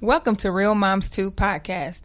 Welcome 0.00 0.36
to 0.36 0.50
Real 0.50 0.74
Moms 0.74 1.08
Too 1.08 1.30
podcast. 1.30 2.02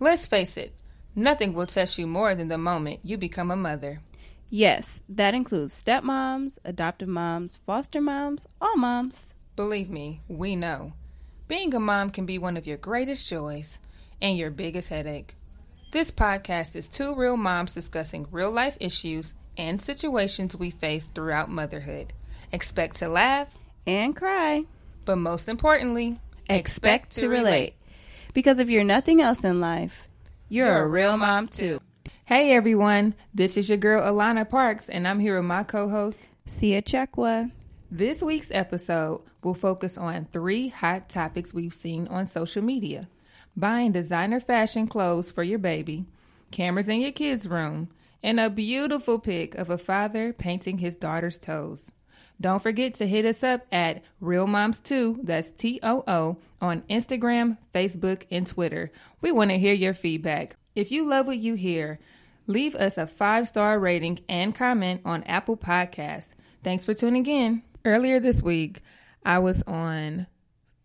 Let's 0.00 0.26
face 0.26 0.56
it, 0.56 0.72
nothing 1.14 1.52
will 1.54 1.66
test 1.66 1.98
you 1.98 2.06
more 2.06 2.34
than 2.34 2.48
the 2.48 2.58
moment 2.58 3.00
you 3.02 3.16
become 3.16 3.50
a 3.50 3.56
mother. 3.56 4.00
Yes, 4.50 5.02
that 5.08 5.34
includes 5.34 5.80
stepmoms, 5.82 6.58
adoptive 6.64 7.08
moms, 7.08 7.56
foster 7.56 8.00
moms, 8.00 8.46
all 8.60 8.76
moms. 8.76 9.32
Believe 9.56 9.90
me, 9.90 10.20
we 10.28 10.56
know. 10.56 10.92
Being 11.48 11.74
a 11.74 11.80
mom 11.80 12.10
can 12.10 12.26
be 12.26 12.38
one 12.38 12.56
of 12.56 12.66
your 12.66 12.76
greatest 12.76 13.26
joys 13.28 13.78
and 14.20 14.36
your 14.38 14.50
biggest 14.50 14.88
headache. 14.88 15.34
This 15.92 16.10
podcast 16.10 16.74
is 16.74 16.86
two 16.86 17.14
real 17.14 17.36
moms 17.36 17.72
discussing 17.74 18.26
real 18.30 18.50
life 18.50 18.76
issues 18.80 19.34
and 19.56 19.80
situations 19.80 20.56
we 20.56 20.70
face 20.70 21.08
throughout 21.14 21.50
motherhood. 21.50 22.12
Expect 22.52 22.96
to 22.96 23.08
laugh 23.08 23.48
And 23.86 24.16
cry. 24.16 24.64
but 25.04 25.16
most 25.16 25.48
importantly, 25.48 26.16
Expect 26.48 27.10
to 27.16 27.28
relate. 27.28 27.74
Because 28.32 28.58
if 28.58 28.68
you're 28.68 28.84
nothing 28.84 29.20
else 29.20 29.42
in 29.44 29.60
life, 29.60 30.06
you're, 30.48 30.82
a 30.82 30.86
real 30.86 31.16
mom 31.16 31.48
too. 31.48 31.80
Hey 32.26 32.52
everyone, 32.52 33.14
this 33.32 33.56
is 33.56 33.68
your 33.68 33.78
girl 33.78 34.02
Alana 34.02 34.48
Parks, 34.48 34.88
and 34.88 35.06
I'm 35.06 35.20
here 35.20 35.36
with 35.36 35.46
my 35.46 35.62
co 35.62 35.88
host. 35.88 36.18
Xia 36.46 36.82
Chekwa. 36.82 37.50
This 37.90 38.22
week's 38.22 38.50
episode 38.50 39.22
will 39.42 39.54
focus 39.54 39.96
on 39.96 40.26
three 40.32 40.68
hot 40.68 41.08
topics 41.08 41.54
we've 41.54 41.74
seen 41.74 42.08
on 42.08 42.26
social 42.26 42.62
media 42.62 43.08
buying 43.56 43.92
designer 43.92 44.40
fashion 44.40 44.86
clothes 44.86 45.30
for 45.30 45.42
your 45.42 45.58
baby, 45.58 46.06
cameras 46.50 46.88
in 46.88 47.00
your 47.00 47.12
kids' 47.12 47.46
room, 47.48 47.88
and 48.22 48.40
a 48.40 48.50
beautiful 48.50 49.18
pic 49.18 49.54
of 49.54 49.70
a 49.70 49.78
father 49.78 50.32
painting 50.32 50.78
his 50.78 50.96
daughter's 50.96 51.38
toes. 51.38 51.90
Don't 52.40 52.62
forget 52.62 52.94
to 52.94 53.06
hit 53.06 53.24
us 53.24 53.42
up 53.42 53.66
at 53.70 54.02
Real 54.20 54.46
Moms 54.46 54.80
Too, 54.80 55.20
that's 55.22 55.50
T 55.50 55.78
O 55.82 56.02
O, 56.06 56.36
on 56.60 56.82
Instagram, 56.82 57.58
Facebook, 57.72 58.24
and 58.30 58.46
Twitter. 58.46 58.90
We 59.20 59.32
want 59.32 59.50
to 59.50 59.58
hear 59.58 59.74
your 59.74 59.94
feedback. 59.94 60.56
If 60.74 60.90
you 60.90 61.04
love 61.04 61.26
what 61.26 61.38
you 61.38 61.54
hear, 61.54 62.00
leave 62.46 62.74
us 62.74 62.98
a 62.98 63.06
five 63.06 63.46
star 63.48 63.78
rating 63.78 64.20
and 64.28 64.54
comment 64.54 65.02
on 65.04 65.22
Apple 65.24 65.56
Podcasts. 65.56 66.28
Thanks 66.62 66.84
for 66.84 66.94
tuning 66.94 67.26
in. 67.26 67.62
Earlier 67.84 68.18
this 68.18 68.42
week, 68.42 68.80
I 69.24 69.38
was 69.38 69.62
on 69.62 70.26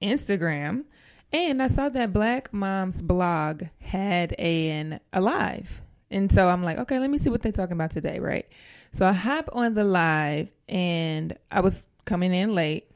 Instagram 0.01 0.83
and 1.31 1.61
I 1.61 1.67
saw 1.67 1.89
that 1.89 2.13
Black 2.13 2.53
Moms 2.53 3.01
blog 3.01 3.63
had 3.79 4.33
an 4.33 4.99
a 5.11 5.21
live. 5.21 5.81
And 6.11 6.31
so 6.31 6.47
I'm 6.49 6.63
like, 6.63 6.77
okay, 6.79 6.99
let 6.99 7.09
me 7.09 7.17
see 7.17 7.29
what 7.29 7.41
they're 7.41 7.51
talking 7.51 7.73
about 7.73 7.91
today, 7.91 8.19
right? 8.19 8.47
So 8.91 9.05
I 9.05 9.13
hop 9.13 9.49
on 9.53 9.75
the 9.75 9.83
live 9.83 10.49
and 10.67 11.37
I 11.51 11.61
was 11.61 11.85
coming 12.05 12.33
in 12.33 12.53
late 12.55 12.91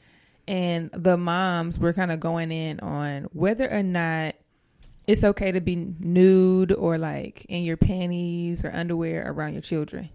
and 0.47 0.89
the 0.91 1.17
moms 1.17 1.79
were 1.79 1.93
kind 1.93 2.11
of 2.11 2.19
going 2.19 2.51
in 2.51 2.79
on 2.79 3.23
whether 3.33 3.69
or 3.71 3.83
not 3.83 4.35
it's 5.05 5.23
okay 5.23 5.51
to 5.51 5.61
be 5.61 5.75
nude 5.75 6.71
or 6.71 6.97
like 6.97 7.45
in 7.49 7.63
your 7.63 7.77
panties 7.77 8.63
or 8.63 8.71
underwear 8.71 9.23
around 9.29 9.53
your 9.53 9.61
children. 9.61 10.09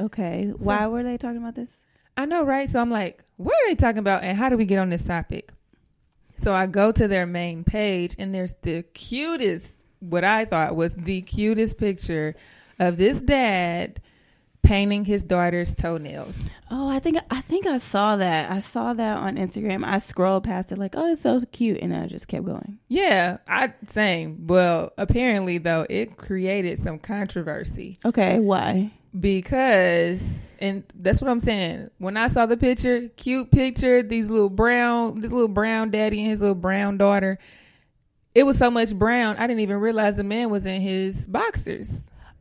Okay. 0.00 0.52
Why 0.58 0.86
were 0.86 1.02
they 1.02 1.16
talking 1.16 1.38
about 1.38 1.54
this? 1.54 1.70
I 2.16 2.26
know, 2.26 2.42
right? 2.42 2.68
So 2.68 2.80
I'm 2.80 2.90
like, 2.90 3.22
what 3.36 3.54
are 3.54 3.68
they 3.68 3.74
talking 3.74 3.98
about 3.98 4.22
and 4.22 4.36
how 4.36 4.48
do 4.48 4.56
we 4.56 4.64
get 4.64 4.78
on 4.78 4.90
this 4.90 5.04
topic? 5.04 5.52
So 6.38 6.54
I 6.54 6.66
go 6.66 6.92
to 6.92 7.08
their 7.08 7.26
main 7.26 7.64
page 7.64 8.14
and 8.18 8.34
there's 8.34 8.54
the 8.62 8.82
cutest, 8.82 9.74
what 10.00 10.24
I 10.24 10.44
thought 10.44 10.76
was 10.76 10.94
the 10.94 11.22
cutest 11.22 11.78
picture 11.78 12.34
of 12.78 12.98
this 12.98 13.20
dad 13.20 14.00
painting 14.66 15.04
his 15.04 15.22
daughter's 15.22 15.74
toenails. 15.74 16.34
Oh, 16.70 16.88
I 16.90 16.98
think 16.98 17.18
I 17.30 17.40
think 17.40 17.66
I 17.66 17.78
saw 17.78 18.16
that. 18.16 18.50
I 18.50 18.60
saw 18.60 18.92
that 18.92 19.18
on 19.18 19.36
Instagram. 19.36 19.84
I 19.84 19.98
scrolled 19.98 20.44
past 20.44 20.72
it 20.72 20.78
like, 20.78 20.94
oh, 20.96 21.06
this 21.06 21.18
is 21.18 21.22
so 21.22 21.46
cute, 21.52 21.78
and 21.80 21.94
I 21.94 22.06
just 22.06 22.28
kept 22.28 22.44
going. 22.44 22.78
Yeah, 22.88 23.38
I 23.48 23.72
same. 23.88 24.46
Well, 24.46 24.92
apparently 24.98 25.58
though, 25.58 25.86
it 25.88 26.16
created 26.16 26.78
some 26.80 26.98
controversy 26.98 27.98
Okay, 28.04 28.38
why? 28.38 28.90
because 29.18 30.42
and 30.58 30.84
that's 30.94 31.20
what 31.20 31.30
I'm 31.30 31.40
saying. 31.40 31.90
When 31.98 32.16
I 32.16 32.28
saw 32.28 32.46
the 32.46 32.56
picture, 32.56 33.08
cute 33.16 33.50
picture, 33.50 34.02
these 34.02 34.28
little 34.28 34.50
brown, 34.50 35.20
this 35.20 35.30
little 35.32 35.48
brown 35.48 35.90
daddy 35.90 36.20
and 36.20 36.30
his 36.30 36.40
little 36.40 36.54
brown 36.54 36.96
daughter, 36.96 37.38
it 38.34 38.44
was 38.44 38.58
so 38.58 38.70
much 38.70 38.94
brown, 38.94 39.36
I 39.36 39.46
didn't 39.46 39.60
even 39.60 39.78
realize 39.78 40.16
the 40.16 40.24
man 40.24 40.50
was 40.50 40.66
in 40.66 40.80
his 40.80 41.26
boxers. 41.26 41.90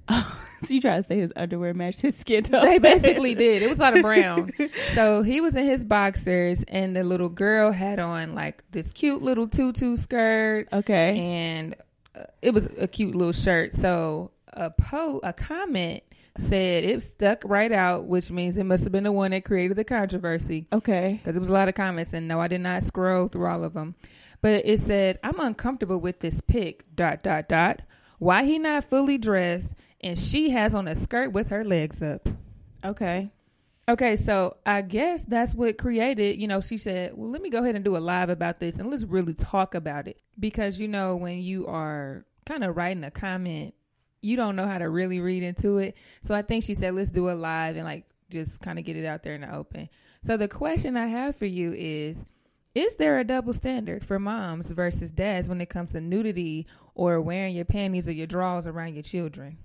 so 0.63 0.73
you 0.73 0.81
try 0.81 0.97
to 0.97 1.03
say 1.03 1.17
his 1.19 1.31
underwear 1.35 1.73
matched 1.73 2.01
his 2.01 2.15
skin 2.17 2.43
tone? 2.43 2.65
They 2.65 2.77
basically 2.79 3.35
did. 3.35 3.61
It 3.63 3.69
was 3.69 3.79
a 3.79 3.81
lot 3.81 3.95
of 3.95 4.01
brown. 4.01 4.51
So 4.93 5.21
he 5.21 5.41
was 5.41 5.55
in 5.55 5.65
his 5.65 5.83
boxers, 5.85 6.63
and 6.67 6.95
the 6.95 7.03
little 7.03 7.29
girl 7.29 7.71
had 7.71 7.99
on 7.99 8.35
like 8.35 8.63
this 8.71 8.91
cute 8.93 9.21
little 9.21 9.47
tutu 9.47 9.97
skirt, 9.97 10.67
Okay. 10.73 11.19
and 11.19 11.75
uh, 12.15 12.23
it 12.41 12.53
was 12.53 12.67
a 12.79 12.87
cute 12.87 13.15
little 13.15 13.33
shirt. 13.33 13.73
So 13.73 14.31
a 14.53 14.69
po 14.69 15.19
a 15.23 15.33
comment 15.33 16.03
said 16.37 16.83
it 16.83 17.01
stuck 17.01 17.41
right 17.45 17.71
out, 17.71 18.05
which 18.05 18.29
means 18.29 18.57
it 18.57 18.65
must 18.65 18.83
have 18.83 18.91
been 18.91 19.05
the 19.05 19.11
one 19.11 19.31
that 19.31 19.45
created 19.45 19.77
the 19.77 19.83
controversy 19.85 20.67
Okay. 20.73 21.13
because 21.21 21.33
there 21.35 21.39
was 21.39 21.47
a 21.49 21.53
lot 21.53 21.69
of 21.69 21.75
comments, 21.75 22.11
and 22.13 22.27
no, 22.27 22.41
I 22.41 22.47
did 22.49 22.59
not 22.61 22.83
scroll 22.83 23.27
through 23.29 23.47
all 23.47 23.63
of 23.63 23.73
them. 23.73 23.95
But 24.41 24.65
it 24.65 24.79
said, 24.79 25.17
"I'm 25.23 25.39
uncomfortable 25.39 25.97
with 25.99 26.19
this 26.19 26.41
pic." 26.41 26.83
Dot 26.95 27.23
dot 27.23 27.47
dot. 27.49 27.81
Why 28.19 28.43
he 28.45 28.59
not 28.59 28.83
fully 28.85 29.17
dressed, 29.17 29.73
and 30.05 30.17
she 30.19 30.51
has 30.51 30.75
on 30.75 30.87
a 30.87 30.95
skirt 30.95 31.33
with 31.33 31.49
her 31.49 31.65
legs 31.65 32.01
up. 32.01 32.29
Okay. 32.85 33.31
Okay, 33.89 34.15
so 34.15 34.57
I 34.65 34.83
guess 34.83 35.23
that's 35.23 35.55
what 35.55 35.79
created, 35.79 36.39
you 36.39 36.47
know, 36.47 36.61
she 36.61 36.77
said, 36.77 37.13
well, 37.15 37.29
let 37.29 37.41
me 37.41 37.49
go 37.49 37.59
ahead 37.59 37.75
and 37.75 37.83
do 37.83 37.97
a 37.97 37.99
live 37.99 38.29
about 38.29 38.59
this 38.59 38.77
and 38.77 38.89
let's 38.89 39.03
really 39.03 39.33
talk 39.33 39.73
about 39.73 40.07
it. 40.07 40.21
Because, 40.39 40.79
you 40.79 40.87
know, 40.87 41.15
when 41.15 41.39
you 41.39 41.65
are 41.67 42.25
kind 42.45 42.63
of 42.63 42.77
writing 42.77 43.03
a 43.03 43.11
comment, 43.11 43.73
you 44.21 44.35
don't 44.35 44.55
know 44.55 44.67
how 44.67 44.77
to 44.77 44.89
really 44.89 45.19
read 45.19 45.41
into 45.41 45.79
it. 45.79 45.97
So 46.21 46.35
I 46.35 46.43
think 46.43 46.63
she 46.63 46.75
said, 46.75 46.93
let's 46.93 47.09
do 47.09 47.29
a 47.29 47.33
live 47.33 47.75
and 47.75 47.85
like 47.85 48.05
just 48.29 48.61
kind 48.61 48.77
of 48.77 48.85
get 48.85 48.97
it 48.97 49.05
out 49.05 49.23
there 49.23 49.33
in 49.33 49.41
the 49.41 49.53
open. 49.53 49.89
So 50.23 50.37
the 50.37 50.47
question 50.47 50.97
I 50.97 51.07
have 51.07 51.35
for 51.35 51.45
you 51.45 51.73
is, 51.73 52.25
is 52.75 52.95
there 52.97 53.17
a 53.17 53.23
double 53.23 53.53
standard 53.53 54.05
for 54.05 54.19
moms 54.19 54.69
versus 54.69 55.09
dads 55.09 55.49
when 55.49 55.61
it 55.61 55.69
comes 55.69 55.93
to 55.93 56.01
nudity 56.01 56.67
or 56.93 57.21
wearing 57.21 57.55
your 57.55 57.65
panties 57.65 58.07
or 58.07 58.11
your 58.11 58.27
drawers 58.27 58.67
around 58.67 58.93
your 58.93 59.03
children? 59.03 59.57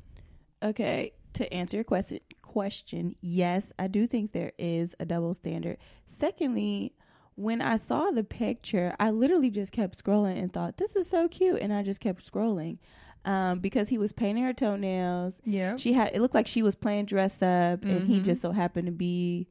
Okay, 0.63 1.13
to 1.35 1.53
answer 1.53 1.77
your 1.77 1.85
question, 1.85 2.21
question, 2.43 3.15
yes, 3.23 3.73
I 3.79 3.87
do 3.87 4.07
think 4.07 4.33
there 4.33 4.53
is 4.59 4.95
a 5.01 5.05
double 5.07 5.33
standard. 5.35 5.79
Secondly, 6.07 6.93
when 7.37 7.63
I 7.63 7.79
saw 7.79 8.11
the 8.11 8.25
picture, 8.25 8.95
I 9.01 9.11
literally 9.11 9.51
just 9.51 9.73
kept 9.73 10.03
scrolling 10.03 10.37
and 10.43 10.53
thought, 10.53 10.77
"This 10.77 10.97
is 10.97 11.09
so 11.09 11.29
cute," 11.29 11.61
and 11.63 11.73
I 11.73 11.83
just 11.83 12.01
kept 12.01 12.31
scrolling 12.31 12.79
um, 13.25 13.61
because 13.61 13.89
he 13.89 13.97
was 13.99 14.13
painting 14.13 14.45
her 14.45 14.53
toenails. 14.53 15.35
Yeah. 15.45 15.77
She 15.77 15.93
had 15.95 16.11
it 16.15 16.21
looked 16.21 16.35
like 16.35 16.47
she 16.47 16.63
was 16.63 16.75
playing 16.75 17.07
dress 17.07 17.37
up, 17.41 17.85
and 17.85 18.07
he 18.07 18.19
Mhm. 18.21 18.25
just 18.25 18.43
so 18.43 18.53
happened 18.53 18.87
to 18.87 18.93
be 18.93 19.49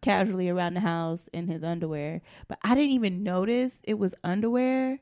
casually 0.00 0.48
around 0.48 0.74
the 0.74 0.80
house 0.80 1.28
in 1.32 1.48
his 1.48 1.62
underwear. 1.64 2.20
But 2.48 2.58
I 2.62 2.74
didn't 2.74 2.90
even 2.90 3.22
notice 3.24 3.74
it 3.82 3.98
was 3.98 4.14
underwear. 4.22 5.00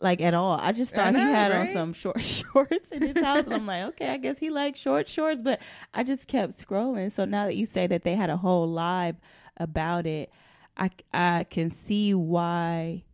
Like 0.00 0.20
at 0.20 0.34
all, 0.34 0.58
I 0.60 0.72
just 0.72 0.92
I 0.94 0.96
thought 0.96 1.14
he 1.14 1.24
know, 1.24 1.32
had 1.32 1.52
on 1.52 1.72
some 1.72 1.92
short 1.92 2.20
shorts 2.22 2.90
in 2.92 3.02
his 3.02 3.22
house. 3.24 3.44
I'm 3.48 3.66
like, 3.66 3.84
okay, 3.90 4.08
I 4.08 4.16
guess 4.16 4.38
he 4.38 4.50
likes 4.50 4.78
short 4.80 5.08
shorts. 5.08 5.40
But 5.40 5.60
I 5.92 6.02
just 6.02 6.26
kept 6.26 6.58
scrolling. 6.58 7.12
So 7.12 7.24
now 7.24 7.46
that 7.46 7.56
you 7.56 7.66
say 7.66 7.86
that 7.86 8.02
they 8.02 8.14
had 8.14 8.30
a 8.30 8.36
whole 8.36 8.68
live 8.68 9.16
about 9.56 10.06
it, 10.06 10.32
I 10.76 10.90
I 11.12 11.46
can 11.48 11.70
see 11.70 12.12
why 12.12 13.04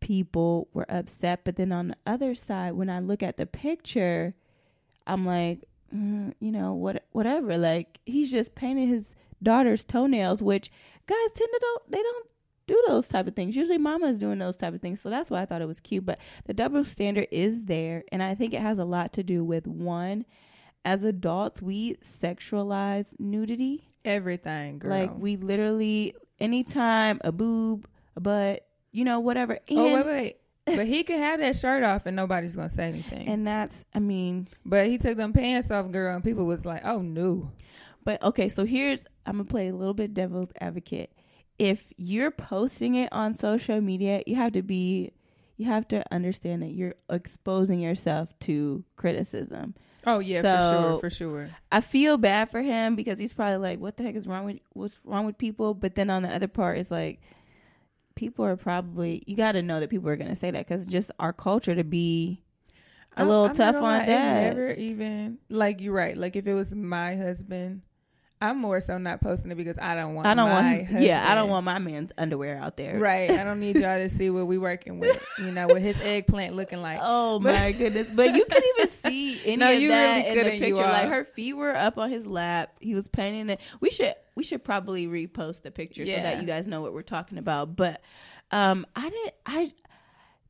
people 0.00 0.68
were 0.72 0.90
upset. 0.90 1.44
But 1.44 1.56
then 1.56 1.72
on 1.72 1.88
the 1.88 1.96
other 2.06 2.34
side, 2.34 2.72
when 2.74 2.90
I 2.90 3.00
look 3.00 3.22
at 3.22 3.36
the 3.36 3.46
picture, 3.46 4.34
I'm 5.06 5.24
like, 5.24 5.68
mm, 5.94 6.34
you 6.40 6.52
know, 6.52 6.74
what, 6.74 7.04
whatever. 7.12 7.56
Like 7.56 7.98
he's 8.04 8.30
just 8.30 8.54
painting 8.54 8.88
his 8.88 9.14
daughter's 9.42 9.84
toenails, 9.84 10.42
which 10.42 10.70
guys 11.06 11.32
tend 11.34 11.48
to 11.52 11.58
don't 11.60 11.90
they 11.90 12.02
don't 12.02 12.26
do 12.66 12.82
those 12.86 13.08
type 13.08 13.26
of 13.26 13.34
things. 13.34 13.56
Usually, 13.56 13.78
mama's 13.78 14.18
doing 14.18 14.38
those 14.38 14.56
type 14.56 14.74
of 14.74 14.80
things, 14.80 15.00
so 15.00 15.10
that's 15.10 15.30
why 15.30 15.42
I 15.42 15.46
thought 15.46 15.62
it 15.62 15.68
was 15.68 15.80
cute. 15.80 16.04
But 16.06 16.18
the 16.46 16.54
double 16.54 16.84
standard 16.84 17.28
is 17.30 17.62
there, 17.64 18.04
and 18.12 18.22
I 18.22 18.34
think 18.34 18.54
it 18.54 18.60
has 18.60 18.78
a 18.78 18.84
lot 18.84 19.12
to 19.14 19.22
do 19.22 19.44
with 19.44 19.66
one. 19.66 20.24
As 20.84 21.04
adults, 21.04 21.62
we 21.62 21.94
sexualize 22.04 23.14
nudity. 23.18 23.84
Everything, 24.04 24.78
girl. 24.78 24.90
Like 24.90 25.16
we 25.16 25.36
literally, 25.36 26.14
anytime 26.40 27.20
a 27.22 27.30
boob, 27.32 27.86
a 28.16 28.20
butt, 28.20 28.66
you 28.90 29.04
know, 29.04 29.20
whatever. 29.20 29.58
Oh, 29.70 29.86
and, 29.86 30.04
oh 30.04 30.06
wait, 30.06 30.06
wait. 30.06 30.76
But 30.76 30.86
he 30.86 31.02
can 31.04 31.18
have 31.18 31.40
that 31.40 31.56
shirt 31.56 31.82
off 31.82 32.06
and 32.06 32.16
nobody's 32.16 32.54
gonna 32.56 32.70
say 32.70 32.84
anything. 32.88 33.28
and 33.28 33.46
that's, 33.46 33.84
I 33.94 33.98
mean, 34.00 34.48
but 34.64 34.86
he 34.86 34.98
took 34.98 35.16
them 35.16 35.32
pants 35.32 35.70
off, 35.70 35.90
girl, 35.90 36.14
and 36.14 36.22
people 36.24 36.46
was 36.46 36.64
like, 36.64 36.82
"Oh 36.84 37.00
no." 37.00 37.52
But 38.04 38.22
okay, 38.22 38.48
so 38.48 38.64
here's 38.64 39.06
I'm 39.26 39.34
gonna 39.34 39.44
play 39.44 39.68
a 39.68 39.74
little 39.74 39.94
bit 39.94 40.14
devil's 40.14 40.50
advocate. 40.60 41.12
If 41.62 41.92
you're 41.96 42.32
posting 42.32 42.96
it 42.96 43.12
on 43.12 43.34
social 43.34 43.80
media, 43.80 44.22
you 44.26 44.34
have 44.36 44.52
to 44.52 44.62
be 44.62 45.12
you 45.56 45.66
have 45.66 45.86
to 45.88 46.02
understand 46.12 46.62
that 46.62 46.72
you're 46.72 46.94
exposing 47.08 47.78
yourself 47.78 48.36
to 48.40 48.84
criticism. 48.96 49.74
Oh 50.04 50.18
yeah, 50.18 50.42
for 50.42 50.74
sure, 50.74 51.00
for 51.00 51.10
sure. 51.10 51.50
I 51.70 51.80
feel 51.80 52.18
bad 52.18 52.50
for 52.50 52.60
him 52.60 52.96
because 52.96 53.18
he's 53.18 53.32
probably 53.32 53.58
like, 53.58 53.78
"What 53.78 53.96
the 53.96 54.02
heck 54.02 54.16
is 54.16 54.26
wrong 54.26 54.44
with 54.44 54.58
what's 54.72 54.98
wrong 55.04 55.24
with 55.24 55.38
people?" 55.38 55.74
But 55.74 55.94
then 55.94 56.10
on 56.10 56.22
the 56.22 56.34
other 56.34 56.48
part, 56.48 56.78
it's 56.78 56.90
like, 56.90 57.20
people 58.16 58.44
are 58.44 58.56
probably 58.56 59.22
you 59.26 59.36
got 59.36 59.52
to 59.52 59.62
know 59.62 59.78
that 59.78 59.90
people 59.90 60.08
are 60.08 60.16
going 60.16 60.30
to 60.30 60.36
say 60.36 60.50
that 60.50 60.66
because 60.66 60.84
just 60.84 61.12
our 61.20 61.32
culture 61.32 61.74
to 61.76 61.84
be 61.84 62.42
a 63.16 63.24
little 63.24 63.44
I'm 63.44 63.54
tough 63.54 63.76
on 63.76 64.06
that. 64.06 64.08
Never 64.08 64.72
even 64.72 65.38
like 65.48 65.80
you're 65.80 65.94
right. 65.94 66.16
Like 66.16 66.34
if 66.34 66.46
it 66.46 66.54
was 66.54 66.74
my 66.74 67.14
husband, 67.14 67.82
I'm 68.42 68.58
more 68.58 68.80
so 68.80 68.98
not 68.98 69.20
posting 69.20 69.52
it 69.52 69.54
because 69.54 69.78
I 69.78 69.94
don't 69.94 70.14
want. 70.14 70.26
I 70.26 70.34
don't 70.34 70.48
my 70.50 70.86
want. 70.90 70.90
Yeah, 71.02 71.24
I 71.30 71.36
don't 71.36 71.48
want 71.48 71.64
my 71.64 71.78
man's 71.78 72.10
underwear 72.18 72.58
out 72.58 72.76
there. 72.76 72.98
Right. 72.98 73.30
I 73.30 73.44
don't 73.44 73.60
need 73.60 73.76
y'all 73.76 73.98
to 73.98 74.10
see 74.10 74.30
what 74.30 74.48
we 74.48 74.58
working 74.58 74.98
with. 74.98 75.24
You 75.38 75.52
know, 75.52 75.68
with 75.68 75.80
his 75.82 76.00
eggplant 76.02 76.56
looking 76.56 76.82
like. 76.82 76.98
Oh 77.14 77.38
my 77.38 77.72
goodness! 77.72 78.12
But 78.14 78.34
you 78.34 78.44
couldn't 78.44 78.64
even 78.78 78.90
see 78.90 79.40
any 79.44 79.56
No, 79.56 79.72
of 79.72 79.80
you 79.80 79.88
that 79.88 80.26
really 80.26 80.40
in 80.40 80.44
the 80.44 80.66
picture. 80.66 80.82
Like 80.82 81.08
her 81.08 81.24
feet 81.24 81.52
were 81.54 81.74
up 81.74 81.98
on 81.98 82.10
his 82.10 82.26
lap. 82.26 82.74
He 82.80 82.94
was 82.94 83.06
painting 83.06 83.48
it. 83.48 83.60
We 83.80 83.90
should 83.90 84.14
we 84.34 84.42
should 84.42 84.64
probably 84.64 85.06
repost 85.06 85.62
the 85.62 85.70
picture 85.70 86.04
so 86.04 86.12
that 86.12 86.40
you 86.40 86.46
guys 86.46 86.66
know 86.66 86.80
what 86.80 86.92
we're 86.92 87.02
talking 87.02 87.38
about. 87.38 87.76
But 87.76 88.00
um, 88.50 88.86
I 88.96 89.08
didn't. 89.08 89.34
I 89.46 89.72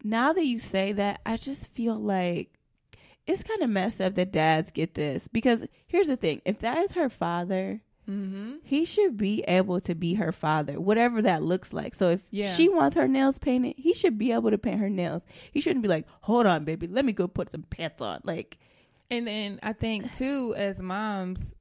now 0.02 0.32
that 0.32 0.44
you 0.44 0.58
say 0.58 0.92
that, 0.92 1.20
I 1.26 1.36
just 1.36 1.72
feel 1.72 1.96
like 1.96 2.50
it's 3.26 3.42
kind 3.42 3.62
of 3.62 3.70
messed 3.70 4.00
up 4.00 4.14
that 4.14 4.32
dads 4.32 4.70
get 4.70 4.94
this 4.94 5.28
because 5.28 5.66
here's 5.86 6.08
the 6.08 6.16
thing: 6.16 6.40
if 6.44 6.58
that 6.60 6.78
is 6.78 6.92
her 6.92 7.08
father. 7.08 7.82
Mm-hmm. 8.10 8.54
He 8.64 8.84
should 8.84 9.16
be 9.16 9.44
able 9.46 9.80
to 9.82 9.94
be 9.94 10.14
her 10.14 10.32
father, 10.32 10.80
whatever 10.80 11.22
that 11.22 11.40
looks 11.44 11.72
like. 11.72 11.94
So 11.94 12.10
if 12.10 12.24
Yeah. 12.32 12.52
she 12.52 12.68
wants 12.68 12.96
her 12.96 13.06
nails 13.06 13.38
painted, 13.38 13.74
he 13.78 13.94
should 13.94 14.18
be 14.18 14.32
able 14.32 14.50
to 14.50 14.58
paint 14.58 14.80
her 14.80 14.90
nails. 14.90 15.22
He 15.52 15.60
shouldn't 15.60 15.84
be 15.84 15.88
like, 15.88 16.04
"Hold 16.22 16.46
on, 16.46 16.64
baby, 16.64 16.88
let 16.88 17.04
me 17.04 17.12
go 17.12 17.28
put 17.28 17.48
some 17.48 17.62
pants 17.62 18.02
on." 18.02 18.20
Like, 18.24 18.58
And 19.08 19.24
then 19.24 19.60
I 19.62 19.72
think 19.72 20.16
too, 20.16 20.52
as 20.56 20.80
moms, 20.80 21.54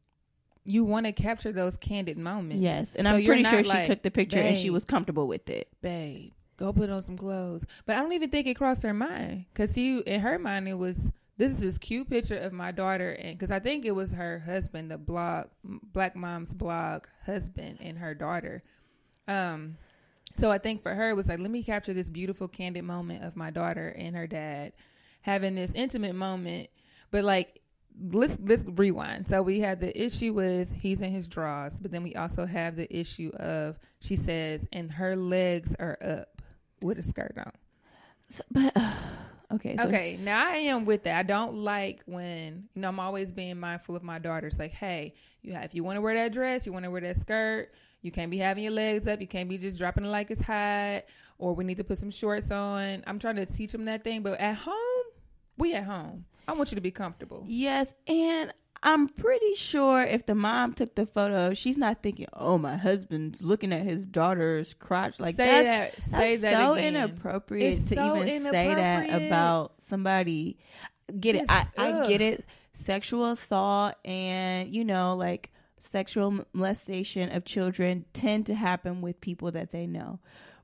you 0.66 0.84
want 0.84 1.06
to 1.06 1.12
capture 1.12 1.52
those 1.52 1.76
candid 1.78 2.18
moments. 2.18 2.64
yes, 2.64 2.96
and 2.96 3.06
So 3.06 3.12
I'm 3.14 3.24
pretty 3.24 3.44
sure 3.44 3.62
not 3.62 3.82
she 3.82 3.86
took 3.86 4.02
the 4.02 4.10
picture 4.12 4.40
and 4.40 4.58
she 4.58 4.72
was 4.72 4.84
comfortable 4.84 5.28
with 5.28 5.48
it. 5.48 5.68
babe, 5.84 6.32
go 6.58 6.74
put 6.74 6.90
on 6.90 7.04
some 7.04 7.18
clothes. 7.18 7.66
But 7.86 7.98
I 7.98 8.02
don't 8.02 8.14
even 8.14 8.32
think 8.32 8.48
it 8.48 8.56
crossed 8.56 8.82
her 8.82 8.96
mind 8.96 9.46
because 9.54 9.70
see, 9.72 10.00
in 10.00 10.22
her 10.22 10.40
mind, 10.40 10.68
it 10.68 10.74
was 10.80 11.12
this 11.42 11.52
is 11.54 11.58
this 11.58 11.78
cute 11.80 12.08
picture 12.08 12.38
of 12.38 12.54
my 12.54 12.72
daughter, 12.72 13.14
and 13.14 13.36
because 13.36 13.50
I 13.50 13.60
think 13.60 13.84
it 13.84 13.92
was 13.92 14.12
her 14.12 14.38
husband, 14.46 14.92
the 14.92 14.98
blog 15.00 15.48
Black 15.64 16.16
Mom's 16.16 16.54
blog 16.54 17.06
husband, 17.26 17.80
and 17.82 17.98
her 17.98 18.14
daughter. 18.14 18.62
Um, 19.28 19.78
so 20.38 20.52
I 20.52 20.60
think 20.60 20.84
for 20.84 20.94
her, 20.94 21.10
it 21.10 21.16
was 21.16 21.28
like, 21.28 21.40
let 21.40 21.50
me 21.50 21.64
capture 21.64 21.94
this 21.94 22.10
beautiful, 22.10 22.48
candid 22.48 22.84
moment 22.84 23.24
of 23.24 23.36
my 23.36 23.50
daughter 23.50 23.88
and 23.98 24.16
her 24.16 24.28
dad 24.28 24.74
having 25.22 25.56
this 25.56 25.72
intimate 25.74 26.14
moment, 26.14 26.70
but 27.10 27.24
like. 27.24 27.58
Let's 28.14 28.38
let's 28.40 28.64
rewind. 28.66 29.28
So 29.28 29.42
we 29.42 29.60
had 29.60 29.82
the 29.82 29.92
issue 30.02 30.32
with 30.32 30.72
he's 30.72 31.02
in 31.02 31.12
his 31.12 31.28
drawers, 31.28 31.74
but 31.82 31.92
then 31.92 32.04
we 32.04 32.16
also 32.16 32.46
have 32.46 32.78
the 32.78 32.88
issue 32.90 33.32
of 33.36 33.78
she 34.00 34.16
says, 34.16 34.66
and 34.72 34.90
her 34.90 35.18
legs 35.18 35.76
are 35.78 35.98
up 36.02 36.42
with 36.82 37.00
a 37.00 37.04
skirt 37.04 37.34
on. 37.38 37.52
So- 38.30 38.44
but 38.50 38.74
okay, 39.54 39.76
so 39.78 39.84
Okay, 39.84 40.18
now 40.20 40.48
I 40.48 40.56
am 40.58 40.86
with 40.86 41.04
that. 41.04 41.18
I 41.18 41.24
don't 41.24 41.54
like 41.54 42.02
when 42.06 42.68
you 42.74 42.82
know 42.82 42.90
I'm 42.90 43.00
always 43.00 43.32
being 43.32 43.60
mindful 43.60 43.96
of 43.96 44.04
my 44.04 44.20
daughters. 44.20 44.60
Like, 44.60 44.72
hey, 44.72 45.14
you 45.42 45.54
have, 45.54 45.66
if 45.66 45.76
you 45.76 45.84
want 45.84 45.98
to 45.98 46.02
wear 46.02 46.16
that 46.16 46.34
dress, 46.34 46.66
you 46.66 46.74
want 46.74 46.86
to 46.86 46.92
wear 46.92 47.02
that 47.02 47.18
skirt. 47.18 47.72
You 48.02 48.12
can't 48.12 48.32
be 48.32 48.38
having 48.38 48.64
your 48.64 48.74
legs 48.74 49.08
up. 49.08 49.22
You 49.22 49.28
can't 49.28 49.48
be 49.48 49.58
just 49.58 49.78
dropping 49.78 50.06
it 50.06 50.10
like 50.10 50.32
it's 50.32 50.42
hot. 50.42 51.04
Or 51.38 51.54
we 51.54 51.64
need 51.64 51.78
to 51.78 51.84
put 51.84 51.98
some 51.98 52.12
shorts 52.12 52.52
on. 52.52 53.04
I'm 53.06 53.20
trying 53.20 53.36
to 53.36 53.46
teach 53.46 53.72
them 53.72 53.86
that 53.86 54.04
thing. 54.04 54.24
But 54.24 54.40
at 54.40 54.56
home, 54.56 55.04
we 55.58 55.74
at 55.74 55.84
home. 55.84 56.26
I 56.48 56.54
want 56.54 56.72
you 56.72 56.76
to 56.76 56.82
be 56.82 56.92
comfortable. 56.92 57.44
Yes, 57.48 57.94
and 58.08 58.52
I'm 58.84 59.08
pretty 59.08 59.54
sure 59.54 60.02
if 60.02 60.26
the 60.26 60.34
mom 60.34 60.74
took 60.74 60.96
the 60.96 61.06
photo, 61.06 61.54
she's 61.54 61.78
not 61.78 62.02
thinking, 62.02 62.26
"Oh, 62.34 62.58
my 62.58 62.78
husband's 62.78 63.44
looking 63.44 63.72
at 63.72 63.84
his 63.84 64.06
daughter's 64.06 64.74
crotch." 64.74 65.20
Like 65.20 65.36
say 65.36 65.64
that's, 65.64 65.96
that. 65.96 66.04
Say 66.04 66.36
that's 66.38 66.42
that 66.56 66.66
so 66.66 66.74
again. 66.74 66.96
inappropriate 66.96 67.74
It's 67.74 67.90
to 67.90 67.96
so 67.96 68.18
even 68.18 68.52
say 68.52 68.74
that 68.74 69.22
about 69.22 69.74
somebody. 69.88 70.58
Get 71.20 71.36
it? 71.36 71.46
I, 71.50 71.68
I 71.78 72.08
get 72.08 72.22
it. 72.22 72.46
Sexual 72.74 73.32
assault 73.32 73.96
and 74.06 74.74
you 74.74 74.84
know, 74.84 75.16
like 75.16 75.52
sexual 75.78 76.46
molestation 76.54 77.32
of 77.32 77.46
children 77.46 78.06
tend 78.14 78.46
to 78.48 78.56
happen 78.56 79.02
with 79.02 79.22
people 79.22 79.52
that 79.52 79.72
they 79.72 79.86
know. 79.86 80.20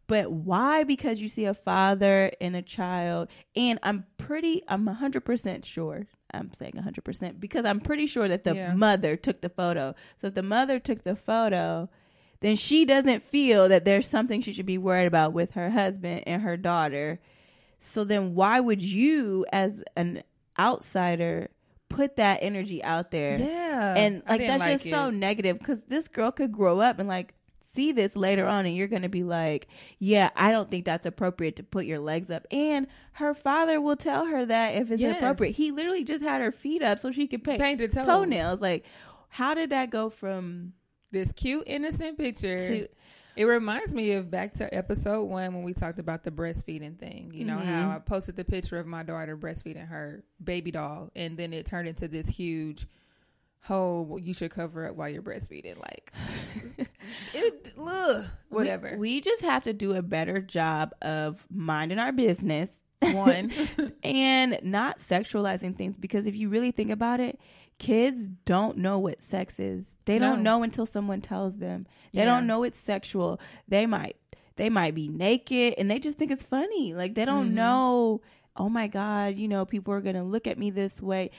But 0.08 0.31
why? 0.31 0.84
Because 0.86 1.22
you 1.22 1.28
see 1.28 1.46
a 1.46 1.54
father 1.54 2.31
and 2.40 2.56
a 2.56 2.62
child, 2.62 3.30
and 3.56 3.78
I'm 3.84 4.06
pretty, 4.18 4.62
I'm 4.68 4.88
100% 4.88 5.66
sure. 5.66 6.08
I'm 6.33 6.51
saying 6.53 6.74
100% 6.75 7.39
because 7.39 7.65
I'm 7.65 7.79
pretty 7.79 8.06
sure 8.07 8.27
that 8.27 8.44
the 8.44 8.56
Yeah. 8.56 8.74
mother 8.74 9.15
took 9.15 9.41
the 9.41 9.50
photo. 9.50 9.95
So 10.19 10.27
if 10.27 10.35
the 10.35 10.44
mother 10.44 10.79
took 10.79 11.03
the 11.03 11.15
photo, 11.15 11.89
then 12.41 12.56
she 12.56 12.85
doesn't 12.85 13.24
feel 13.24 13.68
that 13.69 13.85
there's 13.85 14.07
something 14.07 14.41
she 14.41 14.53
should 14.53 14.65
be 14.65 14.77
worried 14.77 15.07
about 15.07 15.33
with 15.33 15.53
her 15.53 15.69
husband 15.71 16.24
and 16.27 16.41
her 16.41 16.57
daughter. 16.57 17.19
So 17.79 18.03
then 18.03 18.35
why 18.35 18.59
would 18.59 18.81
you 18.81 19.45
as 19.51 19.83
an 19.95 20.24
outsider 20.59 21.50
put 21.89 22.15
that 22.18 22.39
energy 22.41 22.83
out 22.83 23.12
there? 23.12 23.38
Yeah, 23.39 23.94
and 23.95 24.21
like 24.27 24.41
that's 24.41 24.63
just 24.65 24.85
it. 24.85 24.91
so 24.91 25.09
negative 25.09 25.59
because 25.59 25.79
this 25.88 26.07
girl 26.07 26.31
could 26.31 26.51
grow 26.51 26.79
up 26.79 27.00
and 27.00 27.07
like 27.07 27.33
see 27.77 27.91
this 27.94 28.15
later 28.15 28.45
on 28.45 28.65
and 28.65 28.75
you're 28.75 28.88
gonna 28.88 29.07
be 29.07 29.24
like 29.24 29.68
yeah 30.00 30.29
i 30.35 30.51
don't 30.51 30.69
think 30.69 30.83
that's 30.83 31.06
appropriate 31.06 31.56
to 31.56 31.63
put 31.63 31.85
your 31.85 32.00
legs 32.00 32.29
up 32.29 32.45
and 32.51 32.88
her 33.13 33.33
father 33.33 33.79
will 33.79 33.95
tell 33.95 34.25
her 34.25 34.45
that 34.45 34.75
if 34.75 34.91
it's 34.91 35.01
Yes. 35.01 35.18
appropriate 35.18 35.53
he 35.56 35.71
literally 35.71 36.03
just 36.03 36.24
had 36.24 36.41
her 36.41 36.51
feet 36.51 36.81
up 36.83 37.00
so 37.00 37.12
she 37.12 37.27
could 37.27 37.44
paint, 37.44 37.62
Paint 37.62 37.79
the 37.79 37.88
toes. 37.88 38.06
toenails 38.06 38.59
like 38.59 38.85
how 39.29 39.53
did 39.53 39.69
that 39.69 39.89
go 39.91 40.09
from 40.09 40.74
this 41.12 41.31
cute 41.31 41.63
innocent 41.68 42.18
picture. 42.18 42.57
to 42.57 42.88
It 43.38 43.45
reminds 43.45 43.94
me 43.94 44.13
of 44.13 44.31
back 44.31 44.53
to 44.56 44.74
episode 44.75 45.25
one 45.25 45.53
when 45.53 45.63
we 45.63 45.74
talked 45.74 46.00
about 46.00 46.24
the 46.24 46.31
breastfeeding 46.31 46.97
thing. 46.97 47.31
You 47.33 47.45
know 47.45 47.59
how 47.59 47.89
Mhm. 47.89 47.95
I 47.95 48.00
posted 48.00 48.35
the 48.35 48.44
picture 48.44 48.77
of 48.79 48.88
my 48.88 49.03
daughter 49.03 49.38
breastfeeding 49.38 49.88
her 49.88 50.24
baby 50.44 50.71
doll, 50.71 51.12
and 51.15 51.38
then 51.38 51.53
it 51.53 51.65
turned 51.68 51.88
into 51.88 52.07
this 52.07 52.25
huge 52.27 52.88
whole 53.68 54.18
you 54.19 54.34
should 54.34 54.52
cover 54.52 54.88
up 54.88 54.96
while 54.96 55.10
you're 55.10 55.22
breastfeeding. 55.22 55.78
Like, 55.80 56.12
it, 57.34 57.74
ugh, 57.80 58.25
whatever. 58.50 58.92
we, 58.94 58.98
we 59.16 59.22
just 59.22 59.42
have 59.42 59.64
to 59.64 59.74
do 59.74 59.94
a 59.96 60.02
better 60.02 60.40
job 60.42 60.94
of 61.02 61.46
minding 61.52 62.00
our 62.00 62.12
business 62.12 62.69
One, 63.12 63.52
and 64.04 64.60
not 64.64 65.00
sexualizing 65.00 65.75
things 65.78 65.98
because 65.98 66.28
if 66.28 66.36
you 66.36 66.50
really 66.50 66.72
think 66.72 66.90
about 66.92 67.19
it 67.19 67.40
kids 67.80 68.28
don't 68.46 68.75
know 68.80 68.98
what 68.98 69.22
sex 69.22 69.60
is 69.60 69.86
they 70.06 70.18
don't 70.18 70.42
know 70.42 70.63
until 70.63 70.88
someone 70.88 71.22
tells 71.22 71.58
them 71.58 71.86
they 72.12 72.22
Yeah. 72.22 72.25
don't 72.25 72.48
know 72.48 72.63
it's 72.63 72.80
sexual 72.80 73.40
they 73.68 73.86
might 73.86 74.16
they 74.56 74.68
might 74.72 74.96
be 74.96 75.08
naked 75.08 75.75
and 75.78 75.92
they 75.92 76.00
just 76.00 76.18
think 76.18 76.31
it's 76.31 76.42
funny 76.42 76.96
like 76.96 77.13
they 77.13 77.24
don't 77.24 77.52
Mhm. 77.52 77.54
know 77.54 78.22
oh 78.56 78.68
my 78.68 78.88
god 78.88 79.38
you 79.38 79.48
know 79.48 79.63
people 79.63 79.94
are 79.94 80.01
gonna 80.01 80.24
look 80.24 80.48
at 80.48 80.58
me 80.58 80.72
this 80.72 81.00
way 81.03 81.30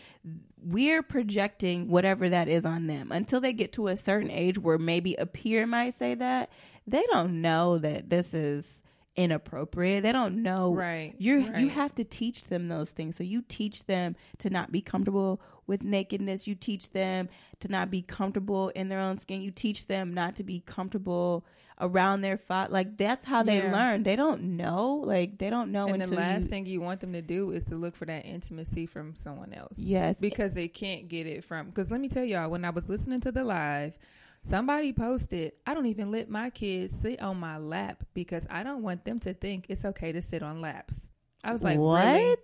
we're 0.62 1.02
projecting 1.02 1.88
whatever 1.88 2.28
that 2.28 2.48
is 2.48 2.64
on 2.64 2.86
them 2.86 3.12
until 3.12 3.40
they 3.40 3.52
get 3.52 3.72
to 3.72 3.88
a 3.88 3.96
certain 3.96 4.30
age 4.30 4.58
where 4.58 4.78
maybe 4.78 5.14
a 5.14 5.26
peer 5.26 5.66
might 5.66 5.98
say 5.98 6.14
that 6.14 6.50
they 6.86 7.04
don't 7.10 7.40
know 7.40 7.78
that 7.78 8.10
this 8.10 8.34
is 8.34 8.82
inappropriate 9.16 10.04
they 10.04 10.12
don't 10.12 10.40
know 10.42 10.72
right? 10.72 11.14
you're 11.18 11.40
you 11.58 11.68
have 11.68 11.92
to 11.92 12.04
teach 12.04 12.44
them 12.44 12.66
those 12.68 12.92
things. 12.92 13.16
So 13.16 13.24
you 13.24 13.42
teach 13.42 13.84
them 13.86 14.14
to 14.38 14.48
not 14.48 14.70
be 14.70 14.80
comfortable 14.80 15.40
with 15.68 15.84
nakedness. 15.84 16.48
You 16.48 16.56
teach 16.56 16.90
them 16.90 17.28
to 17.60 17.68
not 17.68 17.90
be 17.90 18.02
comfortable 18.02 18.70
in 18.70 18.88
their 18.88 18.98
own 18.98 19.18
skin. 19.18 19.42
You 19.42 19.52
teach 19.52 19.86
them 19.86 20.12
not 20.12 20.34
to 20.36 20.42
be 20.42 20.60
comfortable 20.60 21.44
around 21.80 22.20
their 22.20 22.36
father. 22.36 22.72
Like 22.72 22.96
that's 22.96 23.26
how 23.26 23.42
they 23.42 23.58
Yeah. 23.58 23.72
learn. 23.72 24.02
They 24.02 24.16
don't 24.16 24.56
know. 24.56 24.96
Like 25.04 25.38
they 25.38 25.50
don't 25.50 25.70
know 25.72 25.88
and 25.88 26.02
the 26.02 26.14
last 26.14 26.44
you, 26.44 26.48
thing 26.48 26.66
you 26.66 26.80
want 26.80 27.00
them 27.00 27.12
to 27.12 27.22
do 27.22 27.50
is 27.52 27.64
to 27.64 27.76
look 27.76 27.96
for 27.96 28.04
that 28.06 28.24
intimacy 28.24 28.86
from 28.86 29.14
someone 29.14 29.52
else. 29.52 29.74
Yes, 29.76 30.18
because 30.18 30.52
they 30.52 30.68
can't 30.68 31.08
get 31.08 31.26
it 31.26 31.44
from 31.44 31.66
because 31.66 31.90
let 31.90 32.00
me 32.00 32.08
tell 32.08 32.24
y'all 32.24 32.50
when 32.50 32.64
i 32.64 32.70
was 32.70 32.88
listening 32.88 33.20
to 33.20 33.32
the 33.32 33.44
live 33.44 33.96
somebody 34.42 34.92
posted 34.92 35.52
i 35.66 35.74
don't 35.74 35.86
even 35.86 36.10
let 36.10 36.28
my 36.30 36.48
kids 36.50 36.92
sit 37.02 37.20
on 37.20 37.36
my 37.38 37.58
lap 37.58 38.04
because 38.14 38.46
i 38.50 38.62
don't 38.62 38.82
want 38.82 39.04
them 39.04 39.18
to 39.18 39.34
think 39.34 39.66
it's 39.68 39.84
okay 39.84 40.12
to 40.12 40.22
sit 40.22 40.42
on 40.42 40.60
laps 40.60 41.00
i 41.42 41.52
was 41.52 41.62
like 41.62 41.78
what? 41.78 42.04
really? 42.04 42.36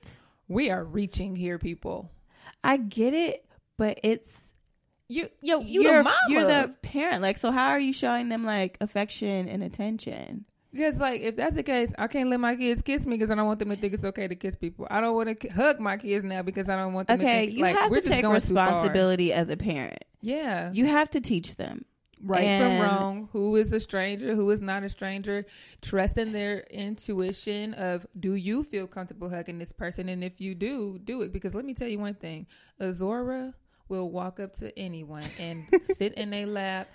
we 0.48 0.70
are 0.70 0.84
reaching 0.84 1.36
here 1.36 1.58
people 1.58 2.10
I 2.62 2.76
get 2.78 3.14
it, 3.14 3.44
but 3.76 4.00
it's 4.02 4.43
you 5.08 5.28
yo 5.42 5.61
you 5.61 5.82
you're 5.82 5.99
the 5.99 6.02
mama 6.04 6.16
you're 6.28 6.44
the 6.46 6.75
parent. 6.82 7.23
Like, 7.23 7.37
so 7.38 7.50
how 7.50 7.68
are 7.70 7.78
you 7.80 7.92
showing 7.92 8.28
them 8.28 8.44
like 8.44 8.76
affection 8.80 9.49
and 9.49 9.62
attention? 9.62 10.44
because 10.73 10.99
like 10.99 11.20
if 11.20 11.37
that's 11.37 11.54
the 11.54 11.62
case 11.62 11.94
i 11.99 12.08
can't 12.08 12.28
let 12.30 12.40
my 12.40 12.56
kids 12.56 12.82
kiss 12.82 13.06
me 13.06 13.16
because 13.16 13.30
i 13.30 13.34
don't 13.37 13.46
want 13.46 13.61
them 13.61 13.68
to 13.68 13.76
think 13.76 13.94
it's 13.94 14.02
okay 14.02 14.26
to 14.26 14.34
kiss 14.34 14.56
people 14.56 14.84
i 14.90 15.00
don't 15.00 15.14
want 15.14 15.38
to 15.40 15.49
hug 15.50 15.78
my 15.78 15.96
kids 15.96 16.25
now 16.25 16.42
because 16.42 16.68
i 16.68 16.75
don't 16.75 16.92
want 16.92 17.06
them 17.06 17.20
Okay, 17.20 17.46
to 17.46 17.46
think 17.46 17.58
you 17.58 17.62
like 17.62 17.76
have 17.76 17.92
we're 17.92 18.00
to 18.00 18.08
take 18.08 18.23
going 18.23 18.40
too 18.40 18.54
far. 18.56 18.64
responsibility 18.66 19.32
as 19.32 19.49
a 19.50 19.56
parent. 19.56 20.02
yeah 20.20 20.73
You 20.73 20.87
have 20.87 21.08
to 21.11 21.20
teach 21.20 21.54
them. 21.54 21.84
right 22.20 22.42
And- 22.42 22.80
from 22.80 22.88
wrong 22.90 23.28
who 23.32 23.54
is 23.54 23.73
a 23.73 23.78
stranger 23.78 24.34
who 24.34 24.50
is 24.50 24.61
not 24.61 24.82
a 24.82 24.88
stranger 24.90 25.46
trusting 25.80 26.32
their 26.32 26.64
intuition 26.73 27.75
of 27.75 28.04
do 28.18 28.34
you 28.34 28.64
feel 28.64 28.88
comfortable 28.88 29.28
hugging 29.30 29.61
this 29.61 29.70
person 29.70 30.08
and 30.08 30.25
if 30.25 30.40
you 30.40 30.56
do 30.56 30.99
do 30.99 31.23
it 31.23 31.32
because 31.32 31.54
let 31.54 31.64
me 31.64 31.75
tell 31.75 31.87
you 31.88 32.00
one 32.00 32.14
thing 32.14 32.49
azora 32.80 33.54
will 33.88 34.08
walk 34.10 34.40
up 34.40 34.52
to 34.54 34.76
anyone 34.78 35.26
and 35.38 35.66
sit 35.82 36.14
in 36.14 36.30
their 36.30 36.46
lap 36.46 36.88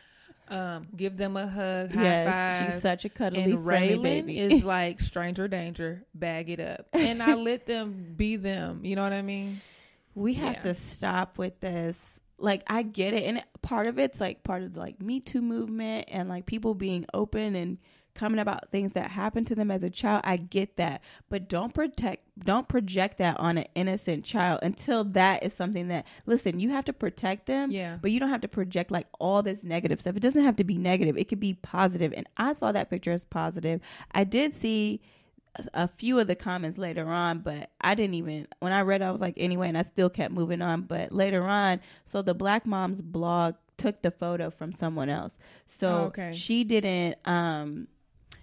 Um, 0.47 0.87
give 0.95 1.15
them 1.15 1.37
a 1.37 1.45
hug, 1.45 1.93
high 1.93 2.01
yes, 2.03 2.59
five. 2.59 2.71
she's 2.73 2.81
such 2.81 3.05
a 3.05 3.09
cuddly, 3.09 3.51
and 3.51 3.63
friendly 3.63 3.97
Raylan 3.97 4.01
baby. 4.25 4.39
is 4.39 4.63
like 4.77 4.99
stranger 4.99 5.47
danger, 5.47 6.03
bag 6.15 6.49
it 6.49 6.59
up, 6.59 6.87
and 6.93 7.21
I 7.21 7.35
let 7.35 7.67
them 7.67 8.13
be 8.17 8.35
them. 8.35 8.83
You 8.83 8.95
know 8.95 9.03
what 9.03 9.13
I 9.13 9.21
mean? 9.21 9.61
we 10.15 10.33
have 10.33 10.55
Yeah. 10.55 10.61
to 10.63 10.73
stop 10.73 11.37
with 11.37 11.59
this. 11.59 11.97
Like, 12.39 12.63
I 12.67 12.81
get 12.81 13.13
it, 13.13 13.23
and 13.23 13.43
part 13.61 13.85
of 13.85 13.99
it's 13.99 14.19
like 14.19 14.43
part 14.43 14.63
of 14.63 14.73
the 14.73 14.79
like 14.79 14.99
Me 15.01 15.19
Too 15.19 15.41
movement 15.41 16.05
and 16.09 16.27
like 16.29 16.45
people 16.47 16.73
being 16.73 17.05
open 17.13 17.53
and 17.55 17.77
coming 18.15 18.39
about 18.39 18.69
things 18.71 18.93
that 18.93 19.11
happened 19.11 19.47
to 19.47 19.55
them 19.55 19.71
as 19.71 19.81
a 19.83 19.89
child. 19.89 20.21
I 20.25 20.37
get 20.37 20.75
that, 20.77 21.01
but 21.29 21.47
don't 21.47 21.73
protect, 21.73 22.23
don't 22.43 22.67
project 22.67 23.17
that 23.19 23.39
on 23.39 23.57
an 23.57 23.65
innocent 23.75 24.25
child 24.25 24.59
until 24.63 25.03
that 25.05 25.43
is 25.43 25.53
something 25.53 25.87
that. 25.89 26.05
Listen, 26.25 26.59
you 26.59 26.69
have 26.71 26.85
to 26.85 26.93
protect 26.93 27.45
them, 27.45 27.71
Yeah. 27.71 27.97
but 28.01 28.11
you 28.11 28.19
don't 28.19 28.29
have 28.29 28.41
to 28.41 28.47
project 28.47 28.91
like 28.91 29.07
all 29.19 29.41
this 29.43 29.63
negative 29.63 30.01
stuff. 30.01 30.15
It 30.17 30.21
doesn't 30.21 30.43
have 30.43 30.57
to 30.57 30.63
be 30.63 30.77
negative. 30.77 31.17
It 31.17 31.27
could 31.29 31.39
be 31.39 31.53
positive. 31.53 32.13
and 32.15 32.27
I 32.37 32.53
saw 32.53 32.71
that 32.71 32.89
picture 32.89 33.11
as 33.11 33.23
positive. 33.23 33.79
I 34.11 34.23
did 34.25 34.53
see 34.53 35.01
a 35.73 35.87
few 35.87 36.19
of 36.19 36.27
the 36.27 36.35
comments 36.35 36.77
later 36.77 37.07
on, 37.07 37.39
but 37.39 37.71
I 37.81 37.95
didn't 37.95 38.13
even 38.15 38.47
when 38.59 38.71
I 38.71 38.81
read 38.81 39.01
it, 39.01 39.05
I 39.05 39.11
was 39.11 39.19
like 39.21 39.33
anyway, 39.37 39.67
and 39.67 39.77
I 39.77 39.81
still 39.81 40.09
kept 40.09 40.33
moving 40.33 40.61
on. 40.61 40.81
But 40.83 41.11
later 41.11 41.43
on, 41.43 41.79
so 42.05 42.21
the 42.21 42.33
Black 42.35 42.65
Moms 42.65 43.01
blog 43.01 43.55
took 43.77 44.01
the 44.01 44.11
photo 44.11 44.49
from 44.49 44.73
someone 44.73 45.09
else. 45.09 45.33
So 45.65 45.89
Oh, 45.89 45.97
okay. 46.07 46.33
she 46.33 46.63
didn't 46.63 47.15
um 47.25 47.87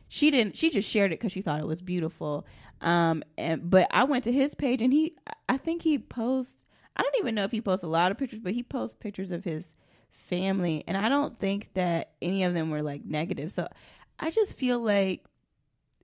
she 0.09 0.31
didn't 0.31 0.57
she 0.57 0.71
just 0.71 0.89
shared 0.89 1.13
it 1.13 1.19
because 1.19 1.33
she 1.33 1.43
thought 1.43 1.61
it 1.61 1.67
was 1.67 1.83
beautiful. 1.83 2.47
Um 2.81 3.23
and 3.37 3.69
but 3.69 3.89
I 3.91 4.05
went 4.05 4.25
to 4.25 4.33
his 4.33 4.55
page 4.55 4.83
and 4.83 4.93
he 4.93 5.15
I 5.49 5.57
think 5.57 5.83
he 5.83 5.99
posts 5.99 6.65
I 6.97 7.03
don't 7.03 7.17
even 7.19 7.35
know 7.35 7.45
if 7.45 7.53
he 7.53 7.61
posts 7.61 7.85
a 7.85 7.89
lot 7.89 8.11
of 8.11 8.19
pictures, 8.19 8.41
but 8.41 8.53
he 8.53 8.63
posts 8.63 8.97
pictures 8.99 9.31
of 9.31 9.45
his 9.45 9.75
family 10.11 10.85
and 10.87 10.97
I 10.97 11.09
don't 11.09 11.39
think 11.39 11.71
that 11.75 12.13
any 12.23 12.45
of 12.45 12.55
them 12.55 12.71
were 12.71 12.83
like 12.83 13.05
negative. 13.05 13.53
So 13.53 13.69
I 14.19 14.31
just 14.31 14.57
feel 14.57 14.81
like 14.81 15.25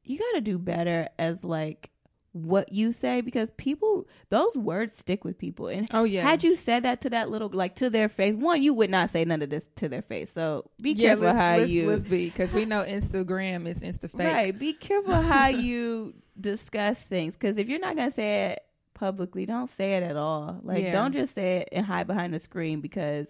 you 0.04 0.18
got 0.18 0.32
to 0.32 0.40
do 0.40 0.58
better 0.58 1.08
as 1.18 1.44
like 1.44 1.90
what 2.32 2.72
you 2.72 2.92
say 2.92 3.20
because 3.20 3.50
people 3.58 4.08
those 4.30 4.56
words 4.56 4.94
stick 4.96 5.22
with 5.24 5.36
people 5.36 5.68
and 5.68 5.86
Oh 5.92 6.04
yeah. 6.04 6.22
had 6.22 6.42
you 6.42 6.54
said 6.54 6.82
that 6.84 7.02
to 7.02 7.10
that 7.10 7.28
little 7.30 7.50
like 7.52 7.74
to 7.76 7.90
their 7.90 8.08
face 8.08 8.34
one 8.34 8.62
you 8.62 8.72
would 8.72 8.88
not 8.88 9.10
say 9.10 9.24
none 9.26 9.42
of 9.42 9.50
this 9.50 9.66
to 9.76 9.88
their 9.88 10.00
face 10.00 10.32
so 10.32 10.64
be 10.80 10.92
yeah, 10.92 11.08
careful 11.08 11.24
let's, 11.26 11.38
how 11.38 11.56
let's, 11.58 11.70
you 11.70 11.86
let's 11.88 12.02
be 12.04 12.30
because 12.30 12.50
we 12.52 12.64
know 12.64 12.84
Instagram 12.84 13.66
is 13.66 13.80
insta 13.80 14.10
fake. 14.10 14.20
right 14.32 14.58
be 14.58 14.72
careful 14.72 15.12
how 15.20 15.48
you 15.48 16.14
discuss 16.40 16.98
things 16.98 17.34
because 17.34 17.58
if 17.58 17.68
you're 17.68 17.78
not 17.78 17.96
gonna 17.96 18.12
say 18.12 18.52
it 18.52 18.60
publicly 18.94 19.44
don't 19.46 19.68
say 19.68 19.94
it 19.94 20.02
at 20.02 20.16
all 20.16 20.58
like 20.62 20.84
Yeah. 20.84 20.92
don't 20.92 21.12
just 21.12 21.34
say 21.34 21.58
it 21.58 21.68
and 21.72 21.84
hide 21.84 22.06
behind 22.06 22.32
the 22.32 22.38
screen 22.38 22.80
because 22.80 23.26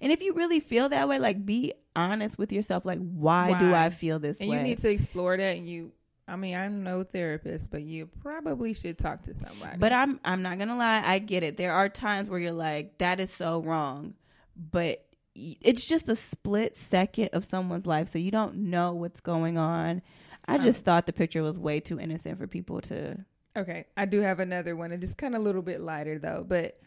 and 0.00 0.12
if 0.12 0.22
you 0.22 0.32
really 0.34 0.60
feel 0.60 0.88
that 0.90 1.08
way 1.08 1.18
like 1.18 1.44
be 1.44 1.72
honest 1.96 2.38
with 2.38 2.52
yourself 2.52 2.84
like 2.84 3.00
why, 3.00 3.58
do 3.58 3.74
i 3.74 3.90
feel 3.90 4.18
this 4.18 4.38
And 4.38 4.48
way 4.50 4.58
you 4.58 4.62
need 4.62 4.78
to 4.78 4.90
explore 4.90 5.36
that. 5.36 5.56
And 5.56 5.66
you, 5.68 5.92
I 6.28 6.34
mean, 6.36 6.56
I'm 6.56 6.82
no 6.82 7.04
therapist, 7.04 7.70
but 7.70 7.82
you 7.82 8.06
probably 8.06 8.74
should 8.74 8.98
talk 8.98 9.22
to 9.24 9.34
somebody. 9.34 9.78
But 9.78 9.92
I'm 9.92 10.18
I'm 10.24 10.42
not 10.42 10.58
gonna 10.58 10.76
lie, 10.76 11.02
I 11.04 11.18
get 11.20 11.42
it. 11.42 11.56
There 11.56 11.72
are 11.72 11.88
times 11.88 12.28
where 12.28 12.38
you're 12.40 12.52
like, 12.52 12.98
that 12.98 13.20
is 13.20 13.30
so 13.32 13.60
wrong, 13.62 14.14
but 14.56 15.04
it's 15.34 15.86
just 15.86 16.08
a 16.08 16.16
split 16.16 16.76
second 16.76 17.28
of 17.32 17.44
someone's 17.44 17.86
life, 17.86 18.08
so 18.08 18.18
you 18.18 18.30
don't 18.30 18.56
know 18.70 18.92
what's 18.94 19.20
going 19.20 19.56
on. 19.58 20.02
I 20.48 20.58
just 20.58 20.84
thought 20.84 21.06
the 21.06 21.12
picture 21.12 21.42
was 21.42 21.58
way 21.58 21.80
too 21.80 21.98
innocent 22.00 22.38
for 22.38 22.46
people 22.46 22.80
to. 22.82 23.18
okay, 23.56 23.86
I 23.96 24.04
do 24.06 24.20
have 24.20 24.40
another 24.40 24.74
one. 24.76 24.92
It's 24.92 25.00
just 25.02 25.16
kind 25.18 25.34
of 25.34 25.40
a 25.40 25.44
little 25.44 25.62
bit 25.62 25.80
lighter 25.80 26.18
though. 26.18 26.44
But 26.46 26.80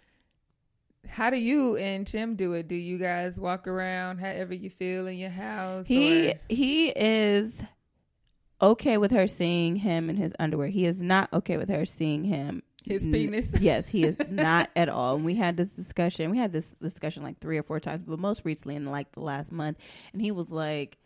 how 1.08 1.30
do 1.30 1.38
you 1.38 1.76
and 1.78 2.06
Tim 2.06 2.36
do 2.36 2.54
it? 2.54 2.68
Do 2.68 2.76
you 2.76 2.98
guys 2.98 3.40
walk 3.40 3.68
around 3.68 4.20
however 4.20 4.54
you 4.54 4.70
feel 4.70 5.08
in 5.08 5.18
your 5.18 5.30
house? 5.30 5.88
He 5.88 6.30
or- 6.32 6.34
he 6.50 6.90
is 6.90 7.54
okay 8.62 8.98
with 8.98 9.12
her 9.12 9.28
seeing 9.28 9.78
him 9.78 10.10
in 10.10 10.18
his 10.18 10.34
underwear. 10.40 10.68
He 10.68 10.86
is 10.86 11.02
not 11.02 11.32
okay 11.34 11.58
with 11.58 11.70
her 11.70 11.86
seeing 11.86 12.24
him 12.26 12.64
his 12.84 13.06
N- 13.06 13.12
penis. 13.12 13.52
yes, 13.60 13.88
he 13.88 14.04
is 14.06 14.18
not 14.30 14.70
at 14.76 14.90
all. 14.90 15.16
And 15.16 15.26
we 15.26 15.36
had 15.36 15.58
this 15.58 15.70
discussion. 15.70 16.32
We 16.32 16.38
had 16.38 16.54
this 16.54 16.66
discussion 16.82 17.24
like 17.24 17.40
three 17.40 17.58
or 17.58 17.64
four 17.64 17.80
times, 17.80 18.04
but 18.08 18.20
most 18.20 18.42
recently 18.46 18.76
in 18.76 18.86
like 18.86 19.12
the 19.14 19.20
last 19.22 19.52
month. 19.52 19.78
And 20.14 20.22
he 20.22 20.32
was 20.32 20.50
like, 20.50 20.98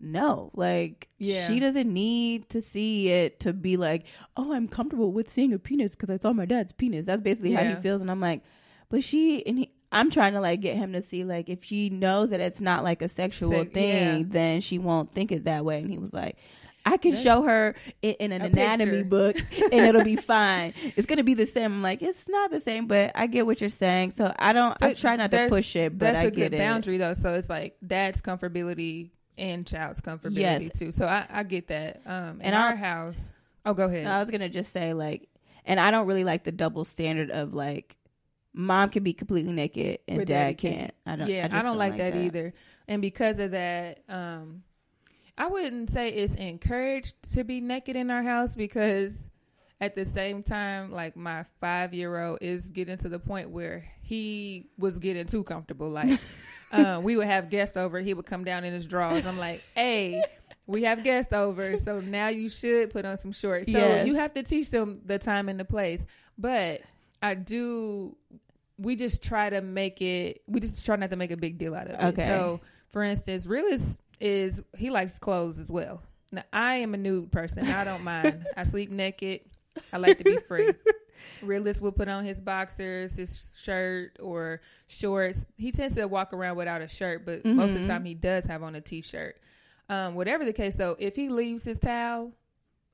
no, 0.00 0.50
like 0.54 1.08
Yeah. 1.18 1.46
she 1.46 1.60
doesn't 1.60 1.92
need 1.92 2.48
to 2.50 2.60
see 2.60 3.08
it 3.08 3.40
to 3.40 3.52
be 3.52 3.76
like, 3.76 4.04
oh, 4.36 4.52
I'm 4.52 4.66
comfortable 4.68 5.12
with 5.12 5.30
seeing 5.30 5.52
a 5.52 5.58
penis 5.58 5.94
because 5.94 6.10
I 6.10 6.18
saw 6.18 6.32
my 6.32 6.44
dad's 6.44 6.72
penis. 6.72 7.06
That's 7.06 7.22
basically 7.22 7.52
how 7.52 7.64
he 7.64 7.74
feels. 7.76 8.02
And 8.02 8.10
I'm 8.10 8.20
like, 8.20 8.42
but 8.88 9.04
she 9.04 9.46
and 9.46 9.58
he. 9.58 9.70
I'm 9.94 10.10
trying 10.10 10.32
to 10.32 10.40
like 10.40 10.62
get 10.62 10.76
him 10.78 10.94
to 10.94 11.02
see 11.02 11.22
like 11.22 11.50
if 11.50 11.62
she 11.64 11.90
knows 11.90 12.30
that 12.30 12.40
it's 12.40 12.62
not 12.62 12.82
like 12.82 13.02
a 13.02 13.10
sexual 13.10 13.50
Sex- 13.52 13.72
thing, 13.74 14.18
yeah. 14.20 14.24
then 14.26 14.60
she 14.62 14.78
won't 14.78 15.12
think 15.14 15.30
it 15.30 15.44
that 15.44 15.66
way. 15.66 15.80
And 15.80 15.90
he 15.90 15.98
was 15.98 16.14
like, 16.14 16.38
I 16.84 16.96
can 16.96 17.12
That's- 17.12 17.22
show 17.22 17.42
her 17.42 17.74
it 18.02 18.16
in 18.18 18.32
an 18.32 18.42
anatomy 18.42 18.90
picture. 18.90 19.04
book 19.04 19.36
and 19.72 19.72
it'll 19.74 20.04
be 20.04 20.16
fine. 20.16 20.74
It's 20.96 21.06
gonna 21.06 21.22
be 21.24 21.34
the 21.34 21.46
same. 21.46 21.72
I'm 21.72 21.82
like, 21.82 22.02
it's 22.02 22.26
not 22.28 22.50
the 22.50 22.60
same, 22.60 22.86
but 22.86 23.12
I 23.14 23.26
get 23.28 23.46
what 23.46 23.60
you're 23.60 23.70
saying. 23.70 24.14
So 24.16 24.32
I 24.38 24.52
don't. 24.52 24.76
I 24.82 24.94
try 24.94 25.16
not 25.16 25.30
to 25.30 25.48
push 25.48 25.76
it, 25.76 25.96
but 25.98 26.06
That's 26.06 26.18
I 26.18 26.22
a 26.24 26.30
get 26.30 26.50
good 26.50 26.54
it. 26.54 26.58
boundary 26.58 26.98
though. 26.98 27.14
So 27.14 27.34
it's 27.34 27.48
like 27.48 27.76
dad's 27.86 28.20
comfortability 28.20 29.10
and 29.38 29.66
child's 29.66 30.00
comfortability 30.00 30.38
Yes. 30.38 30.78
too. 30.78 30.92
So 30.92 31.06
I, 31.06 31.26
I 31.30 31.42
get 31.44 31.68
that. 31.68 32.02
Um, 32.04 32.40
in 32.40 32.46
And 32.46 32.54
our 32.54 32.70
I'll- 32.70 32.76
house. 32.76 33.18
Oh, 33.64 33.74
go 33.74 33.84
ahead. 33.84 34.06
I 34.06 34.18
was 34.20 34.30
gonna 34.30 34.48
just 34.48 34.72
say 34.72 34.92
like, 34.92 35.28
and 35.64 35.78
I 35.78 35.90
don't 35.92 36.06
really 36.06 36.24
like 36.24 36.42
the 36.42 36.50
double 36.52 36.84
standard 36.84 37.30
of 37.30 37.54
like, 37.54 37.96
mom 38.52 38.90
can 38.90 39.04
be 39.04 39.12
completely 39.12 39.52
naked 39.52 40.00
and 40.08 40.26
dad 40.26 40.58
can't. 40.58 40.92
I 41.06 41.14
don't. 41.16 41.28
yeah, 41.28 41.48
I, 41.50 41.60
I 41.60 41.62
don't, 41.62 41.78
like, 41.78 41.96
that, 41.98 42.16
either. 42.16 42.52
And 42.88 43.00
because 43.00 43.38
of 43.38 43.52
that, 43.52 44.02
um, 44.08 44.64
I 45.42 45.46
wouldn't 45.46 45.90
say 45.90 46.10
it's 46.10 46.36
encouraged 46.36 47.16
to 47.32 47.42
be 47.42 47.60
naked 47.60 47.96
in 47.96 48.12
our 48.12 48.22
house 48.22 48.54
because 48.54 49.18
at 49.80 49.96
the 49.96 50.04
same 50.04 50.44
time, 50.44 50.92
like 50.92 51.16
my 51.16 51.44
five 51.60 51.92
year 51.92 52.16
old 52.16 52.38
is 52.40 52.70
getting 52.70 52.96
to 52.98 53.08
the 53.08 53.18
point 53.18 53.50
where 53.50 53.84
he 54.02 54.68
was 54.78 55.00
getting 55.00 55.26
too 55.26 55.42
comfortable. 55.42 55.90
Like, 55.90 56.20
uh, 56.70 57.00
we 57.02 57.16
would 57.16 57.26
have 57.26 57.50
guests 57.50 57.76
over, 57.76 57.98
he 57.98 58.14
would 58.14 58.24
come 58.24 58.44
down 58.44 58.62
in 58.62 58.72
his 58.72 58.86
drawers. 58.86 59.26
I'm 59.26 59.36
like, 59.36 59.64
hey. 59.74 60.22
We 60.68 60.84
have 60.84 61.02
guests 61.02 61.32
over, 61.32 61.76
so 61.76 61.98
now 61.98 62.28
you 62.28 62.48
should 62.48 62.90
put 62.90 63.04
on 63.04 63.18
some 63.18 63.32
shorts. 63.32 63.66
So 63.66 63.76
Yes. 63.76 64.06
you 64.06 64.14
have 64.14 64.34
to 64.34 64.44
teach 64.44 64.70
them 64.70 65.00
the 65.04 65.18
time 65.18 65.48
and 65.48 65.58
the 65.58 65.64
place. 65.64 66.06
But 66.38 66.82
I 67.20 67.34
do 67.34 68.16
we 68.78 68.94
just 68.94 69.24
try 69.24 69.50
to 69.50 69.60
make 69.60 70.00
it 70.00 70.42
we 70.46 70.60
just 70.60 70.86
try 70.86 70.94
not 70.94 71.10
to 71.10 71.16
make 71.16 71.32
a 71.32 71.36
big 71.36 71.58
deal 71.58 71.74
out 71.74 71.88
of 71.88 71.94
it. 71.94 72.04
Okay. 72.20 72.26
So 72.26 72.60
for 72.90 73.02
instance, 73.02 73.44
Realist 73.46 73.98
is 74.20 74.62
he 74.76 74.90
likes 74.90 75.18
clothes 75.18 75.58
as 75.58 75.70
well. 75.70 76.02
Now 76.30 76.44
I 76.52 76.76
am 76.76 76.94
a 76.94 76.96
nude 76.96 77.30
person. 77.32 77.66
I 77.66 77.84
don't 77.84 78.04
mind. 78.04 78.46
I 78.56 78.64
sleep 78.64 78.90
naked. 78.90 79.40
I 79.92 79.96
like 79.98 80.18
to 80.18 80.24
be 80.24 80.36
free. 80.36 80.70
Realist 81.42 81.80
will 81.80 81.92
put 81.92 82.08
on 82.08 82.24
his 82.24 82.40
boxers, 82.40 83.12
his 83.14 83.50
shirt 83.58 84.16
or 84.20 84.60
shorts. 84.88 85.46
He 85.56 85.70
tends 85.70 85.94
to 85.96 86.06
walk 86.06 86.32
around 86.32 86.56
without 86.56 86.82
a 86.82 86.88
shirt, 86.88 87.24
but 87.24 87.44
most 87.44 87.70
of 87.70 87.74
the 87.76 87.80
Mhm. 87.82 87.86
time 87.86 88.04
he 88.04 88.14
does 88.14 88.44
have 88.46 88.62
on 88.62 88.74
a 88.74 88.80
t 88.80 89.00
shirt. 89.02 89.36
Um, 89.88 90.14
whatever 90.14 90.44
the 90.44 90.52
case 90.52 90.74
though, 90.74 90.96
if 90.98 91.14
he 91.16 91.28
leaves 91.28 91.64
his 91.64 91.78
towel 91.78 92.32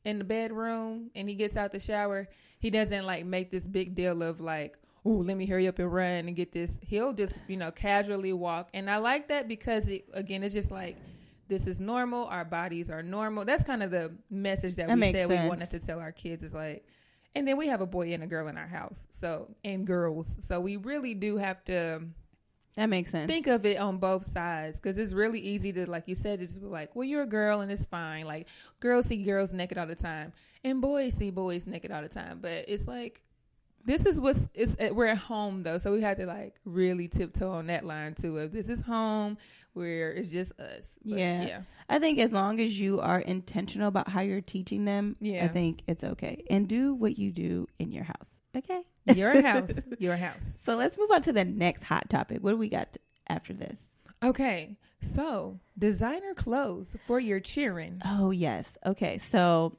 in 0.04 0.18
the 0.18 0.24
bedroom 0.24 1.10
and 1.14 1.28
he 1.28 1.34
gets 1.34 1.56
out 1.56 1.72
the 1.72 1.78
shower, 1.78 2.28
he 2.58 2.70
doesn't 2.70 3.06
like 3.06 3.24
make 3.24 3.50
this 3.50 3.64
big 3.64 3.94
deal 3.94 4.22
of 4.22 4.40
like, 4.40 4.76
oh, 5.08 5.22
let 5.24 5.36
me 5.36 5.46
hurry 5.46 5.66
up 5.68 5.78
and 5.78 5.92
run 5.92 6.26
and 6.28 6.36
get 6.36 6.52
this. 6.52 6.78
He'll 6.82 7.12
just, 7.12 7.38
you 7.46 7.56
know, 7.56 7.70
casually 7.70 8.32
walk. 8.32 8.68
And 8.74 8.90
I 8.90 8.98
like 8.98 9.28
that 9.28 9.48
because 9.48 9.88
it, 9.88 10.04
again, 10.12 10.42
it's 10.42 10.54
just 10.54 10.70
like, 10.70 10.96
this 11.48 11.66
is 11.66 11.80
normal. 11.80 12.26
Our 12.26 12.44
bodies 12.44 12.90
are 12.90 13.02
normal. 13.02 13.44
That's 13.46 13.64
kind 13.64 13.82
of 13.82 13.90
the 13.90 14.12
message 14.30 14.74
that, 14.76 14.88
That 14.88 14.98
we 14.98 15.12
said 15.12 15.28
we 15.28 15.36
wanted 15.48 15.70
to 15.70 15.78
tell 15.78 15.98
our 15.98 16.12
kids 16.12 16.42
is 16.42 16.52
like, 16.52 16.84
and 17.34 17.48
then 17.48 17.56
we 17.56 17.68
have 17.68 17.80
a 17.80 17.86
boy 17.86 18.12
and 18.12 18.22
a 18.22 18.26
girl 18.26 18.48
in 18.48 18.58
our 18.58 18.66
house. 18.66 19.06
So, 19.08 19.54
and 19.64 19.86
girls. 19.86 20.36
So 20.40 20.60
we 20.60 20.76
really 20.76 21.14
do 21.14 21.38
have 21.38 21.64
to 21.64 22.02
That 22.76 22.86
makes 22.90 23.10
sense. 23.12 23.28
think 23.28 23.46
of 23.46 23.64
it 23.64 23.78
on 23.78 23.96
both 23.98 24.26
sides 24.26 24.78
because 24.78 24.98
it's 24.98 25.12
really 25.14 25.40
easy 25.40 25.72
to 25.72 25.88
like 25.90 26.06
you 26.06 26.14
said 26.14 26.40
to 26.40 26.46
just 26.46 26.60
be 26.60 26.66
like 26.66 26.94
well 26.94 27.04
you're 27.04 27.22
a 27.22 27.26
girl 27.26 27.60
and 27.60 27.72
it's 27.72 27.86
fine 27.86 28.26
like 28.26 28.46
girls 28.80 29.06
see 29.06 29.22
girls 29.22 29.52
naked 29.52 29.78
all 29.78 29.86
the 29.86 29.94
time 29.96 30.32
and 30.64 30.80
boys 30.80 31.14
see 31.14 31.30
boys 31.30 31.66
naked 31.66 31.90
all 31.90 32.02
the 32.02 32.08
time 32.08 32.38
but 32.40 32.64
it's 32.68 32.86
like 32.86 33.20
this 33.88 34.06
is 34.06 34.20
what's 34.20 34.48
it's 34.54 34.76
eh, 34.78 34.90
we're 34.90 35.06
at 35.06 35.18
home 35.18 35.62
though 35.64 35.78
so 35.78 35.92
we 35.92 36.00
have 36.02 36.16
to 36.18 36.26
like 36.26 36.54
really 36.64 37.08
tiptoe 37.08 37.50
on 37.50 37.66
that 37.66 37.84
line 37.84 38.14
too 38.14 38.38
of 38.38 38.52
this 38.52 38.68
is 38.68 38.82
home 38.82 39.36
where 39.72 40.12
it's 40.12 40.28
just 40.28 40.52
us 40.60 40.98
But, 41.04 41.18
Yeah. 41.18 41.42
yeah 41.42 41.60
I 41.88 41.98
think 41.98 42.18
as 42.18 42.30
long 42.32 42.60
as 42.60 42.78
you 42.78 43.00
are 43.00 43.18
intentional 43.20 43.88
about 43.88 44.08
how 44.10 44.20
you're 44.20 44.42
teaching 44.42 44.84
them, 44.84 45.16
Yeah. 45.20 45.46
I 45.46 45.48
think 45.48 45.82
it's 45.86 46.04
okay. 46.04 46.44
And 46.50 46.68
do 46.68 46.92
what 46.92 47.16
you 47.18 47.30
do 47.32 47.66
in 47.78 47.92
your 47.92 48.04
house. 48.04 48.28
Okay. 48.54 48.82
your 49.14 49.40
house 49.50 49.70
your 49.98 50.16
house 50.16 50.46
So 50.64 50.76
let's 50.76 50.98
move 50.98 51.10
on 51.10 51.22
to 51.22 51.32
the 51.32 51.44
next 51.44 51.84
hot 51.84 52.10
topic. 52.10 52.38
What 52.42 52.50
do 52.52 52.56
we 52.58 52.68
got 52.68 52.96
after 53.28 53.52
this? 53.54 53.78
okay 54.22 54.76
so 55.00 55.60
designer 55.78 56.34
clothes 56.34 56.94
for 57.06 57.18
your 57.20 57.40
cheering 57.40 58.00
Oh 58.04 58.30
yes. 58.32 58.76
Okay. 58.84 59.18
So 59.18 59.76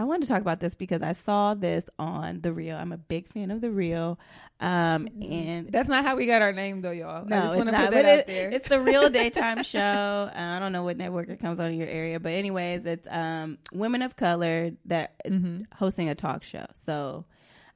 I 0.00 0.04
wanted 0.04 0.22
to 0.22 0.28
talk 0.28 0.40
about 0.40 0.60
this 0.60 0.74
because 0.74 1.02
I 1.02 1.12
saw 1.12 1.54
this 1.54 1.84
on 1.98 2.40
the 2.40 2.52
Real. 2.52 2.76
I'm 2.76 2.92
a 2.92 2.96
big 2.98 3.28
fan 3.32 3.50
of 3.50 3.60
the 3.60 3.70
Real, 3.70 4.18
um, 4.60 5.08
and 5.22 5.70
That's 5.70 5.88
not 5.88 6.04
how 6.04 6.16
we 6.16 6.26
got 6.26 6.42
our 6.42 6.52
name, 6.52 6.80
though, 6.80 6.90
y'all. 6.90 7.24
I 7.26 7.28
no, 7.28 7.40
just 7.42 7.56
want 7.56 7.68
to 7.68 7.72
not. 7.72 7.84
put 7.86 7.94
that 7.94 8.04
out 8.04 8.18
it- 8.20 8.26
there. 8.26 8.50
it's 8.50 8.68
the 8.68 8.80
Real 8.80 9.08
daytime 9.20 9.62
show. 9.62 9.78
Uh, 9.78 10.32
I 10.34 10.58
don't 10.58 10.72
know 10.72 10.84
what 10.84 10.96
network 10.96 11.28
it 11.28 11.38
comes 11.40 11.60
on 11.60 11.70
in 11.72 11.78
your 11.78 11.88
area, 11.88 12.18
but 12.20 12.32
anyways, 12.32 12.84
it's 12.86 13.06
um, 13.10 13.58
women 13.72 14.02
of 14.02 14.16
color 14.16 14.70
that 14.86 15.14
Mhm. 15.26 15.66
hosting 15.74 16.08
a 16.08 16.14
talk 16.14 16.42
show. 16.42 16.66
So 16.86 17.24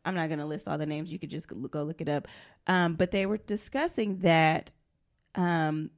I'm 0.04 0.14
not 0.14 0.28
going 0.28 0.38
to 0.40 0.46
list 0.46 0.66
all 0.68 0.78
the 0.78 0.86
names. 0.86 1.10
You 1.12 1.18
could 1.18 1.30
just 1.30 1.48
go 1.48 1.56
go 1.56 1.82
look 1.82 2.00
it 2.00 2.08
up. 2.08 2.28
Um, 2.66 2.94
but 2.94 3.10
they 3.10 3.26
were 3.26 3.38
discussing 3.38 4.18
that 4.20 4.72
um, 5.34 5.90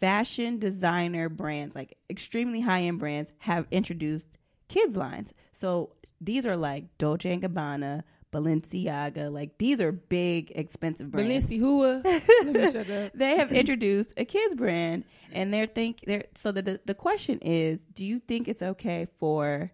fashion 0.00 0.58
designer 0.58 1.28
brands, 1.28 1.74
like 1.74 1.96
extremely 2.10 2.60
high 2.60 2.82
end 2.82 2.98
brands, 2.98 3.32
have 3.38 3.66
introduced 3.70 4.28
kids 4.68 4.96
lines. 4.96 5.32
So 5.52 5.90
these 6.20 6.46
are 6.46 6.56
like 6.56 6.96
Dolce 6.98 7.32
and 7.32 7.42
Gabbana, 7.42 8.02
Balenciaga. 8.32 9.30
Like 9.30 9.58
these 9.58 9.80
are 9.80 9.92
big, 9.92 10.52
expensive 10.54 11.10
brands. 11.10 11.48
Balenciaga. 11.48 12.04
Let 12.44 12.46
me 12.46 12.72
shut 12.72 12.90
up. 12.90 13.12
they 13.14 13.36
have 13.36 13.52
introduced 13.52 14.12
a 14.16 14.24
kids 14.24 14.54
brand, 14.54 15.04
and 15.32 15.52
they're 15.52 15.66
think 15.66 16.00
they're 16.06 16.24
so 16.34 16.52
the, 16.52 16.62
the 16.62 16.80
the 16.84 16.94
question 16.94 17.38
is, 17.40 17.78
do 17.94 18.04
you 18.04 18.18
think 18.18 18.48
it's 18.48 18.62
okay 18.62 19.06
for 19.18 19.72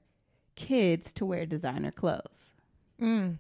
kids 0.57 1.13
to 1.15 1.25
wear 1.25 1.47
designer 1.47 1.91
clothes? 1.91 2.55
Mm. 3.01 3.39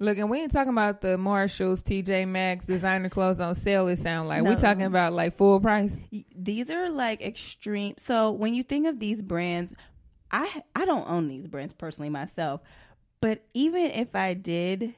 Look, 0.00 0.18
and 0.18 0.28
we 0.28 0.40
ain't 0.40 0.50
talking 0.50 0.72
about 0.72 1.00
the 1.00 1.16
Marshalls, 1.16 1.82
TJ 1.82 2.26
Maxx, 2.26 2.64
designer 2.64 3.08
clothes 3.08 3.38
on 3.38 3.54
sale. 3.54 3.86
It 3.86 4.00
sound 4.00 4.28
like 4.28 4.42
we 4.42 4.56
talking 4.56 4.84
about 4.84 5.12
like 5.12 5.36
full 5.36 5.60
price. 5.60 6.00
These 6.34 6.68
are 6.70 6.90
like 6.90 7.22
extreme. 7.22 7.94
So 7.98 8.32
when 8.32 8.54
you 8.54 8.64
think 8.64 8.88
of 8.88 8.98
these 8.98 9.22
brands, 9.22 9.72
I 10.34 10.62
I 10.74 10.84
don't 10.84 11.08
own 11.08 11.28
these 11.28 11.46
brands 11.46 11.72
personally 11.74 12.10
myself, 12.10 12.60
but 13.20 13.44
even 13.54 13.82
if 13.92 14.14
I 14.16 14.34
did, 14.34 14.94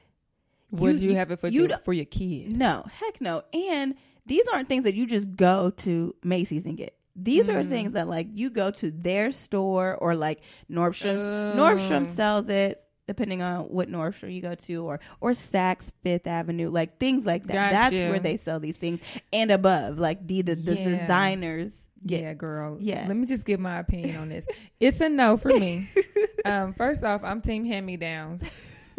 Would 0.71 0.99
You- 0.99 1.11
you, 1.11 1.15
have 1.15 1.31
it 1.31 1.39
for 1.39 1.47
you 1.47 1.67
your 1.67 1.77
for 1.79 1.93
your 1.93 2.05
kid? 2.05 2.51
no, 2.57 2.83
heck 2.91 3.21
no. 3.21 3.43
And 3.53 3.95
these 4.25 4.43
aren't 4.53 4.67
things 4.67 4.83
that 4.83 4.95
you 4.95 5.05
just 5.05 5.33
go 5.35 5.69
to 5.69 6.13
Macy's 6.23 6.65
and 6.65 6.75
get. 6.75 6.93
These 7.15 7.47
are 7.49 7.63
Mm. 7.63 7.69
things 7.69 7.91
that 7.93 8.09
like 8.09 8.27
you 8.33 8.49
go 8.49 8.69
to 8.71 8.91
their 8.91 9.31
store 9.31 9.95
or 9.95 10.15
like 10.15 10.41
Nordstrom's. 10.69 11.21
Oh. 11.23 11.53
Nordstrom 11.55 12.05
sells 12.05 12.49
it 12.49 12.83
depending 13.07 13.41
on 13.41 13.61
what 13.69 13.89
Nordstrom 13.89 14.33
you 14.35 14.41
go 14.41 14.53
to 14.55 14.83
or 14.83 14.99
or 15.21 15.31
Saks 15.31 15.93
Fifth 16.03 16.27
Avenue, 16.27 16.67
like 16.69 16.99
things 16.99 17.25
like 17.25 17.43
that. 17.47 17.71
That's 17.71 17.93
where 17.93 18.19
they 18.19 18.35
sell 18.37 18.59
these 18.59 18.75
things 18.75 18.99
and 19.31 19.49
above, 19.51 19.97
like 19.99 20.27
the 20.27 20.41
the, 20.41 20.55
the 20.55 20.75
Yeah. 20.75 20.99
designers. 20.99 21.71
Get. 22.07 22.21
Yeah, 22.21 22.33
girl. 22.33 22.77
Yeah. 22.79 23.05
Let 23.07 23.17
me 23.17 23.25
just 23.25 23.45
give 23.45 23.59
my 23.59 23.79
opinion 23.79 24.15
on 24.17 24.29
this. 24.29 24.47
It's 24.79 24.99
a 25.01 25.09
no 25.09 25.37
for 25.37 25.49
me. 25.49 25.89
um, 26.45 26.73
first 26.73 27.03
off, 27.03 27.23
I'm 27.23 27.41
team 27.41 27.65
hand 27.65 27.85
me 27.85 27.97
downs. 27.97 28.43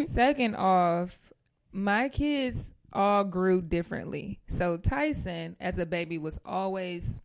Second 0.04 0.54
off, 0.54 1.18
my 1.72 2.08
kids 2.08 2.74
all 2.92 3.24
grew 3.24 3.60
differently. 3.60 4.40
So 4.46 4.76
Tyson, 4.76 5.56
as 5.60 5.78
a 5.78 5.86
baby, 5.86 6.18
was 6.18 6.38
always 6.44 7.20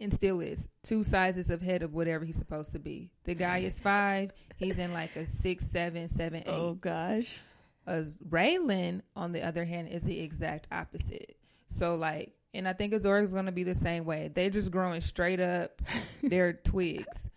and 0.00 0.12
still 0.12 0.40
is 0.40 0.68
two 0.82 1.02
sizes 1.02 1.50
of 1.50 1.60
head 1.60 1.82
of 1.82 1.92
whatever 1.92 2.24
he's 2.24 2.36
supposed 2.36 2.72
to 2.72 2.78
be. 2.78 3.10
The 3.24 3.34
guy 3.34 3.58
is 3.58 3.80
five. 3.80 4.32
He's 4.56 4.78
in 4.78 4.92
like 4.92 5.14
a 5.16 5.26
six, 5.26 5.66
seven, 5.66 6.08
seven, 6.08 6.42
eight. 6.46 6.52
Oh 6.52 6.74
gosh. 6.74 7.40
Uh, 7.86 8.02
Raylan, 8.28 9.00
on 9.16 9.32
the 9.32 9.42
other 9.42 9.64
hand, 9.64 9.88
is 9.88 10.02
the 10.02 10.20
exact 10.20 10.68
opposite. 10.70 11.36
So 11.76 11.94
like, 11.94 12.32
and 12.54 12.68
I 12.68 12.72
think 12.72 12.92
Azora 12.92 13.22
is 13.22 13.32
going 13.32 13.46
to 13.46 13.52
be 13.52 13.62
the 13.62 13.74
same 13.74 14.04
way. 14.04 14.30
They're 14.32 14.50
just 14.50 14.70
growing 14.70 15.00
straight 15.00 15.40
up. 15.40 15.82
They're 16.22 16.54
twigs. 16.54 17.28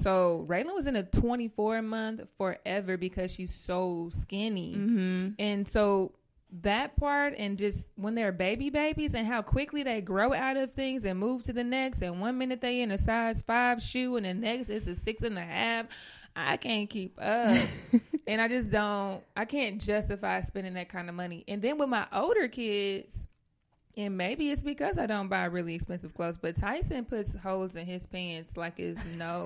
So 0.00 0.46
Raylan 0.48 0.74
was 0.74 0.86
in 0.86 0.96
a 0.96 1.02
24 1.02 1.82
month 1.82 2.22
forever 2.38 2.96
because 2.96 3.32
she's 3.32 3.54
so 3.54 4.08
skinny. 4.12 4.74
Mm-hmm. 4.76 5.28
And 5.38 5.68
so 5.68 6.12
that 6.62 6.96
part 6.96 7.34
and 7.38 7.58
just 7.58 7.88
when 7.96 8.14
they're 8.14 8.32
baby 8.32 8.70
babies 8.70 9.14
and 9.14 9.26
how 9.26 9.42
quickly 9.42 9.82
they 9.82 10.00
grow 10.00 10.32
out 10.32 10.56
of 10.56 10.72
things 10.72 11.04
and 11.04 11.18
move 11.18 11.44
to 11.44 11.52
the 11.52 11.62
next 11.62 12.02
and 12.02 12.20
one 12.20 12.38
minute 12.38 12.60
they 12.60 12.80
in 12.80 12.90
a 12.90 12.98
size 12.98 13.42
five 13.42 13.80
shoe 13.80 14.16
and 14.16 14.26
the 14.26 14.34
next 14.34 14.68
is 14.68 14.86
a 14.86 14.94
six 14.94 15.22
and 15.22 15.38
a 15.38 15.42
half. 15.42 15.86
I 16.34 16.56
can't 16.56 16.88
keep 16.88 17.18
up. 17.20 17.56
and 18.26 18.40
I 18.40 18.48
just 18.48 18.70
don't 18.70 19.22
I 19.36 19.44
can't 19.44 19.80
justify 19.80 20.40
spending 20.40 20.74
that 20.74 20.88
kind 20.88 21.08
of 21.08 21.14
money. 21.14 21.44
And 21.46 21.60
then 21.60 21.78
with 21.78 21.88
my 21.88 22.06
older 22.12 22.48
kids, 22.48 23.12
and 23.96 24.16
maybe 24.16 24.50
it's 24.50 24.62
because 24.62 24.98
I 24.98 25.06
don't 25.06 25.28
buy 25.28 25.44
really 25.46 25.74
expensive 25.74 26.14
clothes, 26.14 26.38
but 26.40 26.56
Tyson 26.56 27.04
puts 27.04 27.34
holes 27.36 27.74
in 27.76 27.86
his 27.86 28.06
pants 28.06 28.56
like 28.56 28.78
it's 28.78 29.00
no 29.16 29.44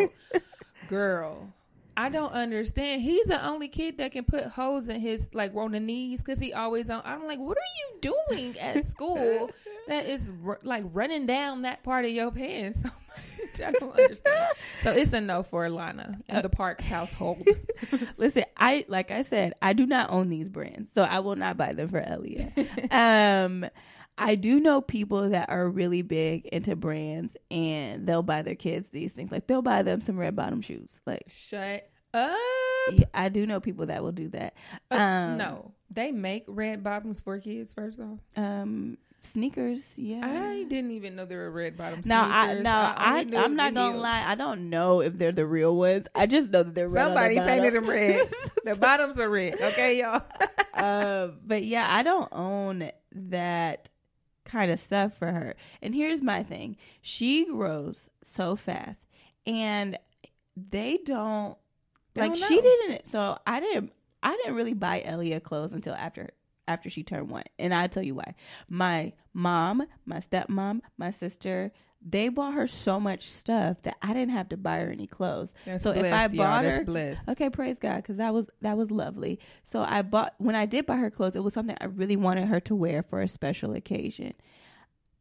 girl. 0.88 1.52
I 1.96 2.08
don't 2.08 2.32
understand. 2.32 3.02
He's 3.02 3.24
the 3.26 3.44
only 3.46 3.68
kid 3.68 3.98
that 3.98 4.10
can 4.12 4.24
put 4.24 4.46
holes 4.46 4.88
in 4.88 5.00
his 5.00 5.30
like 5.32 5.54
on 5.54 5.72
the 5.72 5.80
knees 5.80 6.20
because 6.22 6.40
he 6.40 6.52
always 6.52 6.90
on. 6.90 7.02
I'm 7.04 7.24
like, 7.24 7.38
what 7.38 7.56
are 7.56 7.60
you 8.00 8.12
doing 8.28 8.58
at 8.58 8.84
school 8.88 9.50
that 9.86 10.06
is 10.06 10.30
r- 10.44 10.58
like 10.64 10.84
running 10.92 11.26
down 11.26 11.62
that 11.62 11.84
part 11.84 12.04
of 12.04 12.10
your 12.10 12.32
pants 12.32 12.80
so 12.82 12.88
much? 12.88 13.60
I 13.64 13.70
don't 13.70 13.96
understand. 13.96 14.54
So 14.82 14.90
it's 14.90 15.12
a 15.12 15.20
no 15.20 15.44
for 15.44 15.70
Lana 15.70 16.18
and 16.28 16.44
the 16.44 16.48
Parks 16.48 16.84
household. 16.84 17.46
Listen, 18.16 18.44
I 18.56 18.84
like 18.88 19.12
I 19.12 19.22
said, 19.22 19.52
I 19.62 19.72
do 19.74 19.86
not 19.86 20.10
own 20.10 20.26
these 20.26 20.48
brands, 20.48 20.90
so 20.92 21.02
I 21.02 21.20
will 21.20 21.36
not 21.36 21.56
buy 21.56 21.70
them 21.72 21.86
for 21.88 22.00
Elia. 22.00 22.50
um, 22.90 23.64
I 24.16 24.34
do 24.36 24.60
know 24.60 24.80
people 24.80 25.30
that 25.30 25.50
are 25.50 25.68
really 25.68 26.02
big 26.02 26.46
into 26.46 26.76
brands, 26.76 27.36
and 27.50 28.06
they'll 28.06 28.22
buy 28.22 28.42
their 28.42 28.54
kids 28.54 28.88
these 28.90 29.12
things. 29.12 29.32
Like 29.32 29.46
they'll 29.46 29.62
buy 29.62 29.82
them 29.82 30.00
some 30.00 30.16
red 30.16 30.36
bottom 30.36 30.60
shoes. 30.62 30.90
Like 31.06 31.24
Shut 31.28 31.88
up. 32.12 32.30
yeah, 32.92 33.06
I 33.12 33.28
do 33.28 33.44
know 33.46 33.58
people 33.60 33.86
that 33.86 34.02
will 34.02 34.12
do 34.12 34.28
that. 34.28 34.54
Uh, 34.90 34.94
Um, 34.96 35.38
no, 35.38 35.72
they 35.90 36.12
make 36.12 36.44
red 36.46 36.82
bottoms 36.84 37.20
for 37.20 37.38
kids. 37.40 37.72
First 37.72 37.98
off, 37.98 38.20
Um, 38.36 38.98
sneakers, 39.18 39.84
yeah. 39.96 40.20
I 40.22 40.64
didn't 40.68 40.92
even 40.92 41.16
know 41.16 41.24
there 41.24 41.38
were 41.38 41.50
red 41.50 41.76
bottoms. 41.76 42.06
Now, 42.06 42.28
I 42.30 42.46
sneakers. 42.46 42.64
no, 42.64 42.92
I, 42.96 43.24
knew 43.24 43.36
I'm 43.38 43.56
not 43.56 43.74
gonna 43.74 43.90
heels. 43.92 44.02
lie. 44.02 44.24
I 44.26 44.34
don't 44.36 44.70
know 44.70 45.00
if 45.00 45.18
they're 45.18 45.32
the 45.32 45.46
real 45.46 45.74
ones. 45.76 46.06
I 46.14 46.26
just 46.26 46.50
know 46.50 46.62
that 46.62 46.74
they're 46.74 46.88
red. 46.88 47.02
on 47.08 47.14
the 47.14 47.16
Somebody 47.16 47.38
painted 47.40 47.74
them 47.74 47.90
red. 47.90 48.28
the 48.64 48.76
bottoms 48.76 49.18
are 49.18 49.28
red. 49.28 49.54
Okay, 49.60 49.98
y'all. 50.00 50.22
um, 50.74 51.38
but 51.44 51.64
yeah, 51.64 51.86
I 51.90 52.02
don't 52.04 52.28
own 52.32 52.90
that 53.16 53.90
kind 54.44 54.70
of 54.70 54.80
stuff 54.80 55.16
for 55.16 55.32
her. 55.32 55.54
And 55.82 55.94
here's 55.94 56.22
my 56.22 56.42
thing: 56.42 56.76
she 57.00 57.46
grows 57.46 58.10
so 58.22 58.56
fast, 58.56 59.06
and 59.46 59.98
they 60.56 60.98
don't 61.04 61.56
They 62.14 62.22
like 62.22 62.34
don't 62.34 62.48
she 62.48 62.60
didn't. 62.60 63.06
So 63.06 63.38
I 63.46 63.60
didn't. 63.60 63.92
I 64.22 64.36
didn't 64.36 64.54
really 64.54 64.74
buy 64.74 65.02
Elia 65.02 65.40
clothes 65.40 65.72
until 65.72 65.94
after 65.94 66.30
after 66.66 66.88
she 66.88 67.02
turned 67.02 67.28
one, 67.30 67.44
and 67.58 67.74
I 67.74 67.86
tell 67.88 68.02
you 68.02 68.14
why. 68.14 68.34
My 68.68 69.12
mom, 69.32 69.86
my 70.06 70.18
stepmom, 70.18 70.80
my 70.96 71.10
sister. 71.10 71.72
They 72.06 72.28
bought 72.28 72.52
her 72.52 72.66
so 72.66 73.00
much 73.00 73.30
stuff 73.30 73.80
that 73.82 73.96
I 74.02 74.08
didn't 74.12 74.32
have 74.32 74.50
to 74.50 74.58
buy 74.58 74.80
her 74.80 74.90
any 74.90 75.06
clothes. 75.06 75.54
That's 75.64 75.82
so 75.82 75.90
if 75.90 76.12
I 76.12 76.28
bought 76.28 76.64
her, 76.64 76.84
blessed. 76.84 77.28
Okay, 77.30 77.48
praise 77.48 77.78
God, 77.78 77.96
because 77.96 78.18
that 78.18 78.34
was 78.34 78.50
that 78.60 78.76
was 78.76 78.90
lovely. 78.90 79.40
So 79.62 79.82
I 79.82 80.02
bought 80.02 80.34
when 80.38 80.54
I 80.54 80.66
did 80.66 80.84
buy 80.84 80.96
her 80.96 81.10
clothes, 81.10 81.34
it 81.34 81.42
was 81.42 81.54
something 81.54 81.76
I 81.80 81.86
really 81.86 82.16
wanted 82.16 82.48
her 82.48 82.60
to 82.60 82.74
wear 82.74 83.02
for 83.02 83.22
a 83.22 83.28
special 83.28 83.72
occasion. 83.72 84.34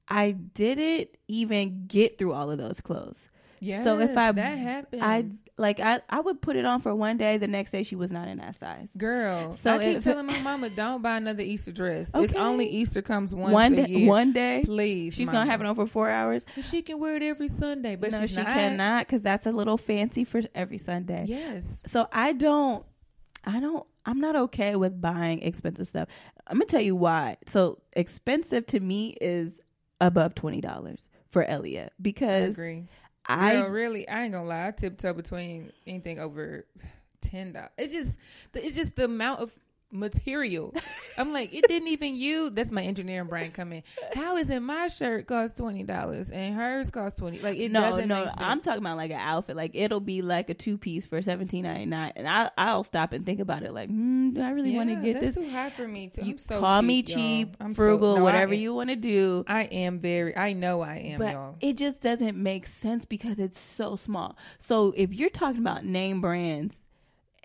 I 0.10 0.32
didn't 0.32 1.10
even 1.30 1.86
get 1.88 2.18
through 2.18 2.34
all 2.34 2.52
of 2.52 2.58
those 2.58 2.82
clothes. 2.82 3.30
Yeah. 3.64 3.84
so 3.84 4.00
if 4.00 4.16
I 4.18 4.32
that 4.32 4.58
happens, 4.58 5.02
I 5.02 5.26
like 5.58 5.80
I 5.80 6.02
I 6.10 6.20
would 6.20 6.42
put 6.42 6.56
it 6.56 6.66
on 6.66 6.82
for 6.82 6.94
one 6.94 7.18
day. 7.18 7.38
The 7.38 7.48
next 7.48 7.72
day 7.72 7.84
she 7.84 7.96
was 7.96 8.12
not 8.12 8.28
in 8.28 8.38
that 8.40 8.60
size. 8.60 8.88
girl. 8.98 9.58
So 9.64 9.76
I 9.76 9.78
keep 9.80 9.98
if- 9.98 10.04
telling 10.04 10.26
my 10.26 10.40
mama 10.40 10.70
don't 10.70 11.02
buy 11.02 11.18
another 11.18 11.44
Easter 11.44 11.72
dress. 11.72 12.12
It's 12.14 12.34
only 12.34 12.68
Easter 12.68 13.02
comes 13.02 13.34
once 13.34 13.54
one 13.54 13.74
a 13.74 13.86
day, 13.86 13.92
year. 13.92 14.08
one 14.10 14.34
day 14.34 14.64
Please, 14.66 15.14
she's 15.14 15.28
mama. 15.28 15.40
gonna 15.40 15.52
have 15.52 15.62
it 15.62 15.68
on 15.68 15.76
for 15.76 15.86
four 15.88 16.10
hours. 16.10 16.44
She 16.64 16.82
can 16.82 17.00
wear 17.00 17.16
it 17.16 17.24
every 17.24 17.48
Sunday, 17.48 17.96
but 17.96 18.12
no, 18.12 18.26
she 18.28 18.36
not. 18.38 18.48
cannot 18.48 19.08
because 19.08 19.22
that's 19.22 19.46
a 19.46 19.52
little 19.52 19.78
fancy 19.78 20.24
for 20.26 20.42
every 20.54 20.78
Sunday. 20.78 21.26
Yes. 21.28 21.80
So 21.86 22.08
I 22.12 22.34
don't, 22.34 22.86
I 23.46 23.60
don't, 23.60 23.86
I'm 24.06 24.20
not 24.20 24.36
okay 24.36 24.76
with 24.76 25.00
buying 25.00 25.42
expensive 25.42 25.88
stuff. 25.88 26.10
I'm 26.48 26.58
gonna 26.58 26.66
tell 26.66 26.82
you 26.82 26.96
why. 26.96 27.38
So 27.48 27.80
expensive 27.96 28.66
to 28.68 28.80
me 28.80 29.16
is 29.22 29.54
above 30.02 30.36
twenty 30.36 30.60
dollars 30.60 31.00
for 31.30 31.44
Elia 31.44 31.86
I 31.86 31.90
because 32.02 32.50
agree. 32.50 32.88
I, 33.26 33.54
Girl, 33.54 33.70
really, 33.70 34.08
I 34.08 34.24
ain't 34.24 34.34
gonna 34.34 34.48
lie. 34.48 34.68
I 34.68 34.72
tiptoe 34.72 35.14
between 35.14 35.72
anything 35.88 36.20
over 36.20 36.66
ten 37.22 37.54
dollars. 37.54 37.70
It 37.78 37.92
just, 37.92 38.18
it's 38.54 38.76
just 38.76 38.96
the 38.96 39.06
amount 39.06 39.40
of 39.40 39.52
material. 39.94 40.74
I'm 41.18 41.32
like, 41.32 41.54
it 41.54 41.68
didn't 41.68 41.90
even 41.90 42.16
you. 42.16 42.50
That's 42.50 42.72
my 42.72 42.82
engineering 42.84 43.28
brain 43.28 43.52
coming. 43.52 43.84
How 44.14 44.38
is 44.38 44.50
it 44.50 44.60
my 44.62 44.88
shirt 44.88 45.28
costs 45.28 45.58
twenty 45.58 45.84
dollars 45.84 46.32
and 46.32 46.56
hers 46.56 46.90
costs 46.90 47.20
twenty? 47.20 47.40
Like 47.40 47.58
it 47.58 47.72
no, 47.72 47.82
doesn't 47.82 48.08
no, 48.08 48.16
make 48.16 48.26
sense. 48.26 48.38
I'm 48.40 48.62
talking 48.62 48.82
about 48.82 48.98
like 48.98 49.12
an 49.12 49.20
outfit. 49.20 49.56
Like 49.56 49.72
it'll 49.74 50.00
be 50.00 50.22
like 50.22 50.50
a 50.50 50.54
two 50.54 50.78
piece 50.78 51.06
for 51.06 51.22
seventeen 51.22 51.64
ninety 51.64 51.86
nine, 51.86 52.14
and 52.16 52.28
I 52.28 52.50
I'll 52.58 52.84
stop 52.84 53.14
and 53.14 53.26
think 53.26 53.40
about 53.40 53.64
it. 53.64 53.74
Like, 53.74 53.90
hmm, 53.90 54.32
do 54.32 54.42
I 54.42 54.50
really 54.52 54.76
want 54.76 54.90
to 54.90 54.96
get 54.96 55.20
this? 55.20 55.36
too 55.36 55.50
high 55.50 55.70
for 55.70 55.88
me. 55.88 56.10
Too. 56.10 56.26
You 56.26 56.38
so 56.38 56.60
call 56.60 56.82
me 56.82 57.04
cheap, 57.04 57.10
y'all. 57.10 57.18
cheap, 57.18 57.58
I'm 57.60 57.72
so- 57.72 57.76
frugal, 57.76 58.18
no, 58.18 58.24
whatever 58.24 58.54
am- 58.54 58.60
you 58.60 58.74
want 58.74 58.90
to 58.90 58.96
do. 58.96 59.44
I 59.48 59.64
am 59.64 60.00
very. 60.00 60.36
I 60.36 60.54
know 60.54 60.82
I 60.82 60.96
am, 60.98 61.20
but 61.20 61.34
y'all. 61.34 61.56
it 61.62 61.78
just 61.78 62.02
doesn't 62.02 62.38
make 62.38 62.68
sense 62.68 63.06
because 63.06 63.40
it's 63.40 63.60
so 63.60 63.96
small. 63.96 64.38
So 64.58 64.94
if 64.98 65.14
you're 65.14 65.30
talking 65.30 65.62
about 65.62 65.86
name 65.86 66.22
brands, 66.22 66.76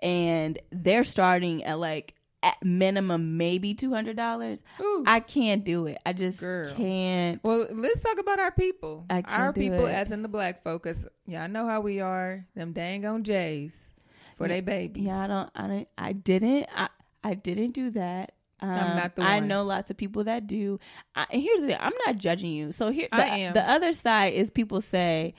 and 0.01 0.57
they're 0.71 1.03
starting 1.03 1.63
at 1.63 1.79
like 1.79 2.15
at 2.41 2.63
minimum 2.63 3.37
maybe 3.37 3.73
two 3.73 3.93
hundred 3.93 4.15
dollars. 4.17 4.61
I 5.05 5.19
can't 5.19 5.63
do 5.63 5.85
it. 5.87 5.97
I 6.05 6.13
just 6.13 6.39
Girl. 6.39 6.73
can't. 6.75 7.43
Well, 7.43 7.67
let's 7.71 8.01
talk 8.01 8.19
about 8.19 8.39
our 8.39 8.51
people. 8.51 9.05
our 9.09 9.53
people, 9.53 9.85
it. 9.85 9.91
as 9.91 10.11
in 10.11 10.21
the 10.21 10.27
black 10.27 10.63
focus. 10.63 11.05
Yeah, 11.25 11.43
I 11.43 11.47
know 11.47 11.65
how 11.65 11.81
we 11.81 11.99
are. 11.99 12.45
Them 12.55 12.73
dang 12.73 13.05
on 13.05 13.23
Jays 13.23 13.93
for 14.37 14.47
their 14.47 14.61
babies. 14.61 15.03
Yeah, 15.03 15.19
I 15.19 15.27
don't. 15.27 15.49
I 15.55 15.67
don't. 15.67 15.87
I 15.97 16.13
didn't. 16.13 16.67
I 16.75 16.89
I 17.23 17.33
didn't 17.33 17.71
do 17.71 17.91
that. 17.91 18.33
Um, 18.61 18.69
I'm 18.69 18.97
not 18.97 19.15
the 19.15 19.21
one. 19.21 19.31
I 19.31 19.39
know 19.39 19.63
lots 19.63 19.89
of 19.89 19.97
people 19.97 20.25
that 20.25 20.47
do. 20.47 20.79
I, 21.15 21.25
and 21.31 21.41
here's 21.41 21.61
the 21.61 21.67
thing: 21.67 21.77
I'm 21.79 21.93
not 22.05 22.17
judging 22.17 22.51
you. 22.51 22.71
So 22.71 22.91
here, 22.91 23.07
the, 23.11 23.51
the 23.53 23.69
other 23.69 23.93
side 23.93 24.33
is 24.33 24.51
people 24.51 24.81
say, 24.81 25.33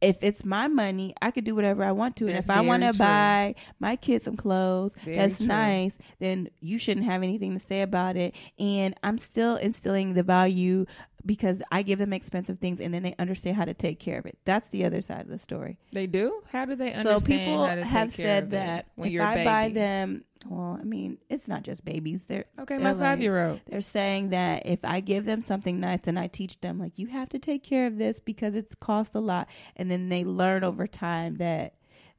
if 0.00 0.22
it's 0.22 0.44
my 0.44 0.68
money, 0.68 1.14
I 1.22 1.30
could 1.30 1.44
do 1.44 1.54
whatever 1.54 1.82
I 1.82 1.92
want 1.92 2.16
to. 2.16 2.26
That's 2.26 2.34
and 2.34 2.44
if 2.44 2.50
I 2.50 2.60
want 2.60 2.82
to 2.82 2.92
buy 2.92 3.54
my 3.80 3.96
kids 3.96 4.24
some 4.24 4.36
clothes, 4.36 4.94
very 5.04 5.16
that's 5.16 5.38
true. 5.38 5.46
nice, 5.46 5.92
then 6.18 6.48
you 6.60 6.78
shouldn't 6.78 7.06
have 7.06 7.22
anything 7.22 7.58
to 7.58 7.64
say 7.64 7.82
about 7.82 8.16
it. 8.16 8.34
And 8.58 8.94
I'm 9.02 9.18
still 9.18 9.56
instilling 9.56 10.12
the 10.14 10.22
value 10.22 10.86
because 11.26 11.60
I 11.70 11.82
give 11.82 11.98
them 11.98 12.12
expensive 12.12 12.58
things 12.58 12.80
and 12.80 12.94
then 12.94 13.02
they 13.02 13.14
understand 13.18 13.56
how 13.56 13.64
to 13.64 13.74
take 13.74 13.98
care 13.98 14.18
of 14.18 14.26
it. 14.26 14.38
That's 14.44 14.68
the 14.68 14.84
other 14.84 15.02
side 15.02 15.22
of 15.22 15.28
the 15.28 15.38
story. 15.38 15.78
They 15.92 16.06
do? 16.06 16.42
How 16.52 16.64
do 16.64 16.74
they 16.74 16.92
understand 16.92 17.20
so 17.22 17.26
people 17.26 17.66
have 17.66 18.12
said 18.12 18.52
that 18.52 18.86
if 18.96 19.20
I 19.20 19.44
buy 19.44 19.68
them 19.70 20.24
well, 20.48 20.78
I 20.80 20.84
mean, 20.84 21.18
it's 21.28 21.48
not 21.48 21.62
just 21.62 21.84
babies. 21.84 22.20
They're 22.26 22.44
okay. 22.60 22.76
They're 22.78 22.94
my 22.94 23.00
five 23.00 23.20
year 23.20 23.48
old. 23.48 23.60
They're 23.66 23.80
saying 23.80 24.30
that 24.30 24.66
if 24.66 24.80
I 24.84 25.00
give 25.00 25.24
them 25.24 25.42
something 25.42 25.80
nice, 25.80 26.00
and 26.04 26.18
I 26.18 26.28
teach 26.28 26.60
them 26.60 26.78
like 26.78 26.98
you 26.98 27.08
have 27.08 27.28
to 27.30 27.38
take 27.38 27.64
care 27.64 27.86
of 27.86 27.98
this 27.98 28.20
because 28.20 28.54
it's 28.54 28.74
cost 28.74 29.14
a 29.14 29.20
lot, 29.20 29.48
and 29.76 29.90
then 29.90 30.08
they 30.08 30.24
learn 30.24 30.62
over 30.62 30.86
time 30.86 31.36
that 31.36 31.74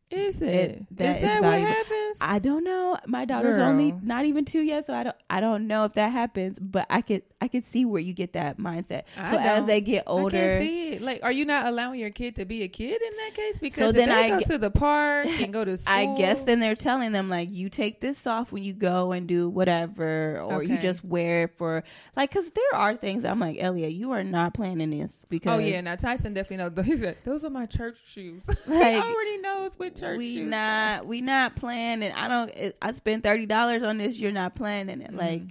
is 0.10 0.42
it? 0.42 0.48
it 0.48 0.86
that 0.92 1.16
is 1.18 1.22
that 1.22 1.44
what 1.44 1.60
happens? 1.60 2.18
I 2.22 2.40
don't 2.40 2.64
know. 2.64 2.98
My 3.08 3.26
daughter's 3.26 3.58
Girl. 3.58 3.68
only 3.68 3.92
not 3.92 4.26
even 4.26 4.46
two 4.46 4.62
yet, 4.62 4.88
so 4.88 4.94
I 4.94 5.04
don't. 5.04 5.16
I 5.30 5.42
don't 5.42 5.68
know 5.68 5.84
if 5.86 5.94
that 5.94 6.12
happens. 6.12 6.58
But 6.60 6.88
I 6.90 7.02
could. 7.02 7.24
I 7.40 7.48
could 7.48 7.66
see 7.66 7.86
where 7.86 8.02
you 8.02 8.14
get 8.14 8.34
that 8.34 8.58
mindset. 8.58 9.04
I 9.16 9.32
so 9.32 9.38
as 9.38 9.66
they 9.66 9.80
get 9.80 10.06
older, 10.08 10.36
I 10.36 10.40
can't 10.40 10.64
see 10.64 10.90
it. 10.94 11.02
Like, 11.02 11.20
are 11.22 11.32
you 11.32 11.46
not 11.46 11.68
allowing 11.68 12.00
your 12.00 12.10
kid 12.10 12.36
to 12.38 12.46
be 12.46 12.64
a 12.64 12.68
kid 12.68 13.00
in 13.00 13.18
that 13.18 13.36
case? 13.36 13.60
Because 13.60 13.78
so 13.78 13.92
then 13.92 14.12
I 14.12 14.30
go 14.30 14.40
to 14.40 14.58
the 14.58 14.72
park 14.72 15.28
and 15.42 15.54
go 15.54 15.64
to 15.64 15.78
school. 15.78 15.86
I 15.88 16.18
guess 16.18 16.42
then 16.42 16.60
they're 16.60 16.76
telling 16.76 17.12
them 17.12 17.30
like, 17.30 17.52
you 17.52 17.70
take 17.70 18.02
this 18.02 18.26
off 18.26 18.52
when 18.52 18.64
you 18.64 18.74
go 18.74 19.12
and 19.12 19.28
do 19.28 19.50
whatever, 19.50 20.40
or 20.40 20.64
okay. 20.64 20.66
you 20.74 20.78
just 20.80 21.04
wear 21.04 21.44
it 21.44 21.58
for 21.58 21.84
like. 22.16 22.32
Because 22.32 22.50
there 22.50 22.80
are 22.80 22.96
things 22.96 23.24
I'm 23.24 23.40
like, 23.40 23.58
Elliot, 23.60 23.94
you 23.94 24.12
are 24.12 24.24
not 24.24 24.56
planning 24.56 24.90
this 24.90 25.14
because. 25.30 25.60
Oh 25.60 25.64
yeah, 25.64 25.82
now 25.82 25.96
Tyson 25.96 26.34
definitely 26.34 26.58
knows. 26.58 26.74
He 26.88 26.98
said 26.98 27.18
those 27.24 27.44
are 27.46 27.50
my 27.50 27.66
church 27.68 27.98
shoes. 28.06 28.44
Like, 28.68 28.96
he 28.96 29.00
already 29.00 29.38
knows 29.38 29.74
what 29.78 29.96
church 29.96 30.18
we 30.18 30.34
shoes. 30.34 30.50
not 30.50 31.06
we 31.06 31.22
not 31.22 31.56
planning. 31.56 32.12
I 32.12 32.28
don't. 32.28 32.76
I 32.82 32.94
spent 32.94 33.24
thirty 33.24 33.46
dollars 33.46 33.84
on 33.84 33.98
this. 33.98 34.18
You're 34.18 34.32
not 34.32 34.56
planning 34.56 35.02
it. 35.02 35.12
Mm-hmm. 35.12 35.20
Like 35.20 35.42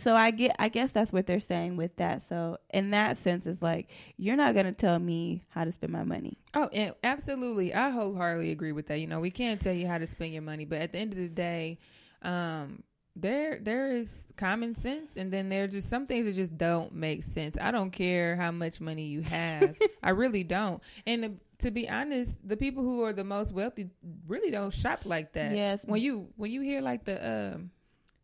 so, 0.00 0.16
I 0.16 0.30
get. 0.30 0.56
I 0.58 0.68
guess 0.68 0.92
that's 0.92 1.12
what 1.12 1.26
they're 1.30 1.40
saying 1.40 1.76
with 1.76 1.96
that. 1.96 2.28
So 2.28 2.58
in 2.70 2.90
that 2.90 3.18
sense, 3.18 3.46
it's 3.46 3.62
like 3.62 3.88
you're 4.16 4.36
not 4.36 4.54
gonna 4.54 4.72
tell 4.72 4.98
me 4.98 5.44
how 5.48 5.64
to 5.64 5.72
spend 5.72 5.92
my 5.92 6.04
money. 6.04 6.38
Oh, 6.54 6.68
and 6.72 6.94
absolutely, 7.04 7.72
I 7.74 7.90
wholeheartedly 7.90 8.50
agree 8.50 8.72
with 8.72 8.86
that. 8.88 8.98
You 8.98 9.06
know, 9.06 9.20
we 9.20 9.30
can't 9.30 9.60
tell 9.60 9.74
you 9.74 9.86
how 9.86 9.98
to 9.98 10.06
spend 10.06 10.32
your 10.32 10.42
money, 10.42 10.64
but 10.64 10.80
at 10.80 10.92
the 10.92 10.98
end 10.98 11.12
of 11.12 11.18
the 11.18 11.28
day, 11.28 11.78
um, 12.22 12.82
there 13.16 13.58
there 13.60 13.90
is 13.92 14.26
common 14.36 14.74
sense 14.74 15.16
and 15.16 15.32
then 15.32 15.48
there 15.48 15.64
are 15.64 15.68
just 15.68 15.88
some 15.88 16.06
things 16.06 16.26
that 16.26 16.34
just 16.34 16.56
don't 16.56 16.94
make 16.94 17.24
sense 17.24 17.58
i 17.60 17.72
don't 17.72 17.90
care 17.90 18.36
how 18.36 18.52
much 18.52 18.80
money 18.80 19.02
you 19.02 19.20
have 19.20 19.76
i 20.02 20.10
really 20.10 20.44
don't 20.44 20.80
and 21.06 21.40
to 21.60 21.70
be 21.70 21.88
honest, 21.88 22.36
the 22.46 22.56
people 22.56 22.82
who 22.82 23.04
are 23.04 23.12
the 23.12 23.24
most 23.24 23.52
wealthy 23.52 23.90
really 24.26 24.50
don't 24.50 24.72
shop 24.72 25.00
like 25.04 25.32
that. 25.34 25.54
Yes. 25.54 25.84
When 25.84 26.00
you 26.00 26.28
when 26.36 26.50
you 26.50 26.62
hear 26.62 26.80
like 26.80 27.04
the 27.04 27.54
um 27.54 27.70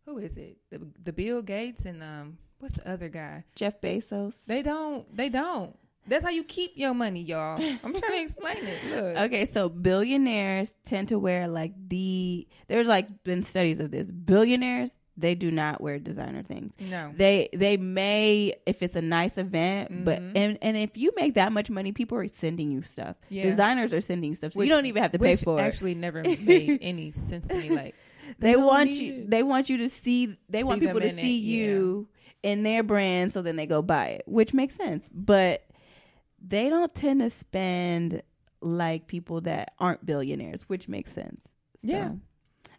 who 0.04 0.18
is 0.18 0.36
it? 0.36 0.58
The 0.70 0.80
the 1.02 1.12
Bill 1.12 1.42
Gates 1.42 1.84
and 1.84 2.02
um 2.02 2.38
what's 2.58 2.78
the 2.78 2.90
other 2.90 3.08
guy? 3.08 3.44
Jeff 3.54 3.80
Bezos. 3.80 4.44
They 4.46 4.62
don't 4.62 5.14
they 5.14 5.28
don't. 5.28 5.76
That's 6.08 6.24
how 6.24 6.30
you 6.30 6.44
keep 6.44 6.72
your 6.76 6.94
money, 6.94 7.22
y'all. 7.22 7.60
I'm 7.82 7.92
trying 7.92 8.12
to 8.12 8.20
explain 8.20 8.58
it. 8.58 8.94
Look. 8.94 9.16
Okay, 9.26 9.46
so 9.46 9.68
billionaires 9.68 10.72
tend 10.84 11.08
to 11.08 11.18
wear 11.18 11.48
like 11.48 11.72
the 11.88 12.46
there's 12.68 12.86
like 12.86 13.24
been 13.24 13.42
studies 13.42 13.80
of 13.80 13.90
this. 13.90 14.10
Billionaires 14.10 15.00
they 15.16 15.34
do 15.34 15.50
not 15.50 15.80
wear 15.80 15.98
designer 15.98 16.42
things. 16.42 16.72
No. 16.78 17.12
They 17.16 17.48
they 17.52 17.76
may 17.76 18.54
if 18.66 18.82
it's 18.82 18.96
a 18.96 19.02
nice 19.02 19.38
event, 19.38 19.90
mm-hmm. 19.90 20.04
but 20.04 20.18
and 20.18 20.58
and 20.60 20.76
if 20.76 20.96
you 20.96 21.12
make 21.16 21.34
that 21.34 21.52
much 21.52 21.70
money, 21.70 21.92
people 21.92 22.18
are 22.18 22.28
sending 22.28 22.70
you 22.70 22.82
stuff. 22.82 23.16
Yeah. 23.28 23.44
Designers 23.44 23.92
are 23.92 24.00
sending 24.00 24.30
you 24.30 24.34
stuff. 24.36 24.52
So 24.52 24.60
which, 24.60 24.68
you 24.68 24.74
don't 24.74 24.86
even 24.86 25.02
have 25.02 25.12
to 25.12 25.18
pay 25.18 25.36
for 25.36 25.58
actually 25.58 25.92
it. 25.92 25.94
Actually 25.94 25.94
never 25.94 26.22
made 26.22 26.78
any 26.82 27.12
sense 27.12 27.46
to 27.46 27.54
me 27.54 27.70
like 27.70 27.94
they, 28.38 28.52
they 28.52 28.56
want 28.56 28.90
you 28.90 29.12
it. 29.14 29.30
they 29.30 29.42
want 29.42 29.70
you 29.70 29.78
to 29.78 29.88
see 29.88 30.36
they 30.48 30.60
see 30.60 30.64
want 30.64 30.80
people 30.80 31.00
to 31.00 31.14
see 31.14 31.38
it. 31.38 31.42
you 31.42 32.08
yeah. 32.10 32.15
In 32.46 32.62
their 32.62 32.84
brand 32.84 33.32
so 33.32 33.42
then 33.42 33.56
they 33.56 33.66
go 33.66 33.82
buy 33.82 34.06
it, 34.06 34.22
which 34.26 34.54
makes 34.54 34.76
sense. 34.76 35.08
But 35.12 35.66
they 36.40 36.70
don't 36.70 36.94
tend 36.94 37.20
to 37.20 37.28
spend 37.28 38.22
like 38.60 39.08
people 39.08 39.40
that 39.42 39.74
aren't 39.78 40.06
billionaires, 40.06 40.62
which 40.68 40.88
makes 40.88 41.12
sense. 41.12 41.40
So. 41.84 41.88
Yeah. 41.90 42.12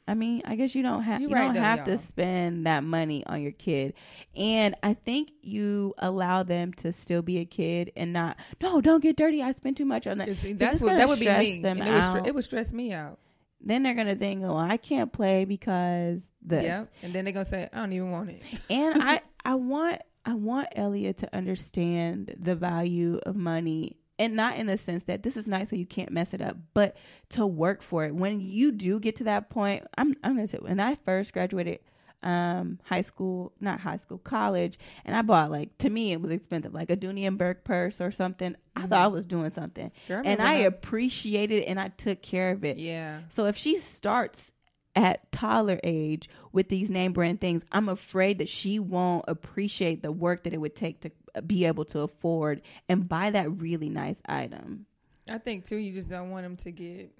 I 0.10 0.14
mean, 0.14 0.42
I 0.46 0.56
guess 0.56 0.74
you 0.74 0.84
don't 0.84 1.02
have 1.04 1.20
you, 1.20 1.28
you 1.28 1.36
right 1.36 1.48
don't 1.48 1.56
though, 1.56 1.60
have 1.60 1.80
y'all. 1.80 1.98
to 1.98 1.98
spend 1.98 2.66
that 2.66 2.82
money 2.82 3.26
on 3.26 3.42
your 3.42 3.52
kid. 3.52 3.94
And 4.38 4.74
I 4.82 4.94
think 4.94 5.32
you 5.42 5.94
allow 5.98 6.44
them 6.44 6.72
to 6.76 6.94
still 6.94 7.22
be 7.22 7.40
a 7.40 7.46
kid 7.46 7.92
and 7.98 8.14
not 8.14 8.38
no, 8.62 8.80
don't 8.80 9.04
get 9.04 9.18
dirty. 9.18 9.44
I 9.44 9.52
spent 9.52 9.76
too 9.76 9.84
much 9.84 10.08
on 10.08 10.20
that. 10.20 10.34
See, 10.38 10.54
that's 10.54 10.80
what 10.80 10.96
that 10.96 11.10
would 11.10 11.20
be 11.20 11.28
me. 11.28 11.60
Them 11.60 11.82
it, 11.82 11.90
out. 11.90 12.14
Would 12.14 12.28
it 12.28 12.34
would 12.34 12.46
stress 12.46 12.72
me 12.72 12.94
out. 12.94 13.20
Then 13.60 13.84
they're 13.84 13.96
gonna 13.96 14.16
think, 14.16 14.44
oh, 14.46 14.56
I 14.56 14.78
can't 14.78 15.12
play 15.12 15.44
because 15.44 16.22
this. 16.42 16.64
Yeah, 16.64 16.86
and 17.04 17.12
then 17.12 17.26
they're 17.26 17.34
gonna 17.34 17.44
say, 17.44 17.68
I 17.74 17.78
don't 17.78 17.92
even 17.92 18.12
want 18.12 18.30
it. 18.30 18.46
and 18.70 19.04
I, 19.04 19.22
I 19.48 19.56
want, 19.56 20.02
I 20.26 20.34
want 20.34 20.68
Elliot 20.76 21.18
to 21.20 21.36
understand 21.36 22.36
the 22.38 22.54
value 22.54 23.20
of 23.26 23.36
money 23.36 23.98
and 24.20 24.36
not 24.36 24.58
in 24.58 24.68
the 24.68 24.78
sense 24.78 25.06
that 25.06 25.24
this 25.24 25.38
is 25.38 25.48
nice 25.48 25.70
so 25.70 25.76
you 25.76 25.86
can't 25.86 26.12
mess 26.12 26.34
it 26.34 26.42
up, 26.42 26.58
but 26.74 26.98
to 27.30 27.46
work 27.46 27.82
for 27.82 28.06
it. 28.06 28.14
When 28.14 28.42
you 28.42 28.72
do 28.72 29.00
get 29.00 29.16
to 29.18 29.26
that 29.26 29.50
point, 29.50 29.86
I'm 29.98 30.16
I'm 30.24 30.36
gonna 30.36 30.48
say 30.48 30.58
when 30.60 30.80
I 30.80 30.96
first 30.96 31.34
graduated 31.34 31.80
um 32.24 32.80
high 32.84 33.02
school, 33.02 33.54
not 33.60 33.80
high 33.80 33.98
school, 33.98 34.18
college, 34.18 34.80
and 35.06 35.16
I 35.16 35.22
bought 35.22 35.52
like 35.52 35.78
to 35.80 35.90
me 35.90 36.12
it 36.12 36.22
was 36.22 36.32
expensive, 36.32 36.74
like 36.74 36.90
a 36.90 36.98
Dooney 36.98 37.28
and 37.28 37.38
Bourke 37.38 37.64
purse 37.64 38.02
or 38.02 38.12
something. 38.12 38.54
Mm-hmm. 38.54 38.84
I 38.84 38.88
thought 38.88 39.02
I 39.02 39.08
was 39.08 39.26
doing 39.26 39.52
something. 39.52 39.92
And 40.10 40.42
I 40.42 40.56
appreciated 40.56 41.64
it 41.64 41.66
and 41.66 41.80
I 41.80 41.90
took 41.90 42.22
care 42.22 42.52
of 42.52 42.66
it. 42.66 42.78
Yeah. 42.78 43.20
So 43.30 43.46
if 43.46 43.56
she 43.56 43.78
starts 43.78 44.52
at 44.98 45.32
toddler 45.32 45.80
age 45.84 46.28
with 46.52 46.70
these 46.70 46.90
name 46.90 47.14
brand 47.14 47.40
things, 47.40 47.64
I'm 47.72 47.88
afraid 47.88 48.40
that 48.40 48.50
she 48.50 48.80
won't 48.80 49.26
appreciate 49.28 50.02
the 50.02 50.12
work 50.12 50.44
that 50.44 50.54
it 50.54 50.58
would 50.58 50.76
take 50.76 51.02
to 51.02 51.12
be 51.46 51.66
able 51.66 51.86
to 51.86 52.00
afford 52.00 52.64
and 52.90 53.08
buy 53.08 53.30
that 53.30 53.62
really 53.62 53.90
nice 53.90 54.18
item. 54.26 54.88
I 55.30 55.38
think 55.38 55.66
too, 55.66 55.76
you 55.76 55.94
just 55.94 56.10
don't 56.10 56.32
want 56.32 56.46
them 56.46 56.58
to 56.58 56.72
get. 56.72 57.12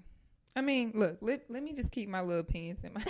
I 0.58 0.62
mean, 0.62 0.92
look, 0.96 1.20
let, 1.22 1.44
let 1.50 1.62
me 1.62 1.72
just 1.74 1.92
keep 1.92 2.10
my 2.10 2.20
little 2.22 2.40
opinions 2.40 2.80
in 2.84 2.92
my 2.92 3.04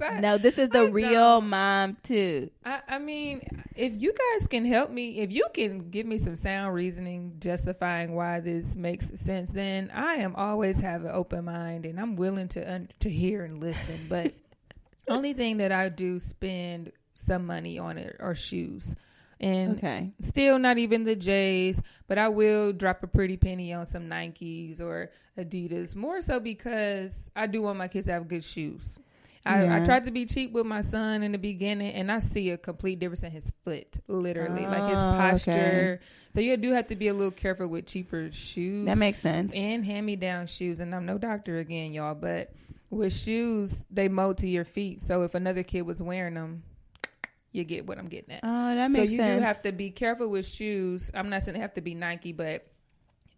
I, 0.00 0.20
No, 0.20 0.38
this 0.38 0.56
is 0.56 0.70
the 0.70 0.84
I 0.84 0.88
real 0.88 1.42
mom 1.42 1.98
too. 2.02 2.50
I, 2.64 2.80
I 2.88 2.98
mean, 2.98 3.42
if 3.76 4.00
you 4.00 4.14
guys 4.14 4.46
can 4.46 4.64
help 4.64 4.90
me, 4.90 5.18
if 5.18 5.30
you 5.32 5.44
can 5.52 5.90
give 5.90 6.06
me 6.06 6.16
some 6.16 6.36
sound 6.36 6.74
reasoning 6.74 7.36
justifying 7.40 8.14
why 8.14 8.40
this 8.40 8.74
makes 8.74 9.20
sense, 9.20 9.50
then 9.50 9.90
I 9.92 10.14
am 10.14 10.34
always 10.34 10.78
have 10.78 11.04
an 11.04 11.10
open 11.12 11.44
mind 11.44 11.84
and 11.84 12.00
I'm 12.00 12.16
willing 12.16 12.48
to 12.48 12.72
un- 12.74 12.88
to 13.00 13.10
hear 13.10 13.44
and 13.44 13.60
listen. 13.60 14.00
But 14.08 14.32
only 15.08 15.34
thing 15.34 15.58
that 15.58 15.72
I 15.72 15.90
do 15.90 16.18
spend 16.18 16.92
some 17.12 17.44
money 17.44 17.78
on 17.78 17.98
it 17.98 18.16
are 18.18 18.34
shoes 18.34 18.96
and 19.40 19.78
okay. 19.78 20.10
still 20.20 20.58
not 20.58 20.78
even 20.78 21.04
the 21.04 21.16
J's, 21.16 21.80
but 22.06 22.18
I 22.18 22.28
will 22.28 22.72
drop 22.72 23.02
a 23.02 23.06
pretty 23.06 23.36
penny 23.36 23.72
on 23.72 23.86
some 23.86 24.08
Nikes 24.08 24.80
or 24.80 25.10
Adidas, 25.38 25.96
more 25.96 26.20
so 26.20 26.38
because 26.38 27.30
I 27.34 27.46
do 27.46 27.62
want 27.62 27.78
my 27.78 27.88
kids 27.88 28.06
to 28.06 28.12
have 28.12 28.28
good 28.28 28.44
shoes. 28.44 28.98
I, 29.46 29.64
yeah. 29.64 29.76
I, 29.76 29.80
tried 29.80 30.04
to 30.04 30.10
be 30.10 30.26
cheap 30.26 30.52
with 30.52 30.66
my 30.66 30.82
son 30.82 31.22
in 31.22 31.32
the 31.32 31.38
beginning, 31.38 31.94
and 31.94 32.12
I 32.12 32.18
see 32.18 32.50
a 32.50 32.58
complete 32.58 32.98
difference 32.98 33.22
in 33.22 33.30
his 33.30 33.50
foot, 33.64 33.96
literally, 34.06 34.66
oh, 34.66 34.68
like 34.68 34.82
his 34.82 34.98
oh, 34.98 35.14
posture. 35.16 35.98
Okay. 35.98 35.98
So 36.34 36.40
you 36.40 36.58
do 36.58 36.72
have 36.72 36.88
to 36.88 36.96
be 36.96 37.08
a 37.08 37.14
little 37.14 37.30
careful 37.30 37.66
with 37.66 37.86
cheaper 37.86 38.30
shoes. 38.32 38.84
That 38.84 38.98
makes 38.98 39.20
sense. 39.20 39.52
And 39.54 39.84
hand 39.86 40.04
me 40.04 40.16
down 40.16 40.46
shoes. 40.46 40.80
And 40.80 40.94
I'm 40.94 41.06
no 41.06 41.16
doctor 41.16 41.58
again, 41.58 41.94
y'all, 41.94 42.14
but 42.14 42.52
with 42.90 43.14
shoes, 43.14 43.82
they 43.90 44.08
mold 44.08 44.36
to 44.38 44.46
your 44.46 44.66
feet. 44.66 45.00
So 45.00 45.22
if 45.22 45.34
another 45.34 45.62
kid 45.62 45.82
was 45.82 46.02
wearing 46.02 46.34
them, 46.34 46.62
you 47.52 47.64
get 47.64 47.86
what 47.86 47.98
I'm 47.98 48.08
getting 48.08 48.34
at. 48.34 48.40
Oh, 48.42 48.74
that 48.74 48.90
makes 48.90 48.98
sense. 49.00 49.08
So 49.08 49.12
you 49.12 49.18
sense. 49.18 49.40
do 49.40 49.44
have 49.46 49.62
to 49.62 49.72
be 49.72 49.90
careful 49.90 50.28
with 50.28 50.46
shoes. 50.46 51.10
I'm 51.14 51.28
not 51.30 51.42
saying 51.42 51.56
it 51.56 51.60
have 51.60 51.74
to 51.74 51.80
be 51.80 51.94
Nike, 51.94 52.32
but 52.32 52.66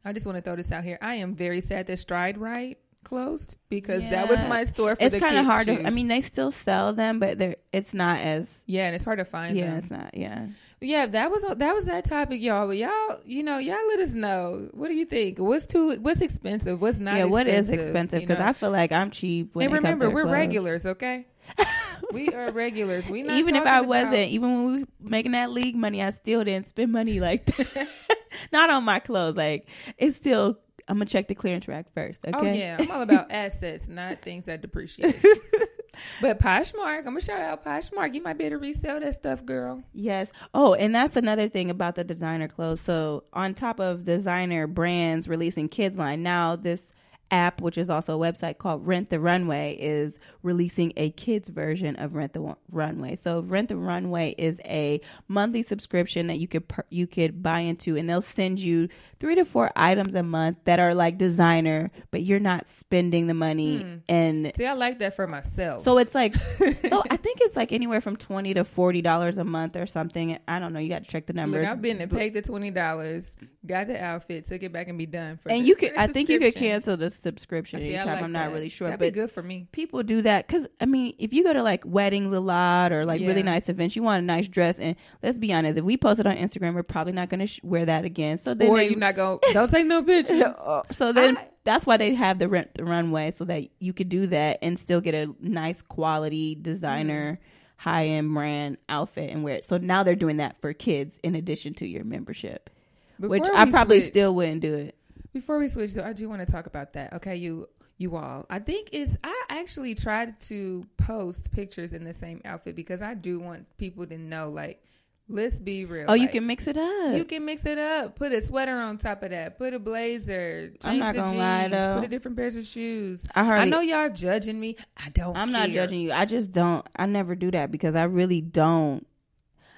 I 0.05 0.13
just 0.13 0.27
want 0.27 0.37
to 0.37 0.43
throw 0.43 0.57
this 0.57 0.73
out 0.73 0.85
here. 0.85 0.99
I 1.01 1.15
am 1.17 1.35
very 1.35 1.61
sad 1.61 1.87
that 1.87 1.99
Stride 1.99 2.37
Rite 2.39 2.79
closed 3.05 3.57
because 3.69 4.03
that 4.03 4.29
was 4.29 4.39
my 4.47 4.63
store 4.65 4.95
for 4.95 5.03
It's 5.03 5.15
the 5.15 5.21
kind 5.21 5.37
of 5.37 5.45
hard 5.45 5.67
to. 5.67 5.85
I 5.87 5.91
mean, 5.91 6.09
they 6.09 6.21
still 6.21 6.53
sell 6.53 6.93
them, 6.93 7.19
but 7.19 7.39
they're. 7.39 7.57
It's 7.73 7.95
not 7.95 8.21
as. 8.21 8.59
yeah, 8.67 8.87
and 8.87 8.95
it's 8.95 9.05
hard 9.05 9.19
to 9.19 9.25
find 9.25 9.57
Yeah, 9.57 9.67
them. 9.71 9.79
it's 9.79 9.91
not. 9.91 10.15
Yeah. 10.15 10.47
Yeah, 10.81 11.07
that 11.07 11.31
was 11.31 11.43
that 11.57 11.75
was 11.75 11.87
that 11.87 12.05
topic, 12.05 12.43
y'all. 12.43 12.67
But 12.67 12.77
y'all, 12.77 13.21
you 13.25 13.43
know, 13.45 13.59
y'all 13.59 13.77
let 13.89 14.01
us 14.01 14.13
know. 14.13 14.69
What 14.73 14.89
do 14.89 14.95
you 14.95 15.05
think? 15.07 15.39
What's 15.39 15.65
too? 15.67 15.97
What's 16.01 16.21
expensive? 16.21 16.81
What's 16.83 16.99
not? 16.99 17.17
yeah. 17.17 17.25
What 17.25 17.47
is 17.47 17.69
expensive? 17.71 17.81
expensive? 17.85 18.21
you 18.23 18.27
Because 18.27 18.41
know? 18.41 18.47
I 18.49 18.53
feel 18.53 18.71
like 18.73 18.93
I'm 18.93 19.11
cheap. 19.11 19.55
When 19.55 19.67
and 19.67 19.73
it 19.73 19.77
comes 19.77 19.85
remember, 19.85 20.05
to 20.07 20.11
we're 20.11 20.23
clothes. 20.23 20.33
regulars, 20.33 20.87
okay? 20.87 21.27
we 22.13 22.29
are 22.29 22.51
regulars. 22.53 23.09
We 23.09 23.23
not 23.23 23.37
even 23.39 23.57
if 23.57 23.65
I 23.67 23.79
about- 23.79 23.87
wasn't, 23.89 24.29
even 24.31 24.51
when 24.65 24.73
we 24.75 24.81
were 24.83 24.87
making 25.01 25.33
that 25.33 25.51
league 25.51 25.75
money, 25.77 26.03
I 26.03 26.13
still 26.13 26.45
didn't 26.45 26.69
spend 26.69 26.93
money 26.93 27.21
like 27.21 27.45
that. 27.47 27.89
Not 28.53 28.71
on 28.71 28.85
my 28.85 28.99
clothes. 28.99 29.37
Like 29.37 29.69
it's 29.99 30.17
still. 30.17 30.59
I'm 30.89 30.97
gonna 30.97 31.07
check 31.07 31.29
the 31.29 31.35
clearance 31.35 31.69
rack 31.69 31.87
first. 31.95 32.21
Oh, 32.27 32.39
okay. 32.39 32.51
Oh 32.51 32.55
yeah, 32.55 32.77
I'm 32.81 32.91
all 32.91 33.03
about 33.03 33.27
assets, 33.31 33.89
not 33.89 34.21
things 34.21 34.47
that 34.47 34.63
depreciate. 34.63 35.17
but 36.21 36.41
Poshmark, 36.41 36.99
I'm 36.99 37.05
gonna 37.05 37.21
shout 37.21 37.41
out 37.41 37.65
Poshmark. 37.65 38.15
You 38.15 38.23
might 38.23 38.37
be 38.37 38.45
able 38.45 38.57
to 38.57 38.59
resell 38.59 38.99
that 39.01 39.15
stuff, 39.15 39.45
girl. 39.45 39.83
Yes. 39.95 40.29
Oh, 40.55 40.75
and 40.75 40.93
that's 40.95 41.15
another 41.17 41.49
thing 41.49 41.71
about 41.71 41.95
the 41.95 42.03
designer 42.05 42.49
clothes. 42.49 42.81
So, 42.81 43.25
on 43.33 43.55
top 43.55 43.79
of 43.81 44.05
designer 44.05 44.67
brands 44.67 45.29
releasing 45.29 45.69
kids 45.69 45.97
line, 45.97 46.23
now 46.25 46.57
this 46.57 46.93
app, 47.31 47.61
which 47.61 47.79
is 47.79 47.89
also 47.89 48.21
a 48.21 48.33
website 48.33 48.59
called 48.59 48.85
Rent 48.87 49.09
the 49.09 49.21
Runway, 49.21 49.77
is 49.79 50.19
releasing 50.43 50.93
a 50.97 51.11
kids 51.11 51.49
version 51.49 51.97
of 51.97 52.15
Rent 52.15 52.33
the 52.33 52.55
Runway. 52.71 53.17
So, 53.23 53.41
Rent 53.41 53.69
the 53.69 53.77
Runway 53.77 54.35
is 54.39 54.61
a 54.65 55.01
monthly 55.29 55.63
subscription 55.63 56.27
that 56.29 56.39
you 56.39 56.49
could 56.49 56.65
you 56.91 57.07
could 57.07 57.43
buy 57.43 57.61
into, 57.61 57.97
and 57.97 58.09
they'll 58.09 58.23
send 58.23 58.59
you 58.61 58.89
three 59.21 59.35
to 59.37 59.45
four 59.45 59.71
items 59.77 60.15
a 60.15 60.23
month 60.23 60.59
that 60.65 60.81
are 60.81 60.95
like 60.95 61.19
designer, 61.19 61.91
but 62.11 62.23
you're 62.23 62.41
not 62.41 62.69
spending 62.69 63.27
the 63.27 63.35
money 63.35 63.79
Hmm. 63.79 63.95
and 64.09 64.53
See, 64.57 64.67
I 64.67 64.73
like 64.73 64.99
that 64.99 65.15
for 65.17 65.27
myself. 65.27 65.83
so 65.83 65.99
it's 65.99 66.15
like, 66.15 66.35
so 66.37 67.03
I 67.11 67.17
think 67.17 67.39
it's 67.43 67.57
like 67.57 67.73
anywhere 67.73 68.01
from 68.01 68.17
twenty 68.17 68.55
to 68.55 68.65
forty 68.65 69.03
dollars 69.03 69.39
a 69.39 69.45
month 69.45 69.77
or 69.77 69.87
something. 69.87 70.39
I 70.49 70.59
don't 70.59 70.73
know. 70.73 70.79
You 70.81 70.89
got 70.89 71.05
to 71.05 71.11
check 71.11 71.27
the 71.27 71.33
numbers. 71.33 71.63
Look, 71.63 71.71
I've 71.71 71.83
been 71.83 72.01
and 72.01 72.11
paid 72.11 72.35
the 72.35 72.43
twenty 72.43 72.71
dollars, 72.71 73.27
got 73.65 73.87
the 73.87 74.03
outfit, 74.03 74.47
took 74.47 74.63
it 74.63 74.73
back, 74.73 74.89
and 74.89 74.99
be 74.99 75.07
done. 75.07 75.39
For 75.43 75.51
and 75.51 75.67
you 75.67 75.77
could. 75.77 75.95
I 75.97 76.07
think 76.09 76.29
you 76.29 76.39
could 76.39 76.55
cancel 76.55 76.97
the 76.97 77.11
subscription 77.11 77.81
See, 77.81 77.95
anytime. 77.95 78.15
like 78.15 78.25
I'm 78.25 78.33
not 78.33 78.49
that. 78.49 78.55
really 78.55 78.69
sure, 78.69 78.89
That'd 78.89 78.99
but 79.01 79.05
be 79.15 79.21
good 79.21 79.31
for 79.31 79.43
me. 79.43 79.69
people 79.73 80.03
do 80.03 80.23
that 80.23 80.32
because 80.39 80.67
I 80.81 80.87
mean, 80.87 81.15
if 81.19 81.33
you 81.35 81.45
go 81.45 81.53
to 81.53 81.63
like 81.63 81.85
weddings 81.85 82.33
a 82.35 82.41
lot 82.41 82.93
or 82.93 83.05
like 83.05 83.21
really 83.21 83.43
nice 83.43 83.69
events, 83.69 83.95
you 83.97 84.03
want 84.03 84.23
a 84.23 84.27
nice 84.27 84.49
dress. 84.49 84.79
And 84.79 84.97
let's 85.23 85.37
be 85.39 85.53
honest, 85.53 85.79
if 85.79 85.85
we 85.85 85.97
post 85.97 86.21
it 86.21 86.27
on 86.27 86.37
Instagram, 86.37 86.75
we're 86.75 86.83
probably 86.83 87.13
not 87.13 87.29
going 87.29 87.41
to 87.41 87.47
sh- 87.47 87.61
wear 87.63 87.85
that 87.87 88.05
again. 88.05 88.39
So 88.43 88.55
then, 88.55 88.69
Or 88.69 88.77
they- 88.79 88.89
you're 88.91 88.99
not 88.99 89.15
going. 89.17 89.39
Don't 89.53 89.71
take 89.71 89.87
no 89.87 90.03
pictures. 90.03 90.43
so 90.93 91.13
then 91.13 91.37
I- 91.37 91.49
that's 91.65 91.87
why 91.87 91.97
they 91.97 92.15
have 92.15 92.39
the 92.39 92.49
rent 92.49 92.75
the 92.75 92.85
runway 92.85 93.33
so 93.37 93.45
that 93.45 93.65
you 93.79 93.93
could 93.93 94.09
do 94.09 94.27
that 94.29 94.59
and 94.63 94.79
still 94.79 95.01
get 95.01 95.15
a 95.15 95.35
nice 95.41 95.83
quality 95.83 96.55
designer 96.55 97.33
Mm-hmm. 97.35 97.89
high 97.91 98.07
end 98.07 98.33
brand 98.33 98.79
outfit 98.89 99.31
and 99.31 99.43
wear 99.45 99.57
it. 99.57 99.65
So 99.65 99.77
now 99.79 100.03
they're 100.03 100.15
doing 100.17 100.37
that 100.39 100.61
for 100.61 100.73
kids 100.73 101.19
in 101.23 101.35
addition 101.35 101.75
to 101.75 101.87
your 101.87 102.05
membership, 102.05 102.71
which 103.19 103.45
I 103.55 103.71
probably 103.71 104.01
switch- 104.01 104.11
still 104.11 104.35
wouldn't 104.35 104.61
do 104.61 104.75
it. 104.75 104.97
Before 105.33 105.59
we 105.59 105.67
switch, 105.69 105.95
though, 105.95 106.03
I 106.03 106.13
do 106.13 106.29
want 106.29 106.45
to 106.45 106.51
talk 106.53 106.67
about 106.67 106.93
that. 106.93 107.15
Okay, 107.15 107.37
you 107.37 107.67
you 107.99 108.17
all. 108.17 108.47
I 108.51 108.59
think 108.59 108.89
it's. 108.93 109.17
I 109.23 109.45
actually 109.49 109.95
tried 109.95 110.41
to 110.41 110.87
post 110.97 111.51
pictures 111.53 111.93
in 111.93 112.05
the 112.05 112.15
same 112.15 112.41
outfit 112.45 112.75
because 112.77 113.03
I 113.03 113.15
do 113.15 113.39
want 113.39 113.67
people 113.79 114.07
to 114.07 114.19
know, 114.19 114.51
like, 114.51 114.83
let's 115.29 115.61
be 115.61 115.85
real. 115.85 116.07
Oh, 116.09 116.15
you 116.15 116.29
can 116.29 116.47
mix 116.47 116.67
it 116.67 116.77
up. 116.77 117.17
You 117.17 117.25
can 117.25 117.45
mix 117.45 117.65
it 117.65 117.79
up. 117.79 118.17
Put 118.17 118.33
a 118.33 118.41
sweater 118.41 118.77
on 118.77 118.99
top 118.99 119.23
of 119.23 119.31
that. 119.31 119.59
Put 119.59 119.75
a 119.75 119.79
blazer. 119.79 120.73
I'm 120.85 120.99
not 120.99 121.15
gonna 121.15 121.29
jeans. 121.29 121.39
lie, 121.39 121.69
though. 121.69 121.95
Put 121.97 122.05
a 122.05 122.09
different 122.09 122.37
pairs 122.37 122.57
of 122.57 122.67
shoes. 122.67 123.27
I 123.35 123.45
hardly. 123.45 123.67
I 123.67 123.69
know 123.69 123.81
y'all 123.81 124.11
judging 124.11 124.59
me. 124.59 124.77
I 124.97 125.09
don't. 125.11 125.37
I'm 125.37 125.53
not 125.53 125.71
judging 125.71 126.01
you. 126.01 126.13
I 126.13 126.25
just 126.25 126.53
don't. 126.53 126.87
I 126.97 127.07
never 127.07 127.35
do 127.35 127.51
that 127.53 127.71
because 127.71 127.95
I 127.95 128.05
really 128.05 128.41
don't. 128.41 129.07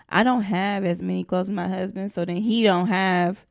I 0.08 0.22
don't 0.22 0.42
have 0.42 0.84
as 0.84 1.02
many 1.02 1.24
clothes 1.24 1.48
as 1.48 1.54
my 1.54 1.68
husband, 1.68 2.12
so 2.12 2.24
then 2.24 2.36
he 2.36 2.62
don't 2.62 2.88
have 2.88 3.44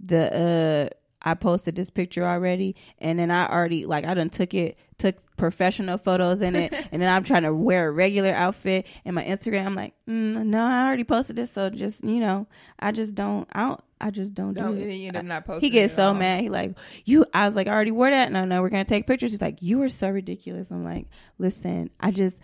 the. 0.00 0.90
uh 0.92 0.96
I 1.26 1.34
posted 1.34 1.74
this 1.74 1.90
picture 1.90 2.24
already, 2.24 2.76
and 3.00 3.18
then 3.18 3.32
I 3.32 3.48
already 3.48 3.84
like 3.84 4.04
I 4.06 4.14
done 4.14 4.30
took 4.30 4.54
it, 4.54 4.78
took 4.96 5.16
professional 5.36 5.98
photos 5.98 6.40
in 6.40 6.54
it, 6.54 6.72
and 6.92 7.02
then 7.02 7.12
I'm 7.12 7.24
trying 7.24 7.42
to 7.42 7.52
wear 7.52 7.88
a 7.88 7.90
regular 7.90 8.30
outfit 8.30 8.86
in 9.04 9.12
my 9.12 9.24
Instagram. 9.24 9.66
I'm 9.66 9.74
like, 9.74 9.94
mm, 10.08 10.46
no, 10.46 10.62
I 10.62 10.86
already 10.86 11.02
posted 11.02 11.34
this, 11.34 11.50
so 11.50 11.68
just 11.68 12.04
you 12.04 12.20
know, 12.20 12.46
I 12.78 12.92
just 12.92 13.16
don't. 13.16 13.48
I 13.52 13.62
don't. 13.68 13.80
I 14.00 14.10
just 14.10 14.34
don't 14.34 14.52
do 14.52 14.60
Don't 14.60 14.78
it. 14.78 14.94
you 14.94 15.10
end 15.12 15.26
not 15.26 15.46
posting. 15.46 15.62
He 15.62 15.70
gets 15.70 15.94
so 15.94 16.08
all. 16.08 16.14
mad. 16.14 16.42
He 16.42 16.48
like, 16.48 16.76
you. 17.04 17.24
I 17.34 17.46
was 17.46 17.56
like, 17.56 17.66
I 17.66 17.72
already 17.72 17.90
wore 17.90 18.10
that. 18.10 18.30
No, 18.30 18.44
no, 18.44 18.62
we're 18.62 18.68
gonna 18.68 18.84
take 18.84 19.06
pictures. 19.08 19.32
He's 19.32 19.40
like, 19.40 19.62
you 19.62 19.82
are 19.82 19.88
so 19.88 20.08
ridiculous. 20.10 20.70
I'm 20.70 20.84
like, 20.84 21.06
listen, 21.38 21.90
I 21.98 22.12
just, 22.12 22.36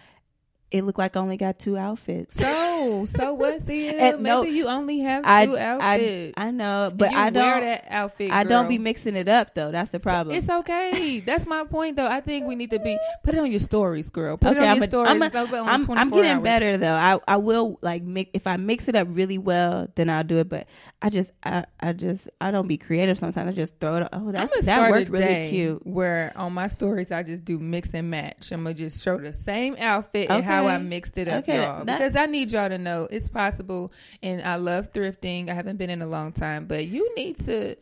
it 0.73 0.85
looked 0.85 0.99
like 0.99 1.17
I 1.17 1.21
only 1.21 1.37
got 1.37 1.59
two 1.59 1.77
outfits. 1.77 2.37
So, 2.37 3.07
so 3.07 3.35
what's 3.35 3.63
the 3.67 3.93
Maybe 3.93 4.23
no, 4.23 4.43
you 4.43 4.67
only 4.69 5.01
have 5.01 5.25
I, 5.27 5.47
two 5.47 5.57
outfits. 5.59 6.35
I 6.37 6.51
know, 6.51 6.91
but 6.95 7.13
I 7.13 7.31
don't. 7.31 7.43
wear 7.43 7.61
that 7.61 7.85
outfit. 7.91 8.31
I 8.33 8.45
don't 8.45 8.69
be 8.69 8.79
mixing 8.79 9.15
it 9.17 9.29
up 9.29 9.55
though. 9.55 9.71
That's 9.71 9.91
the 9.91 10.01
problem. 10.01 10.35
It's 10.37 10.49
okay. 10.49 11.21
That's 11.27 11.47
my 11.47 11.65
point, 11.65 11.97
though. 11.97 12.07
I 12.09 12.21
think 12.21 12.47
we 12.47 12.55
need 12.55 12.71
to 12.71 12.79
be 12.79 12.99
put 13.23 13.35
it 13.35 13.39
on 13.39 13.51
your 13.51 13.61
stories, 13.61 14.11
girl. 14.11 14.37
Put 14.37 14.53
it 14.53 14.57
Okay, 14.59 14.67
on 14.67 14.69
I'm 14.73 14.77
your 14.79 14.85
a- 14.85 14.89
stories. 14.89 15.11
I'm 15.11 15.23
a- 15.23 15.27
It's 15.27 15.37
open 15.37 15.55
on 15.61 15.69
I'm, 15.69 15.91
I'm 15.91 16.11
getting 16.11 16.31
hours. 16.33 16.43
better 16.45 16.77
though. 16.77 16.93
I, 16.95 17.19
I 17.29 17.37
will 17.37 17.79
like 17.83 18.03
mix 18.03 18.31
if 18.35 18.47
I 18.47 18.57
mix 18.57 18.89
it 18.89 18.97
up 18.97 19.09
really 19.11 19.39
well, 19.39 19.89
then 19.95 20.09
I'll 20.11 20.25
do 20.25 20.39
it. 20.39 20.49
But 20.49 20.67
I 21.01 21.11
just 21.11 21.31
I, 21.45 21.65
I 21.81 21.93
just 21.93 22.29
I 22.41 22.51
don't 22.51 22.67
be 22.67 22.79
creative 22.79 23.19
sometimes. 23.19 23.49
I 23.49 23.53
just 23.53 23.79
throw 23.79 23.97
it. 23.97 24.09
Oh, 24.13 24.33
that's 24.33 24.65
that 24.67 24.91
worked 24.91 25.11
really 25.11 25.51
cute. 25.51 25.87
Where 25.87 26.33
on 26.37 26.53
my 26.55 26.67
stories 26.67 27.13
I 27.13 27.23
just 27.23 27.45
do 27.45 27.59
mix 27.59 27.93
and 27.95 28.11
match. 28.11 28.51
I'm 28.53 28.63
gonna 28.65 28.75
just 28.75 29.03
show 29.05 29.19
the 29.19 29.33
same 29.33 29.77
outfit 29.79 30.31
and 30.31 30.45
how 30.45 30.62
I 30.69 30.79
mixed 30.79 31.19
it 31.19 31.29
up, 31.29 31.45
Okay, 31.45 31.63
y'all. 31.63 31.85
that- 31.85 31.99
because 31.99 32.17
I 32.17 32.27
need 32.27 32.53
y'all 32.53 32.69
to 32.69 32.79
know 32.79 33.09
it's 33.11 33.29
possible. 33.29 33.93
And 34.23 34.43
I 34.43 34.57
love 34.57 34.93
thrifting. 34.93 35.49
I 35.49 35.55
haven't 35.55 35.77
been 35.77 35.91
in 35.91 36.03
a 36.03 36.07
long 36.07 36.33
time, 36.33 36.67
but 36.67 36.87
you 36.87 37.15
need 37.15 37.39
to 37.41 37.77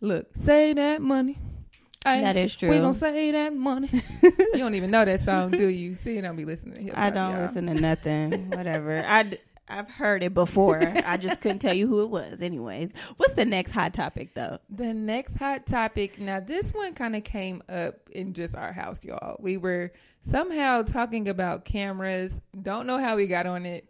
look 0.00 0.28
save 0.34 0.76
that 0.76 1.00
money. 1.02 1.38
Ay, 2.06 2.22
That 2.22 2.36
is 2.38 2.56
true. 2.56 2.70
We 2.70 2.78
gonna 2.78 2.94
save 2.94 3.34
that 3.34 3.54
money. 3.54 3.90
you 4.22 4.56
don't 4.58 4.74
even 4.74 4.90
know 4.90 5.04
that 5.04 5.20
song, 5.20 5.50
do 5.50 5.68
you? 5.68 5.94
See, 5.96 6.14
you 6.16 6.22
don't 6.22 6.36
be 6.36 6.46
listening 6.46 6.74
to 6.76 6.82
hip 6.84 6.94
I 6.96 7.10
don't 7.10 7.36
listen 7.36 7.66
to 7.66 7.74
nothing. 7.74 8.50
Whatever. 8.50 9.04
I 9.06 9.36
I've 9.70 9.88
heard 9.88 10.22
it 10.22 10.34
before. 10.34 10.80
I 11.06 11.16
just 11.16 11.40
couldn't 11.40 11.60
tell 11.60 11.74
you 11.74 11.86
who 11.86 12.02
it 12.02 12.10
was. 12.10 12.42
Anyways, 12.42 12.92
what's 13.16 13.34
the 13.34 13.44
next 13.44 13.70
hot 13.70 13.94
topic 13.94 14.34
though? 14.34 14.58
The 14.68 14.92
next 14.92 15.36
hot 15.36 15.66
topic. 15.66 16.18
Now, 16.18 16.40
this 16.40 16.74
one 16.74 16.94
kind 16.94 17.14
of 17.14 17.22
came 17.24 17.62
up 17.68 18.10
in 18.10 18.34
just 18.34 18.56
our 18.56 18.72
house, 18.72 18.98
y'all. 19.04 19.36
We 19.38 19.56
were 19.56 19.92
somehow 20.20 20.82
talking 20.82 21.28
about 21.28 21.64
cameras. 21.64 22.40
Don't 22.60 22.86
know 22.86 22.98
how 22.98 23.16
we 23.16 23.26
got 23.26 23.46
on 23.46 23.64
it. 23.64 23.86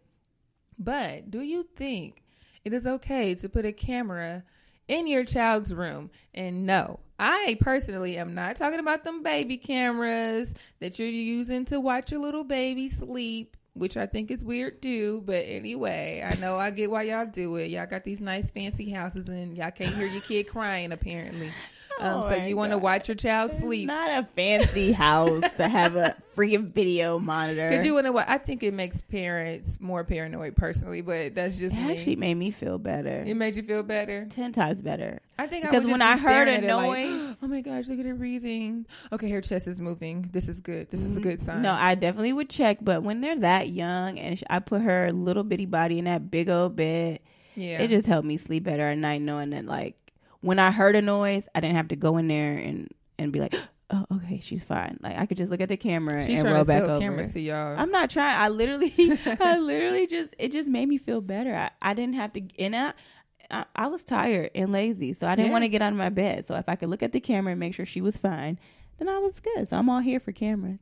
But 0.78 1.30
do 1.30 1.40
you 1.40 1.66
think 1.76 2.22
it 2.64 2.72
is 2.72 2.86
okay 2.86 3.34
to 3.36 3.48
put 3.48 3.64
a 3.64 3.72
camera 3.72 4.44
in 4.86 5.06
your 5.06 5.24
child's 5.24 5.74
room? 5.74 6.10
And 6.34 6.66
no, 6.66 7.00
I 7.18 7.58
personally 7.60 8.16
am 8.16 8.34
not 8.34 8.56
talking 8.56 8.80
about 8.80 9.04
them 9.04 9.22
baby 9.22 9.58
cameras 9.58 10.54
that 10.80 10.98
you're 10.98 11.08
using 11.08 11.64
to 11.66 11.80
watch 11.80 12.10
your 12.10 12.20
little 12.20 12.44
baby 12.44 12.88
sleep. 12.88 13.56
Which 13.74 13.96
I 13.96 14.06
think 14.06 14.30
is 14.30 14.42
weird 14.44 14.82
too, 14.82 15.22
but 15.24 15.44
anyway, 15.46 16.26
I 16.26 16.34
know 16.40 16.56
I 16.56 16.70
get 16.70 16.90
why 16.90 17.02
y'all 17.02 17.26
do 17.26 17.56
it. 17.56 17.70
Y'all 17.70 17.86
got 17.86 18.04
these 18.04 18.20
nice 18.20 18.50
fancy 18.50 18.90
houses 18.90 19.28
and 19.28 19.56
y'all 19.56 19.70
can't 19.70 19.94
hear 19.94 20.08
your 20.08 20.22
kid 20.22 20.48
crying 20.48 20.92
apparently. 20.92 21.52
Um, 22.00 22.20
Oh 22.24 22.28
so 22.28 22.34
you 22.34 22.56
want 22.56 22.72
to 22.72 22.78
watch 22.78 23.08
your 23.08 23.14
child 23.14 23.52
sleep. 23.56 23.86
Not 23.86 24.10
a 24.10 24.28
fancy 24.36 24.92
house 24.92 25.42
to 25.56 25.68
have 25.68 25.96
a 25.96 26.16
freaking 26.36 26.72
video 26.72 27.18
monitor. 27.18 27.68
Because 27.68 27.84
you 27.84 27.94
want 27.94 28.06
to. 28.06 28.16
I 28.30 28.38
think 28.38 28.62
it 28.62 28.72
makes 28.74 29.00
parents 29.02 29.76
more 29.80 30.04
paranoid, 30.04 30.56
personally. 30.56 31.00
But 31.02 31.34
that's 31.34 31.56
just 31.58 31.74
it 31.74 31.78
me. 31.80 31.92
actually 31.96 32.16
made 32.16 32.34
me 32.34 32.50
feel 32.50 32.78
better. 32.78 33.22
it 33.26 33.34
made 33.34 33.56
you 33.56 33.62
feel 33.62 33.82
better. 33.82 34.26
Ten 34.30 34.52
times 34.52 34.80
better. 34.82 35.20
I 35.38 35.46
think 35.46 35.64
I 35.64 35.68
Because 35.70 35.84
would 35.84 35.92
when 35.92 36.00
just 36.00 36.22
I 36.22 36.28
heard 36.28 36.48
a 36.48 36.52
it 36.52 36.64
like, 36.64 36.86
noise- 36.98 37.36
oh 37.42 37.46
my 37.46 37.60
gosh, 37.62 37.88
look 37.88 37.98
at 37.98 38.06
her 38.06 38.14
breathing. 38.14 38.86
Okay, 39.12 39.30
her 39.30 39.40
chest 39.40 39.66
is 39.68 39.80
moving. 39.80 40.28
This 40.32 40.48
is 40.48 40.60
good. 40.60 40.90
This 40.90 41.04
is 41.04 41.16
a 41.16 41.20
good 41.20 41.40
sign. 41.40 41.56
Mm-hmm. 41.56 41.62
No, 41.62 41.72
I 41.72 41.94
definitely 41.94 42.32
would 42.32 42.50
check. 42.50 42.78
But 42.82 43.02
when 43.02 43.20
they're 43.20 43.38
that 43.38 43.70
young 43.70 44.18
and 44.18 44.42
I 44.50 44.58
put 44.60 44.82
her 44.82 45.12
little 45.12 45.44
bitty 45.44 45.66
body 45.66 45.98
in 45.98 46.04
that 46.04 46.30
big 46.30 46.48
old 46.50 46.76
bed, 46.76 47.20
yeah, 47.56 47.80
it 47.82 47.88
just 47.88 48.06
helped 48.06 48.26
me 48.26 48.36
sleep 48.36 48.64
better 48.64 48.88
at 48.88 48.96
night, 48.98 49.22
knowing 49.22 49.50
that 49.50 49.66
like 49.66 49.96
when 50.40 50.58
I 50.58 50.70
heard 50.70 50.96
a 50.96 51.02
noise, 51.02 51.46
I 51.54 51.60
didn't 51.60 51.76
have 51.76 51.88
to 51.88 51.96
go 51.96 52.16
in 52.16 52.28
there 52.28 52.56
and 52.56 52.88
and 53.18 53.32
be 53.32 53.40
like, 53.40 53.54
oh, 53.90 54.06
okay, 54.16 54.40
she's 54.40 54.62
fine. 54.64 54.98
Like 55.02 55.18
I 55.18 55.26
could 55.26 55.36
just 55.36 55.50
look 55.50 55.60
at 55.60 55.68
the 55.68 55.76
camera 55.76 56.24
she's 56.26 56.40
and 56.40 56.50
roll 56.52 56.64
back 56.64 56.82
over. 56.82 56.98
cameras 56.98 57.32
to 57.34 57.40
y'all. 57.40 57.78
I'm 57.78 57.90
not 57.90 58.10
trying. 58.10 58.38
I 58.38 58.48
literally, 58.48 58.92
I 59.40 59.58
literally 59.58 60.06
just, 60.06 60.34
it 60.38 60.52
just 60.52 60.68
made 60.68 60.88
me 60.88 60.96
feel 60.98 61.20
better. 61.20 61.54
I, 61.54 61.70
I 61.82 61.94
didn't 61.94 62.14
have 62.14 62.32
to, 62.34 62.42
and 62.58 62.74
I, 62.76 62.92
I, 63.50 63.64
I 63.74 63.86
was 63.88 64.02
tired 64.04 64.50
and 64.54 64.70
lazy, 64.72 65.12
so 65.14 65.26
I 65.26 65.34
didn't 65.34 65.46
Yeah. 65.48 65.52
want 65.52 65.64
to 65.64 65.68
get 65.68 65.82
out 65.82 65.92
of 65.92 65.98
my 65.98 66.08
bed. 66.08 66.46
So 66.46 66.54
if 66.54 66.68
I 66.68 66.76
could 66.76 66.88
look 66.88 67.02
at 67.02 67.12
the 67.12 67.20
camera 67.20 67.50
and 67.52 67.60
make 67.60 67.74
sure 67.74 67.84
she 67.84 68.00
was 68.00 68.16
fine, 68.16 68.58
then 68.98 69.08
I 69.08 69.18
was 69.18 69.40
good. 69.40 69.68
So 69.68 69.76
I'm 69.76 69.90
all 69.90 70.00
here 70.00 70.20
for 70.20 70.30
cameras. 70.32 70.78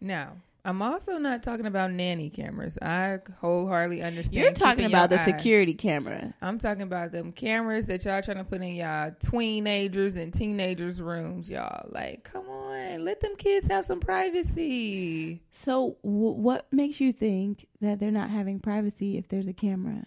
now, 0.00 0.32
I'm 0.64 0.82
also 0.82 1.18
not 1.18 1.42
talking 1.42 1.66
about 1.66 1.92
nanny 1.92 2.30
cameras. 2.30 2.76
I 2.82 3.20
wholeheartedly 3.40 4.02
understand. 4.02 4.36
You're 4.42 4.52
talking 4.52 4.84
about 4.84 5.08
the 5.10 5.22
security 5.24 5.72
camera. 5.72 6.34
I'm 6.42 6.58
talking 6.58 6.82
about 6.82 7.12
them 7.12 7.32
cameras 7.32 7.86
that 7.86 8.04
y'all 8.04 8.20
trying 8.20 8.38
to 8.38 8.44
put 8.44 8.60
in 8.60 8.74
y'all 8.74 9.12
teenagers 9.18 10.16
and 10.16 10.32
teenagers 10.32 11.00
rooms, 11.00 11.48
y'all. 11.48 11.88
Like, 11.90 12.24
come 12.24 12.48
on, 12.48 13.04
let 13.04 13.20
them 13.20 13.36
kids 13.36 13.66
have 13.68 13.84
some 13.86 14.00
privacy. 14.00 15.42
So, 15.52 15.96
w- 16.02 16.32
what 16.32 16.66
makes 16.72 17.00
you 17.00 17.12
think 17.12 17.66
that 17.80 17.98
they're 18.00 18.10
not 18.10 18.30
having 18.30 18.60
privacy 18.60 19.16
if 19.16 19.28
there's 19.28 19.48
a 19.48 19.52
camera? 19.52 20.06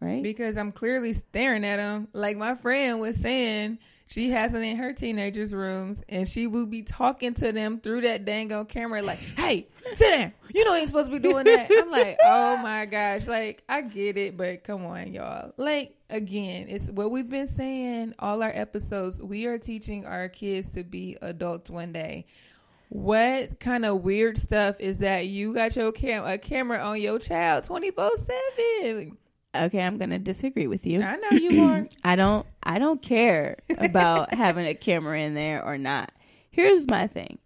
Right? 0.00 0.22
Because 0.22 0.56
I'm 0.56 0.72
clearly 0.72 1.12
staring 1.12 1.64
at 1.64 1.76
them. 1.76 2.08
Like 2.12 2.36
my 2.36 2.54
friend 2.54 3.00
was 3.00 3.16
saying, 3.16 3.78
she 4.08 4.30
has 4.30 4.54
it 4.54 4.62
in 4.62 4.76
her 4.76 4.92
teenagers' 4.92 5.52
rooms, 5.52 6.00
and 6.08 6.28
she 6.28 6.46
will 6.46 6.66
be 6.66 6.82
talking 6.82 7.34
to 7.34 7.50
them 7.50 7.80
through 7.80 8.02
that 8.02 8.24
dang 8.24 8.64
camera, 8.66 9.02
like, 9.02 9.18
"Hey, 9.18 9.68
sit 9.94 10.10
down. 10.10 10.32
You 10.54 10.64
know 10.64 10.74
you 10.74 10.80
ain't 10.80 10.88
supposed 10.88 11.10
to 11.10 11.12
be 11.12 11.18
doing 11.18 11.44
that." 11.44 11.68
I'm 11.70 11.90
like, 11.90 12.16
"Oh 12.22 12.56
my 12.58 12.86
gosh!" 12.86 13.26
Like 13.26 13.64
I 13.68 13.82
get 13.82 14.16
it, 14.16 14.36
but 14.36 14.62
come 14.62 14.86
on, 14.86 15.12
y'all. 15.12 15.52
Like 15.56 15.96
again, 16.08 16.66
it's 16.68 16.88
what 16.88 17.10
we've 17.10 17.28
been 17.28 17.48
saying 17.48 18.14
all 18.20 18.42
our 18.42 18.52
episodes. 18.54 19.20
We 19.20 19.46
are 19.46 19.58
teaching 19.58 20.06
our 20.06 20.28
kids 20.28 20.68
to 20.74 20.84
be 20.84 21.16
adults 21.20 21.68
one 21.68 21.92
day. 21.92 22.26
What 22.88 23.58
kind 23.58 23.84
of 23.84 24.02
weird 24.02 24.38
stuff 24.38 24.76
is 24.78 24.98
that 24.98 25.26
you 25.26 25.52
got 25.52 25.74
your 25.74 25.90
cam 25.90 26.24
a 26.24 26.38
camera 26.38 26.78
on 26.78 27.00
your 27.00 27.18
child 27.18 27.64
twenty 27.64 27.90
four 27.90 28.12
seven? 28.16 29.18
Okay, 29.64 29.80
I'm 29.80 29.98
gonna 29.98 30.18
disagree 30.18 30.66
with 30.66 30.86
you. 30.86 31.02
I 31.02 31.16
know 31.16 31.30
you 31.30 31.62
are. 31.68 31.86
I 32.04 32.16
don't. 32.16 32.46
I 32.62 32.78
don't 32.78 33.00
care 33.02 33.56
about 33.78 34.34
having 34.34 34.66
a 34.66 34.74
camera 34.74 35.20
in 35.20 35.34
there 35.34 35.64
or 35.64 35.78
not. 35.78 36.12
Here's 36.50 36.88
my 36.88 37.06
thing. 37.06 37.38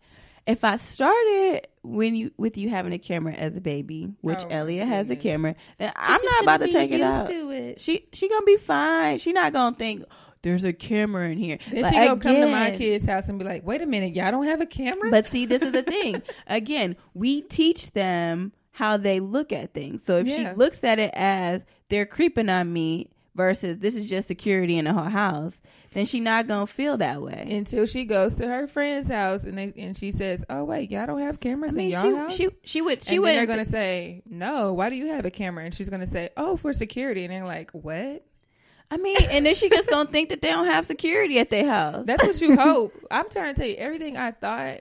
If 0.47 0.65
I 0.65 0.77
started 0.79 1.63
when 1.83 2.17
you 2.17 2.33
with 2.37 2.57
you 2.57 2.71
having 2.71 2.93
a 2.93 2.99
camera 2.99 3.33
as 3.35 3.57
a 3.57 3.61
baby, 3.61 4.13
which 4.21 4.43
Oh, 4.45 4.49
Elia 4.49 4.85
has 4.85 5.09
a 5.11 5.17
camera, 5.17 5.55
then 5.79 5.93
I'm 5.95 6.21
not 6.23 6.43
about 6.43 6.61
to 6.61 6.73
take 6.73 6.91
it 6.91 7.01
out. 7.01 7.31
She 7.79 8.07
she 8.13 8.29
gonna 8.29 8.45
be 8.47 8.57
fine. 8.57 9.19
She 9.19 9.33
not 9.33 9.53
gonna 9.53 9.77
think 9.77 10.05
there's 10.43 10.65
a 10.65 10.73
camera 10.73 11.29
in 11.29 11.39
here. 11.39 11.59
Then 11.71 11.83
But 11.83 11.93
she 11.93 11.97
gonna 11.99 12.21
come 12.21 12.35
to 12.37 12.47
my 12.51 12.71
kid's 12.71 13.05
house 13.05 13.29
and 13.29 13.39
be 13.39 13.45
like, 13.45 13.65
"Wait 13.65 13.83
a 13.83 13.87
minute, 13.87 14.15
y'all 14.17 14.31
don't 14.33 14.47
have 14.47 14.61
a 14.61 14.67
camera?" 14.67 15.11
But 15.11 15.27
see, 15.27 15.45
this 15.47 15.63
is 15.63 15.73
the 15.73 15.83
thing. 15.95 16.23
Again, 16.47 16.97
we 17.15 17.43
teach 17.43 17.93
them 17.93 18.53
how 18.73 18.97
they 18.97 19.21
look 19.21 19.53
at 19.53 19.75
things. 19.75 20.03
So 20.07 20.17
if 20.19 20.27
she 20.29 20.49
looks 20.57 20.83
at 20.83 20.99
it 20.99 21.11
as 21.15 21.63
they're 21.91 22.07
creeping 22.07 22.49
on 22.49 22.73
me 22.73 23.11
versus 23.37 23.79
this 23.79 23.95
is 23.95 24.07
just 24.07 24.27
security 24.29 24.77
in 24.77 24.87
the 24.87 24.93
whole 24.93 25.05
house, 25.05 25.61
then 25.93 26.05
she 26.05 26.19
not 26.21 26.47
gonna 26.47 26.67
feel 26.67 26.97
that 26.99 27.23
way. 27.23 27.47
until 27.51 27.87
she 27.87 28.05
goes 28.05 28.35
to 28.35 28.47
her 28.49 28.67
friend's 28.67 29.09
house 29.09 29.45
and 29.45 29.57
they 29.57 29.73
and 29.77 29.97
she 29.97 30.11
says, 30.13 30.45
"Oh 30.51 30.65
wait, 30.65 30.91
y'all 30.91 31.07
don't 31.07 31.21
have 31.21 31.37
I 31.37 31.39
cameras 31.39 31.75
mean, 31.75 31.87
in 31.87 31.93
y'all 31.93 32.03
she, 32.03 32.17
house." 32.17 32.35
she 32.35 32.49
she 32.65 32.81
would 32.81 33.03
she 33.03 33.19
would 33.19 33.29
they're 33.29 33.47
gonna 33.47 33.65
say, 33.65 34.23
"No, 34.27 34.73
why 34.73 34.91
do 34.91 34.97
you 34.97 35.09
have 35.09 35.25
a 35.25 35.31
camera?" 35.31 35.65
And 35.65 35.75
she's 35.75 35.89
gonna 35.89 36.07
say, 36.07 36.31
"Oh, 36.37 36.57
for 36.57 36.73
security." 36.73 37.25
And 37.25 37.33
they're 37.33 37.45
like, 37.45 37.71
"What?" 37.73 38.25
I 38.93 38.97
mean, 38.97 39.19
and 39.31 39.47
then 39.47 39.55
she 39.55 39.69
just 39.69 39.89
gonna 39.89 40.11
think 40.11 40.31
that 40.31 40.43
they 40.43 40.49
don't 40.49 40.67
have 40.67 40.85
security 40.85 41.39
at 41.39 41.51
their 41.51 41.69
house. 41.69 42.05
That's 42.07 42.27
what 42.27 42.41
you 42.41 42.57
hope. 42.61 42.93
I'm 43.11 43.29
trying 43.31 43.55
to 43.55 43.61
tell 43.61 43.69
you 43.69 43.77
everything 43.77 44.17
I 44.17 44.33
thought 44.33 44.81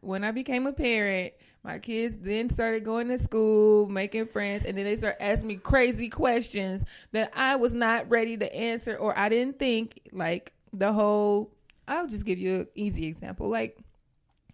when 0.00 0.22
I 0.22 0.30
became 0.30 0.66
a 0.68 0.72
parent. 0.72 1.32
My 1.64 1.78
kids 1.78 2.14
then 2.20 2.48
started 2.48 2.84
going 2.84 3.08
to 3.08 3.18
school, 3.18 3.88
making 3.88 4.26
friends, 4.28 4.64
and 4.64 4.78
then 4.78 4.84
they 4.84 4.96
start 4.96 5.16
asking 5.20 5.48
me 5.48 5.56
crazy 5.56 6.08
questions 6.08 6.84
that 7.12 7.32
I 7.34 7.56
was 7.56 7.74
not 7.74 8.08
ready 8.08 8.36
to 8.36 8.54
answer 8.54 8.96
or 8.96 9.18
I 9.18 9.28
didn't 9.28 9.58
think. 9.58 10.00
Like 10.12 10.52
the 10.72 10.92
whole, 10.92 11.52
I'll 11.86 12.06
just 12.06 12.24
give 12.24 12.38
you 12.38 12.54
an 12.60 12.68
easy 12.74 13.06
example. 13.06 13.48
Like 13.48 13.78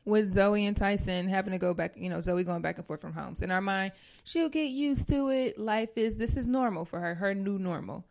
with 0.05 0.33
Zoe 0.33 0.67
and 0.67 0.77
Tyson 0.77 1.29
having 1.29 1.53
to 1.53 1.59
go 1.59 1.75
back, 1.75 1.95
you 1.97 2.09
know, 2.09 2.21
Zoe 2.21 2.45
going 2.45 2.63
back 2.63 2.79
and 2.79 2.87
forth 2.87 3.01
from 3.01 3.13
homes. 3.13 3.43
In 3.43 3.51
our 3.51 3.61
mind, 3.61 3.93
she'll 4.25 4.49
get 4.49 4.71
used 4.71 5.09
to 5.09 5.31
it. 5.31 5.59
Life 5.59 5.97
is, 5.97 6.17
this 6.17 6.37
is 6.37 6.47
normal 6.47 6.85
for 6.85 7.01
her, 7.01 7.15
her 7.15 7.35
new 7.35 7.59
normal. 7.59 8.05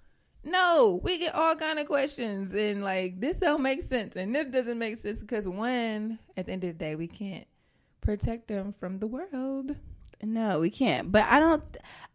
No, 0.46 1.00
we 1.04 1.20
get 1.20 1.36
all 1.36 1.56
kind 1.56 1.80
of 1.80 1.88
questions 1.88 2.54
and 2.54 2.84
like 2.84 3.20
this 3.22 3.38
don't 3.38 3.62
make 3.62 3.82
sense 3.82 4.18
and 4.18 4.36
this 4.36 4.48
doesn't 4.48 4.78
make 4.78 4.98
sense 4.98 5.22
because 5.22 5.48
one, 5.48 6.20
at 6.36 6.48
the 6.48 6.52
end 6.52 6.64
of 6.66 6.70
the 6.70 6.74
day, 6.74 6.96
we 6.96 7.08
can't 7.08 7.48
protect 8.04 8.48
them 8.48 8.74
from 8.74 9.00
the 9.00 9.08
world. 9.08 9.76
No, 10.22 10.60
we 10.60 10.70
can't. 10.70 11.12
But 11.12 11.26
I 11.28 11.40
don't 11.40 11.64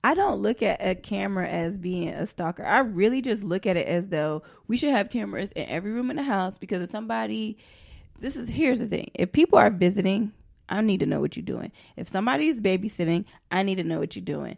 I 0.02 0.14
don't 0.14 0.40
look 0.40 0.62
at 0.62 0.84
a 0.84 0.94
camera 0.94 1.48
as 1.48 1.76
being 1.76 2.08
a 2.08 2.26
stalker. 2.26 2.64
I 2.64 2.80
really 2.80 3.20
just 3.20 3.42
look 3.42 3.66
at 3.66 3.76
it 3.76 3.86
as 3.86 4.08
though 4.08 4.42
we 4.66 4.76
should 4.76 4.90
have 4.90 5.10
cameras 5.10 5.52
in 5.52 5.68
every 5.68 5.92
room 5.92 6.10
in 6.10 6.16
the 6.16 6.22
house 6.22 6.58
because 6.58 6.82
if 6.82 6.90
somebody 6.90 7.58
this 8.18 8.36
is 8.36 8.48
here's 8.48 8.78
the 8.78 8.86
thing. 8.86 9.10
If 9.14 9.32
people 9.32 9.58
are 9.58 9.70
visiting, 9.70 10.32
I 10.68 10.80
need 10.80 11.00
to 11.00 11.06
know 11.06 11.20
what 11.20 11.36
you're 11.36 11.44
doing. 11.44 11.72
If 11.96 12.08
somebody's 12.08 12.60
babysitting, 12.60 13.24
I 13.50 13.62
need 13.62 13.76
to 13.76 13.84
know 13.84 13.98
what 13.98 14.16
you're 14.16 14.24
doing. 14.24 14.56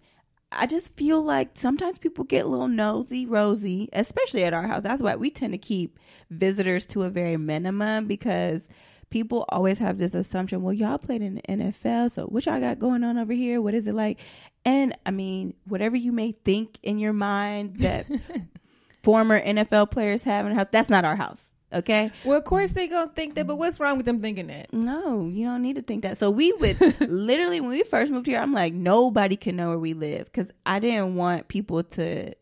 I 0.52 0.66
just 0.66 0.96
feel 0.96 1.22
like 1.22 1.50
sometimes 1.54 1.98
people 1.98 2.24
get 2.24 2.44
a 2.44 2.48
little 2.48 2.66
nosy, 2.66 3.24
rosy, 3.24 3.88
especially 3.92 4.42
at 4.42 4.52
our 4.52 4.66
house. 4.66 4.82
That's 4.82 5.02
why 5.02 5.14
we 5.14 5.30
tend 5.30 5.52
to 5.52 5.58
keep 5.58 5.98
visitors 6.28 6.86
to 6.86 7.02
a 7.02 7.10
very 7.10 7.36
minimum 7.36 8.06
because 8.06 8.62
people 9.10 9.44
always 9.48 9.78
have 9.78 9.98
this 9.98 10.14
assumption, 10.14 10.62
well, 10.62 10.72
y'all 10.72 10.98
played 10.98 11.22
in 11.22 11.34
the 11.36 11.42
NFL, 11.42 12.12
so 12.12 12.26
what 12.26 12.46
y'all 12.46 12.60
got 12.60 12.78
going 12.78 13.04
on 13.04 13.18
over 13.18 13.32
here? 13.32 13.60
What 13.60 13.74
is 13.74 13.86
it 13.86 13.94
like? 13.94 14.18
And 14.64 14.96
I 15.04 15.10
mean, 15.10 15.54
whatever 15.66 15.96
you 15.96 16.12
may 16.12 16.32
think 16.32 16.78
in 16.82 16.98
your 16.98 17.12
mind 17.12 17.76
that 17.78 18.06
former 19.02 19.40
NFL 19.40 19.90
players 19.90 20.22
have 20.24 20.46
in 20.46 20.52
house, 20.54 20.66
that's 20.70 20.88
not 20.88 21.04
our 21.04 21.16
house. 21.16 21.46
Okay. 21.72 22.10
Well, 22.24 22.36
of 22.36 22.44
course 22.44 22.72
they 22.72 22.88
gonna 22.88 23.12
think 23.14 23.36
that, 23.36 23.46
but 23.46 23.56
what's 23.56 23.78
wrong 23.78 23.96
with 23.96 24.04
them 24.04 24.20
thinking 24.20 24.48
that? 24.48 24.72
No, 24.72 25.26
you 25.28 25.46
don't 25.46 25.62
need 25.62 25.76
to 25.76 25.82
think 25.82 26.02
that. 26.02 26.18
So 26.18 26.28
we 26.28 26.52
would 26.54 26.80
literally, 27.08 27.60
when 27.60 27.70
we 27.70 27.84
first 27.84 28.10
moved 28.10 28.26
here, 28.26 28.40
I'm 28.40 28.52
like, 28.52 28.74
nobody 28.74 29.36
can 29.36 29.54
know 29.56 29.68
where 29.68 29.78
we 29.78 29.94
live 29.94 30.24
because 30.26 30.48
I 30.66 30.80
didn't 30.80 31.14
want 31.14 31.46
people 31.48 31.84
to. 31.84 32.34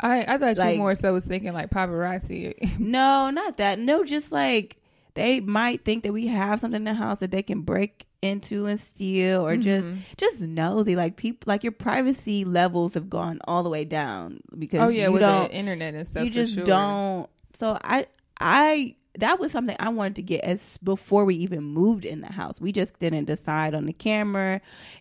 I 0.00 0.24
I 0.26 0.38
thought 0.38 0.56
Like- 0.56 0.72
you 0.72 0.78
more 0.78 0.94
so 0.94 1.12
was 1.12 1.26
thinking 1.26 1.52
like 1.52 1.70
paparazzi. 1.70 2.78
No, 2.78 3.28
not 3.30 3.58
that. 3.58 3.78
No, 3.78 4.04
just 4.04 4.32
like 4.32 4.78
they 5.14 5.40
might 5.40 5.84
think 5.84 6.02
that 6.04 6.12
we 6.12 6.26
have 6.28 6.60
something 6.60 6.76
in 6.80 6.84
the 6.84 6.94
house 6.94 7.18
that 7.20 7.30
they 7.30 7.42
can 7.42 7.62
break 7.62 8.06
into 8.22 8.66
and 8.66 8.78
steal, 8.78 9.44
or 9.44 9.56
just 9.56 9.84
Mhm. 9.86 9.98
just 10.16 10.40
nosy. 10.40 10.94
Like 10.96 11.16
people, 11.16 11.50
like 11.50 11.64
your 11.64 11.72
privacy 11.72 12.44
levels 12.44 12.94
have 12.94 13.10
gone 13.10 13.40
all 13.46 13.62
the 13.62 13.68
way 13.70 13.84
down 13.84 14.40
because 14.58 14.80
oh 14.80 14.88
yeah, 14.88 15.06
you 15.06 15.12
with 15.12 15.22
the 15.22 15.50
internet 15.52 15.94
and 15.94 16.06
stuff. 16.06 16.24
you 16.24 16.30
just 16.30 16.54
sure. 16.54 16.64
don't 16.64 17.28
so 17.58 17.76
i 17.82 18.06
i 18.40 18.94
that 19.18 19.38
was 19.38 19.52
something 19.52 19.76
i 19.78 19.90
wanted 19.90 20.16
to 20.16 20.22
get 20.22 20.42
as 20.42 20.78
before 20.82 21.24
we 21.26 21.34
even 21.34 21.62
moved 21.62 22.04
in 22.06 22.22
the 22.22 22.32
house. 22.32 22.58
We 22.60 22.72
just 22.72 22.98
didn't 22.98 23.26
decide 23.26 23.74
on 23.74 23.84
the 23.86 23.92
camera 23.92 24.60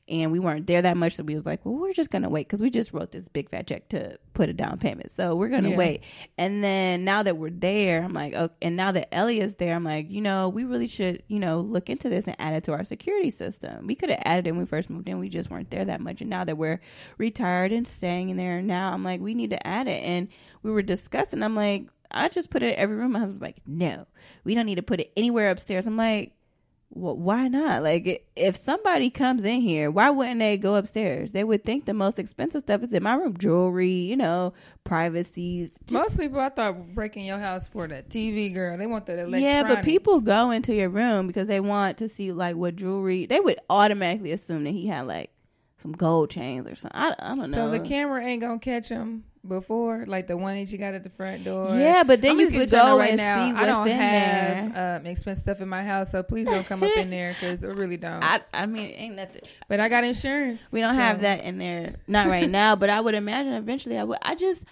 and 0.09 0.31
we 0.33 0.39
weren't 0.39 0.67
there 0.67 0.81
that 0.81 0.97
much 0.97 1.15
so 1.15 1.23
we 1.23 1.35
was 1.35 1.45
like 1.45 1.65
well 1.65 1.75
we're 1.75 1.93
just 1.93 2.09
gonna 2.09 2.27
wait 2.29 2.47
because 2.47 2.61
we 2.61 2.69
just 2.69 2.91
wrote 2.91 3.11
this 3.11 3.27
big 3.29 3.49
fat 3.49 3.67
check 3.67 3.87
to 3.89 4.17
put 4.33 4.49
a 4.49 4.53
down 4.53 4.77
payment 4.79 5.11
so 5.15 5.35
we're 5.35 5.47
gonna 5.49 5.69
Yeah. 5.69 5.77
wait. 5.77 6.03
And 6.37 6.61
then 6.63 7.05
now 7.05 7.23
that 7.23 7.37
we're 7.37 7.49
there 7.51 8.03
i'm 8.03 8.11
like 8.13 8.33
okay 8.33 8.53
and 8.61 8.75
now 8.75 8.91
that 8.91 9.13
Elliot's 9.13 9.55
there 9.55 9.75
i'm 9.75 9.83
like 9.85 10.09
you 10.11 10.19
know 10.21 10.49
we 10.49 10.65
really 10.65 10.87
should 10.87 11.23
you 11.27 11.39
know 11.39 11.59
look 11.61 11.89
into 11.89 12.09
this 12.09 12.25
and 12.25 12.35
add 12.39 12.53
it 12.53 12.63
to 12.65 12.73
our 12.73 12.83
security 12.83 13.29
system. 13.29 13.87
We 13.87 13.95
could 13.95 14.09
have 14.09 14.21
added 14.25 14.47
it 14.47 14.51
when 14.51 14.59
we 14.61 14.65
first 14.65 14.89
moved 14.89 15.07
in 15.07 15.19
we 15.19 15.29
just 15.29 15.49
weren't 15.49 15.69
there 15.71 15.85
that 15.85 16.01
much 16.01 16.19
and 16.21 16.29
now 16.29 16.43
that 16.43 16.57
we're 16.57 16.81
retired 17.17 17.71
and 17.71 17.87
staying 17.87 18.29
in 18.29 18.35
there 18.37 18.61
now 18.61 18.91
i'm 18.91 19.03
like 19.03 19.21
we 19.21 19.33
need 19.33 19.51
to 19.51 19.67
add 19.67 19.87
it 19.87 20.03
and 20.03 20.27
we 20.63 20.71
were 20.71 20.81
discussing 20.81 21.41
i'm 21.43 21.55
like 21.55 21.87
i 22.13 22.27
just 22.29 22.49
put 22.49 22.61
it 22.63 22.73
in 22.73 22.75
every 22.75 22.95
room 22.95 23.11
my 23.13 23.19
husband's 23.19 23.41
like 23.41 23.57
no 23.65 24.05
we 24.43 24.53
don't 24.55 24.65
need 24.65 24.75
to 24.75 24.83
put 24.83 24.99
it 24.99 25.11
anywhere 25.17 25.49
upstairs 25.51 25.87
i'm 25.87 25.97
like 25.97 26.33
well, 26.93 27.15
why 27.15 27.47
not 27.47 27.83
like 27.83 28.27
if 28.35 28.57
somebody 28.57 29.09
comes 29.09 29.45
in 29.45 29.61
here 29.61 29.89
why 29.89 30.09
wouldn't 30.09 30.39
they 30.39 30.57
go 30.57 30.75
upstairs 30.75 31.31
they 31.31 31.43
would 31.45 31.63
think 31.63 31.85
the 31.85 31.93
most 31.93 32.19
expensive 32.19 32.63
stuff 32.63 32.83
is 32.83 32.91
in 32.91 33.01
my 33.01 33.13
room 33.15 33.37
jewelry 33.37 33.87
you 33.87 34.17
know 34.17 34.51
privacy 34.83 35.69
just- 35.85 35.91
Most 35.91 36.19
people, 36.19 36.39
I 36.41 36.49
thought 36.49 36.93
breaking 36.93 37.23
your 37.23 37.37
house 37.37 37.67
for 37.69 37.87
the 37.87 38.03
TV 38.03 38.53
girl. 38.53 38.77
They 38.77 38.87
want 38.87 39.05
the 39.05 39.13
electronics. 39.13 39.41
yeah, 39.43 39.63
but 39.63 39.85
people 39.85 40.19
go 40.19 40.51
into 40.51 40.73
your 40.75 40.89
room 40.89 41.27
because 41.27 41.47
they 41.47 41.59
want 41.61 41.97
to 41.99 42.09
see 42.09 42.31
like 42.33 42.55
what 42.57 42.75
jewelry. 42.75 43.25
They 43.25 43.39
would 43.39 43.59
automatically 43.69 44.31
assume 44.33 44.63
that 44.65 44.71
he 44.71 44.87
had 44.87 45.07
like 45.07 45.31
some 45.81 45.93
gold 45.93 46.29
chains 46.29 46.67
or 46.67 46.75
something. 46.75 46.99
I, 46.99 47.13
I 47.19 47.35
don't 47.35 47.51
know. 47.51 47.57
So 47.57 47.69
the 47.71 47.79
camera 47.79 48.21
ain't 48.25 48.41
gonna 48.41 48.59
catch 48.59 48.89
them 48.89 49.23
before, 49.47 50.05
like 50.07 50.27
the 50.27 50.37
one 50.37 50.55
that 50.55 50.71
you 50.71 50.77
got 50.77 50.93
at 50.93 51.03
the 51.03 51.09
front 51.09 51.43
door. 51.43 51.69
Yeah, 51.75 52.03
but 52.03 52.21
then 52.21 52.31
I'm 52.31 52.39
you 52.39 52.45
just 52.49 52.53
can 52.53 52.59
letting 52.59 52.77
you 52.79 52.85
know 52.85 52.95
go 52.97 53.01
and 53.01 53.19
see 53.55 53.59
I 53.59 53.65
don't 53.65 53.87
in 53.87 53.97
have 53.97 54.73
there. 54.73 54.97
um, 54.99 55.05
expensive 55.07 55.43
stuff 55.43 55.61
in 55.61 55.69
my 55.69 55.83
house, 55.83 56.11
so 56.11 56.21
please 56.23 56.47
don't 56.47 56.65
come 56.65 56.83
up 56.83 56.95
in 56.95 57.09
there 57.09 57.33
because 57.39 57.63
I 57.63 57.67
really 57.69 57.97
don't. 57.97 58.23
I, 58.23 58.41
I 58.53 58.65
mean, 58.65 58.87
it 58.91 58.95
ain't 58.99 59.15
nothing. 59.15 59.41
but 59.67 59.79
I 59.79 59.89
got 59.89 60.03
insurance. 60.03 60.61
We 60.71 60.81
don't 60.81 60.95
so- 60.95 61.01
have 61.01 61.21
that 61.21 61.43
in 61.43 61.57
there, 61.57 61.95
not 62.07 62.27
right 62.27 62.49
now. 62.49 62.75
But 62.75 62.89
I 62.89 63.01
would 63.01 63.15
imagine 63.15 63.53
eventually 63.53 63.97
I 63.97 64.03
would. 64.03 64.19
I 64.21 64.35
just, 64.35 64.63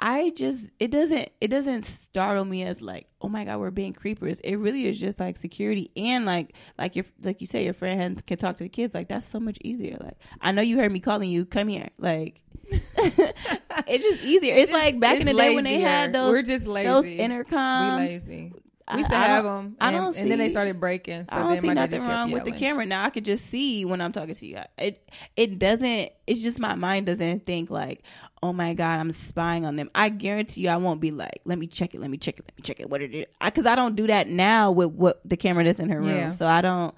I 0.00 0.30
just, 0.36 0.70
it 0.80 0.90
doesn't, 0.90 1.28
it 1.40 1.48
doesn't 1.48 1.82
startle 1.82 2.44
me 2.44 2.64
as 2.64 2.80
like, 2.80 3.06
oh 3.22 3.28
my 3.28 3.44
god, 3.44 3.60
we're 3.60 3.70
being 3.70 3.92
creepers. 3.92 4.40
It 4.40 4.56
really 4.56 4.86
is 4.86 4.98
just 4.98 5.20
like 5.20 5.36
security 5.36 5.90
and 5.96 6.24
like, 6.26 6.54
like 6.78 6.96
your, 6.96 7.04
like 7.22 7.40
you 7.40 7.46
say, 7.46 7.64
your 7.64 7.74
friend 7.74 8.24
can 8.26 8.36
talk 8.38 8.56
to 8.56 8.64
the 8.64 8.68
kids. 8.68 8.92
Like 8.94 9.08
that's 9.08 9.26
so 9.26 9.38
much 9.38 9.58
easier. 9.62 9.96
Like 10.00 10.16
I 10.40 10.50
know 10.52 10.62
you 10.62 10.78
heard 10.78 10.90
me 10.92 10.98
calling 11.00 11.30
you. 11.30 11.44
Come 11.44 11.68
here. 11.68 11.90
Like 11.98 12.40
it's 13.86 14.04
just 14.04 14.24
easier. 14.24 14.54
It's 14.54 14.72
like 14.72 14.98
back 15.00 15.20
in 15.20 15.28
It's 15.28 15.36
the 15.36 15.42
day 15.42 15.54
when 15.54 15.64
they 15.64 15.80
had 15.80 16.12
those 16.12 16.32
We're 16.32 16.42
just 16.42 16.66
lazy. 16.66 16.88
those 16.88 17.04
we 17.04 17.18
intercoms. 17.18 17.98
lazy. 17.98 18.52
We 18.92 18.98
used 18.98 19.10
to 19.10 19.16
I 19.16 19.22
have 19.22 19.44
them, 19.44 19.76
I 19.80 19.90
don't 19.90 20.14
and 20.14 20.30
then 20.30 20.38
they 20.38 20.50
started 20.50 20.78
breaking. 20.78 21.22
So 21.22 21.26
I 21.30 21.38
don't 21.38 21.52
then 21.52 21.62
see 21.62 21.66
my 21.68 21.74
nothing 21.74 22.02
wrong 22.02 22.30
with 22.30 22.44
the 22.44 22.52
camera. 22.52 22.84
Now 22.84 23.04
I 23.04 23.10
could 23.10 23.24
just 23.24 23.46
see 23.46 23.86
when 23.86 24.02
I'm 24.02 24.12
talking 24.12 24.34
to 24.34 24.46
you. 24.46 24.58
It 24.76 25.08
it 25.36 25.58
doesn't. 25.58 26.10
It's 26.26 26.42
just 26.42 26.58
my 26.58 26.74
mind 26.74 27.06
doesn't 27.06 27.46
think 27.46 27.70
like, 27.70 28.02
oh 28.42 28.52
my 28.52 28.74
god, 28.74 28.98
I'm 28.98 29.10
spying 29.10 29.64
on 29.64 29.76
them. 29.76 29.90
I 29.94 30.10
guarantee 30.10 30.62
you, 30.62 30.68
I 30.68 30.76
won't 30.76 31.00
be 31.00 31.10
like, 31.10 31.40
let 31.46 31.58
me 31.58 31.66
check 31.66 31.94
it, 31.94 32.00
let 32.02 32.10
me 32.10 32.18
check 32.18 32.38
it, 32.38 32.44
let 32.46 32.58
me 32.58 32.62
check 32.62 32.78
it. 32.78 32.90
What 32.90 33.00
it 33.00 33.14
is? 33.14 33.26
Because 33.42 33.64
I, 33.64 33.74
don't 33.74 33.96
do 33.96 34.06
that 34.06 34.28
now 34.28 34.70
with 34.70 34.90
what 34.90 35.18
the 35.24 35.38
camera 35.38 35.64
that's 35.64 35.78
in 35.78 35.88
her 35.88 35.98
room. 35.98 36.08
Yeah. 36.16 36.30
So 36.30 36.46
I 36.46 36.60
don't. 36.60 36.94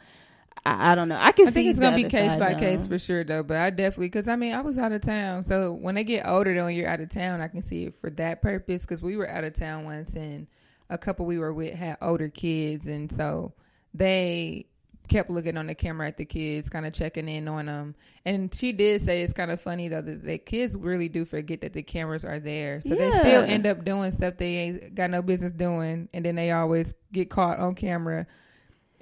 I, 0.66 0.92
I 0.92 0.94
don't 0.96 1.08
know. 1.08 1.18
I 1.18 1.30
can 1.30 1.46
I 1.46 1.50
see. 1.50 1.54
think 1.54 1.70
it's 1.70 1.78
gonna 1.78 1.96
be 1.96 2.04
case 2.04 2.28
side, 2.28 2.40
by 2.40 2.54
though. 2.54 2.58
case 2.58 2.86
for 2.88 2.98
sure, 2.98 3.22
though. 3.22 3.44
But 3.44 3.58
I 3.58 3.70
definitely, 3.70 4.08
because 4.08 4.26
I 4.26 4.34
mean, 4.34 4.52
I 4.52 4.62
was 4.62 4.78
out 4.78 4.90
of 4.90 5.00
town, 5.00 5.44
so 5.44 5.72
when 5.72 5.94
they 5.94 6.04
get 6.04 6.26
older, 6.26 6.52
though, 6.54 6.66
and 6.66 6.76
you're 6.76 6.88
out 6.88 7.00
of 7.00 7.08
town, 7.08 7.40
I 7.40 7.48
can 7.48 7.62
see 7.62 7.84
it 7.84 7.94
for 8.00 8.10
that 8.10 8.42
purpose. 8.42 8.82
Because 8.82 9.02
we 9.02 9.16
were 9.16 9.28
out 9.28 9.44
of 9.44 9.54
town 9.54 9.84
once, 9.84 10.14
and 10.14 10.48
a 10.90 10.98
couple 10.98 11.24
we 11.24 11.38
were 11.38 11.52
with 11.52 11.74
had 11.74 11.98
older 12.02 12.28
kids, 12.28 12.86
and 12.86 13.10
so 13.12 13.52
they 13.94 14.66
kept 15.08 15.30
looking 15.30 15.56
on 15.56 15.68
the 15.68 15.74
camera 15.74 16.08
at 16.08 16.16
the 16.16 16.24
kids, 16.24 16.68
kind 16.68 16.84
of 16.84 16.92
checking 16.92 17.28
in 17.28 17.46
on 17.46 17.66
them. 17.66 17.94
And 18.24 18.52
she 18.52 18.72
did 18.72 19.00
say 19.00 19.22
it's 19.22 19.32
kind 19.32 19.52
of 19.52 19.60
funny 19.60 19.86
though 19.86 20.02
that 20.02 20.24
the 20.24 20.38
kids 20.38 20.76
really 20.76 21.08
do 21.08 21.24
forget 21.24 21.60
that 21.60 21.74
the 21.74 21.82
cameras 21.84 22.24
are 22.24 22.40
there, 22.40 22.80
so 22.80 22.88
they 22.90 23.10
still 23.12 23.42
end 23.42 23.68
up 23.68 23.84
doing 23.84 24.10
stuff 24.10 24.36
they 24.36 24.56
ain't 24.56 24.94
got 24.96 25.10
no 25.10 25.22
business 25.22 25.52
doing, 25.52 26.08
and 26.12 26.24
then 26.24 26.34
they 26.34 26.50
always 26.50 26.92
get 27.12 27.30
caught 27.30 27.60
on 27.60 27.76
camera. 27.76 28.26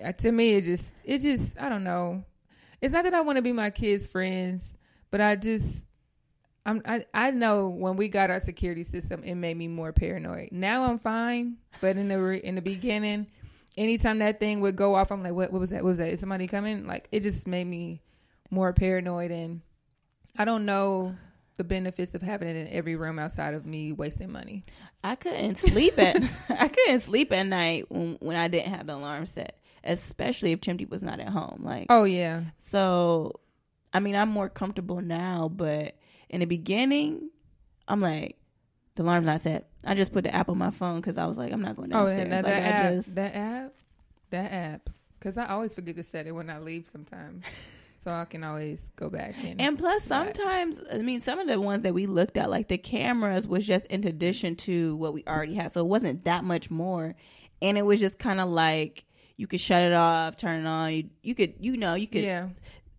Uh, 0.02 0.12
to 0.12 0.32
me, 0.32 0.54
it 0.54 0.64
just, 0.64 0.94
it 1.04 1.18
just, 1.18 1.58
I 1.60 1.68
don't 1.68 1.84
know. 1.84 2.24
It's 2.80 2.92
not 2.92 3.04
that 3.04 3.14
I 3.14 3.20
want 3.22 3.36
to 3.36 3.42
be 3.42 3.52
my 3.52 3.70
kids' 3.70 4.06
friends, 4.06 4.74
but 5.10 5.20
I 5.20 5.36
just, 5.36 5.84
I'm, 6.66 6.82
I, 6.84 7.04
I 7.12 7.30
know 7.30 7.68
when 7.68 7.96
we 7.96 8.08
got 8.08 8.30
our 8.30 8.40
security 8.40 8.84
system, 8.84 9.22
it 9.24 9.34
made 9.34 9.56
me 9.56 9.68
more 9.68 9.92
paranoid. 9.92 10.48
Now 10.52 10.84
I'm 10.84 10.98
fine, 10.98 11.56
but 11.80 11.96
in 11.96 12.08
the 12.08 12.20
re- 12.20 12.38
in 12.38 12.54
the 12.54 12.62
beginning, 12.62 13.26
anytime 13.76 14.18
that 14.20 14.40
thing 14.40 14.60
would 14.60 14.76
go 14.76 14.94
off, 14.94 15.10
I'm 15.10 15.22
like, 15.22 15.32
what, 15.32 15.52
what 15.52 15.60
was 15.60 15.70
that? 15.70 15.82
What 15.82 15.90
was 15.90 15.98
that? 15.98 16.10
Is 16.10 16.20
somebody 16.20 16.46
coming? 16.46 16.86
Like, 16.86 17.08
it 17.12 17.20
just 17.20 17.46
made 17.46 17.66
me 17.66 18.00
more 18.50 18.72
paranoid, 18.72 19.30
and 19.30 19.60
I 20.38 20.44
don't 20.44 20.64
know 20.64 21.14
the 21.56 21.64
benefits 21.64 22.14
of 22.14 22.22
having 22.22 22.48
it 22.48 22.56
in 22.56 22.68
every 22.68 22.96
room 22.96 23.18
outside 23.18 23.54
of 23.54 23.64
me 23.64 23.92
wasting 23.92 24.32
money. 24.32 24.64
I 25.02 25.14
couldn't 25.16 25.56
sleep 25.56 25.98
at 25.98 26.16
I 26.48 26.68
couldn't 26.68 27.00
sleep 27.02 27.30
at 27.32 27.44
night 27.44 27.90
when 27.90 28.16
when 28.20 28.36
I 28.36 28.48
didn't 28.48 28.74
have 28.74 28.86
the 28.86 28.94
alarm 28.94 29.26
set, 29.26 29.58
especially 29.84 30.52
if 30.52 30.60
Chimney 30.60 30.86
was 30.86 31.02
not 31.02 31.20
at 31.20 31.28
home. 31.28 31.60
Like 31.62 31.86
Oh 31.90 32.04
yeah, 32.04 32.42
so, 32.58 33.40
I 33.92 34.00
mean, 34.00 34.16
I'm 34.16 34.28
more 34.30 34.48
comfortable 34.48 35.00
now, 35.00 35.48
but 35.54 35.94
in 36.28 36.40
the 36.40 36.46
beginning, 36.46 37.30
I'm 37.86 38.00
like, 38.00 38.36
the 38.96 39.02
alarm's 39.02 39.26
not 39.26 39.42
set. 39.42 39.68
I 39.84 39.94
just 39.94 40.12
put 40.12 40.24
the 40.24 40.34
app 40.34 40.48
on 40.48 40.58
my 40.58 40.70
phone 40.70 40.96
because 40.96 41.18
I 41.18 41.26
was 41.26 41.36
like, 41.36 41.52
I'm 41.52 41.60
not 41.62 41.76
going 41.76 41.92
Oh, 41.92 42.06
downstairs. 42.06 42.20
and 42.22 42.32
that, 42.32 42.44
like, 42.44 42.54
that 42.54 42.64
I 42.64 42.68
app, 42.68 42.94
just 42.94 43.14
that 43.14 43.34
app, 43.34 43.72
that 44.30 44.52
app. 44.52 44.90
Because 45.18 45.36
I 45.38 45.46
always 45.46 45.74
forget 45.74 45.96
to 45.96 46.02
set 46.02 46.26
it 46.26 46.32
when 46.32 46.50
I 46.50 46.58
leave 46.58 46.88
sometimes, 46.90 47.44
so 48.00 48.10
I 48.10 48.24
can 48.26 48.44
always 48.44 48.90
go 48.96 49.08
back 49.08 49.34
and. 49.42 49.60
And 49.60 49.78
plus, 49.78 50.02
sometimes 50.04 50.78
I 50.92 50.98
mean, 50.98 51.20
some 51.20 51.38
of 51.38 51.46
the 51.48 51.60
ones 51.60 51.82
that 51.82 51.94
we 51.94 52.06
looked 52.06 52.36
at, 52.36 52.50
like 52.50 52.68
the 52.68 52.78
cameras, 52.78 53.46
was 53.48 53.66
just 53.66 53.86
in 53.86 54.06
addition 54.06 54.56
to 54.56 54.96
what 54.96 55.14
we 55.14 55.24
already 55.26 55.54
had, 55.54 55.72
so 55.72 55.80
it 55.80 55.86
wasn't 55.88 56.24
that 56.24 56.44
much 56.44 56.70
more. 56.70 57.14
And 57.62 57.78
it 57.78 57.82
was 57.82 58.00
just 58.00 58.18
kind 58.18 58.40
of 58.40 58.48
like 58.48 59.04
you 59.36 59.46
could 59.46 59.60
shut 59.60 59.82
it 59.82 59.92
off, 59.92 60.36
turn 60.36 60.64
it 60.64 60.68
on. 60.68 60.92
You, 60.92 61.10
you 61.22 61.34
could, 61.34 61.54
you 61.60 61.76
know, 61.76 61.94
you 61.94 62.06
could 62.06 62.22
yeah, 62.22 62.48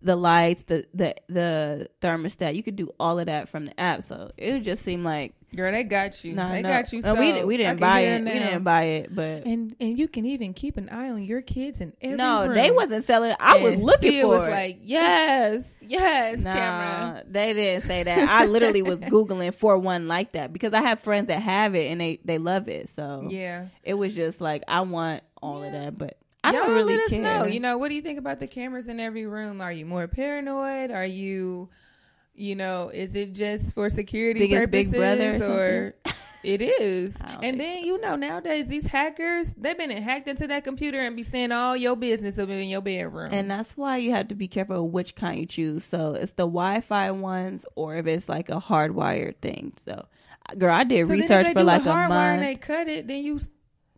the 0.02 0.16
lights, 0.16 0.62
the 0.64 0.86
the 0.94 1.14
the 1.28 1.88
thermostat. 2.00 2.54
You 2.54 2.62
could 2.62 2.76
do 2.76 2.90
all 3.00 3.18
of 3.18 3.26
that 3.26 3.48
from 3.48 3.66
the 3.66 3.80
app. 3.80 4.04
So 4.04 4.30
it 4.36 4.52
would 4.52 4.64
just 4.64 4.82
seem 4.82 5.02
like 5.02 5.34
girl, 5.54 5.72
they 5.72 5.84
got 5.84 6.22
you. 6.22 6.34
nah, 6.34 6.50
they 6.50 6.60
no. 6.60 6.68
got 6.68 6.92
you. 6.92 7.00
And 7.02 7.18
we 7.18 7.32
so 7.32 7.46
we 7.46 7.56
didn't 7.56 7.80
buy 7.80 8.00
it. 8.00 8.22
We 8.22 8.30
didn't 8.30 8.62
buy 8.62 8.82
it, 8.82 9.14
but 9.14 9.46
And 9.46 9.74
and 9.80 9.98
you 9.98 10.06
can 10.06 10.26
even 10.26 10.52
keep 10.52 10.76
an 10.76 10.90
eye 10.90 11.08
on 11.08 11.24
your 11.24 11.40
kids 11.40 11.80
and 11.80 11.94
every 12.02 12.18
no, 12.18 12.44
room. 12.44 12.54
they 12.54 12.70
wasn't 12.70 13.06
selling. 13.06 13.30
it. 13.30 13.36
I 13.40 13.56
was 13.62 13.76
looking 13.78 14.12
Xia 14.12 14.20
for 14.20 14.28
was 14.28 14.42
it. 14.42 14.50
like, 14.50 14.78
yes, 14.82 15.78
yes, 15.80 16.40
Nah, 16.40 16.52
camera. 16.52 17.24
they 17.26 17.54
didn't 17.54 17.84
say 17.84 18.02
that. 18.02 18.28
I 18.28 18.44
literally 18.44 18.82
was 18.82 18.98
googling 19.00 19.54
for 19.54 19.78
one 19.78 20.06
like 20.06 20.32
that 20.32 20.52
because 20.52 20.74
I 20.74 20.82
have 20.82 21.00
friends 21.00 21.28
that 21.28 21.42
have 21.42 21.74
it 21.74 21.90
and 21.90 21.98
they 22.00 22.20
they 22.22 22.36
love 22.36 22.68
it. 22.68 22.90
So 22.94 23.26
Yeah, 23.30 23.68
it 23.82 23.94
was 23.94 24.12
just 24.12 24.42
like 24.42 24.62
I 24.68 24.82
want 24.82 25.22
all 25.42 25.62
of 25.64 25.72
that, 25.72 25.96
but 25.96 26.18
I 26.46 26.52
don't 26.52 26.66
Y'all 26.68 26.74
really 26.76 26.96
let 26.96 27.04
us 27.06 27.10
care. 27.10 27.20
know. 27.20 27.44
You 27.46 27.60
know, 27.60 27.78
what 27.78 27.88
do 27.88 27.94
you 27.94 28.02
think 28.02 28.18
about 28.18 28.38
the 28.38 28.46
cameras 28.46 28.88
in 28.88 29.00
every 29.00 29.26
room? 29.26 29.60
Are 29.60 29.72
you 29.72 29.84
more 29.84 30.06
paranoid? 30.06 30.90
Are 30.90 31.04
you, 31.04 31.68
you 32.34 32.54
know, 32.54 32.88
is 32.88 33.14
it 33.14 33.32
just 33.32 33.74
for 33.74 33.88
security 33.90 34.40
Think 34.40 34.52
it's 34.52 34.60
purposes, 34.60 34.92
Big 34.92 35.00
Brother 35.00 35.44
or 35.44 35.94
or 36.06 36.12
it 36.44 36.62
is? 36.62 37.16
And 37.42 37.58
then 37.58 37.84
you 37.84 38.00
know, 38.00 38.14
nowadays 38.14 38.68
these 38.68 38.86
hackers 38.86 39.54
they've 39.54 39.76
been 39.76 39.90
hacked 39.90 40.28
into 40.28 40.46
that 40.46 40.62
computer 40.64 41.00
and 41.00 41.16
be 41.16 41.22
seeing 41.22 41.50
all 41.50 41.76
your 41.76 41.96
business 41.96 42.38
up 42.38 42.48
in 42.48 42.68
your 42.68 42.82
bedroom. 42.82 43.30
And 43.32 43.50
that's 43.50 43.76
why 43.76 43.96
you 43.96 44.12
have 44.12 44.28
to 44.28 44.34
be 44.34 44.46
careful 44.48 44.84
of 44.84 44.92
which 44.92 45.14
kind 45.16 45.40
you 45.40 45.46
choose. 45.46 45.84
So 45.84 46.14
it's 46.14 46.32
the 46.32 46.46
Wi-Fi 46.46 47.10
ones, 47.10 47.66
or 47.74 47.96
if 47.96 48.06
it's 48.06 48.28
like 48.28 48.48
a 48.50 48.60
hardwired 48.60 49.36
thing. 49.38 49.72
So, 49.84 50.06
girl, 50.56 50.74
I 50.74 50.84
did 50.84 51.06
So 51.06 51.12
research 51.12 51.52
for 51.52 51.64
like 51.64 51.82
a 51.82 51.92
month. 51.92 52.12
And 52.12 52.42
they 52.42 52.54
cut 52.54 52.88
it, 52.88 53.08
then 53.08 53.24
you 53.24 53.40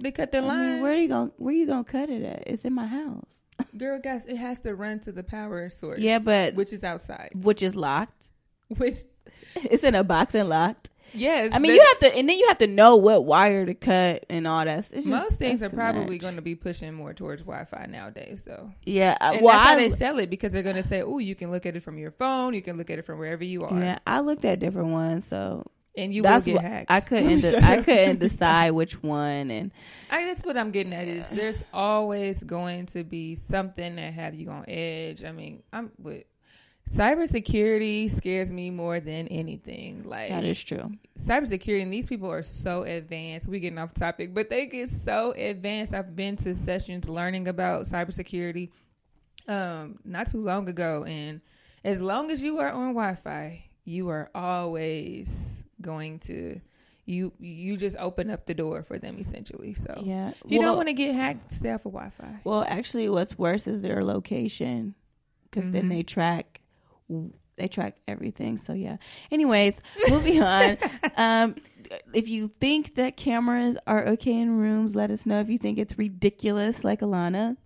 they 0.01 0.11
cut 0.12 0.32
the 0.32 0.38
I 0.38 0.42
line. 0.42 0.72
mean, 0.74 0.82
where 0.82 0.96
you 0.96 1.09
going 1.09 1.32
where 1.36 1.55
you 1.55 1.66
gonna 1.66 1.84
cut 1.84 2.09
it 2.11 2.22
at? 2.22 2.44
It's 2.46 2.64
in 2.64 2.72
my 2.72 2.86
house. 2.86 3.24
Girl, 3.76 3.99
guys, 4.01 4.24
it 4.26 4.36
has 4.36 4.59
to 4.61 4.74
run 4.74 5.01
to 5.01 5.12
the 5.12 5.24
power 5.24 5.68
source. 5.70 5.99
Yeah, 6.01 6.18
but 6.20 6.55
which 6.55 6.72
is 6.72 6.84
outside. 6.84 7.30
which 7.34 7.62
is 7.62 7.74
locked. 7.74 8.30
Which 8.76 8.96
It's 9.57 9.82
in 9.82 9.94
a 9.94 10.05
box 10.05 10.34
and 10.34 10.49
locked. 10.49 10.90
yes, 11.14 11.53
I 11.55 11.59
mean, 11.59 11.72
you 11.74 11.80
have 11.82 11.99
to, 12.01 12.18
and 12.18 12.28
then 12.28 12.38
you 12.38 12.46
have 12.49 12.59
to 12.59 12.66
know 12.66 12.96
what 12.96 13.24
wire 13.24 13.64
to 13.64 13.72
cut 13.72 14.26
and 14.28 14.46
all 14.46 14.62
that. 14.64 14.78
It's 14.78 14.90
just- 14.90 15.07
most 15.07 15.38
things 15.38 15.62
are 15.62 15.70
probably 15.70 16.18
going 16.18 16.36
to 16.36 16.42
be 16.42 16.55
pushing 16.55 16.92
more 16.92 17.14
towards 17.14 17.40
Wi-Fi 17.42 17.86
nowadays, 17.88 18.42
though. 18.44 18.70
Yeah, 18.84 19.16
And 19.22 19.40
well, 19.40 19.57
that's 19.57 19.68
how 19.70 19.76
I, 19.76 19.88
they 19.88 19.96
sell 19.96 20.18
it 20.18 20.28
because 20.28 20.53
they're 20.53 20.62
going 20.62 20.76
to 20.76 20.86
say, 20.86 21.01
"Oh, 21.01 21.16
you 21.18 21.34
can 21.34 21.51
look 21.51 21.64
at 21.64 21.76
it 21.76 21.82
from 21.82 21.96
your 21.96 22.11
phone. 22.11 22.53
You 22.53 22.61
can 22.61 22.76
look 22.76 22.90
at 22.90 22.99
it 22.99 23.07
from 23.07 23.18
wherever 23.18 23.42
you 23.42 23.64
are, 23.64 23.80
yeah, 23.80 23.99
I 24.07 24.20
looked 24.20 24.44
at 24.44 24.61
different 24.61 24.88
ones, 24.90 25.26
so 25.26 25.64
and 25.99 26.14
you 26.14 26.22
that's 26.22 26.46
will 26.46 26.55
get 26.55 26.62
what 26.62 26.64
hacked." 26.64 26.90
I 26.90 27.01
couldn't. 27.01 27.40
Shut 27.42 27.62
I 27.62 27.82
couldn't 27.82 28.20
decide 28.20 28.70
which 28.70 29.03
one, 29.03 29.51
and 29.51 29.70
I 30.11 30.24
that's 30.24 30.42
what 30.42 30.57
I'm 30.57 30.70
getting 30.70 30.92
at 30.92 31.09
is 31.09 31.26
there's 31.28 31.62
always 31.72 32.42
going 32.42 32.86
to 32.86 33.05
be 33.05 33.34
something 33.34 33.96
that 33.96 34.14
have 34.14 34.34
you 34.34 34.51
on 34.51 34.64
edge. 34.68 35.24
I 35.24 35.32
mean, 35.32 35.62
I'm 35.72 35.90
with 35.99 36.24
cybersecurity 36.90 38.11
scares 38.11 38.51
me 38.51 38.70
more 38.70 39.01
than 39.01 39.28
anything. 39.28 40.05
Like 40.05 40.30
that 40.30 40.44
is 40.44 40.62
true. 40.62 40.92
cybersecurity 41.20 41.82
and 41.82 41.92
these 41.92 42.07
people 42.07 42.30
are 42.30 42.42
so 42.42 42.84
advanced. 42.84 43.49
We 43.49 43.61
getting 43.61 43.78
off 43.78 43.92
topic, 43.92 44.32
but 44.34 44.49
they 44.49 44.66
get 44.66 44.90
so 44.90 45.32
advanced. 45.32 45.92
I've 45.92 46.16
been 46.16 46.36
to 46.36 46.55
sessions 46.55 47.09
learning 47.09 47.49
about 47.49 47.84
cybersecurity 47.84 48.70
um 49.46 49.99
not 50.05 50.30
too 50.30 50.42
long 50.42 50.68
ago 50.68 51.05
and 51.05 51.40
as 51.84 52.01
long 52.03 52.30
as 52.30 52.42
you 52.42 52.59
are 52.59 52.70
on 52.70 52.88
Wi-Fi, 52.88 53.64
you 53.84 54.09
are 54.09 54.30
always 54.34 55.64
going 55.80 56.18
to 56.20 56.60
you 57.06 57.32
you 57.40 57.76
just 57.78 57.96
open 57.96 58.30
up 58.30 58.44
the 58.46 58.52
door 58.54 58.82
for 58.82 58.98
them 58.98 59.16
essentially. 59.18 59.72
So 59.74 60.02
Yeah, 60.04 60.28
if 60.30 60.36
you 60.50 60.58
Well- 60.58 60.68
don't 60.68 60.76
want 60.76 60.88
to 60.88 60.94
get 60.94 61.14
hacked, 61.14 61.52
stay 61.54 61.70
off 61.70 61.86
of 61.86 61.92
Wi-Fi. 61.92 62.40
Well, 62.44 62.64
actually, 62.68 63.08
what's 63.08 63.38
worse 63.38 63.66
is 63.66 63.80
their 63.82 64.04
location, 64.04 64.94
because 65.50 65.70
then 65.70 65.84
Mhm. 65.86 65.90
they 65.90 66.02
track 66.02 66.60
they 67.56 67.66
track 67.66 67.96
everything. 68.06 68.56
So 68.56 68.72
yeah. 68.72 68.98
Anyways, 69.32 69.74
moving 70.10 70.40
on. 70.42 70.76
Um, 71.16 71.56
if 72.14 72.28
you 72.28 72.46
think 72.46 72.94
that 72.94 73.16
cameras 73.16 73.76
are 73.86 74.06
okay 74.08 74.38
in 74.40 74.50
rooms, 74.58 74.94
let 74.94 75.10
us 75.10 75.26
know. 75.26 75.40
If 75.40 75.48
you 75.48 75.58
think 75.58 75.76
it's 75.78 75.98
ridiculous, 75.98 76.84
like 76.84 77.00
Alana, 77.00 77.56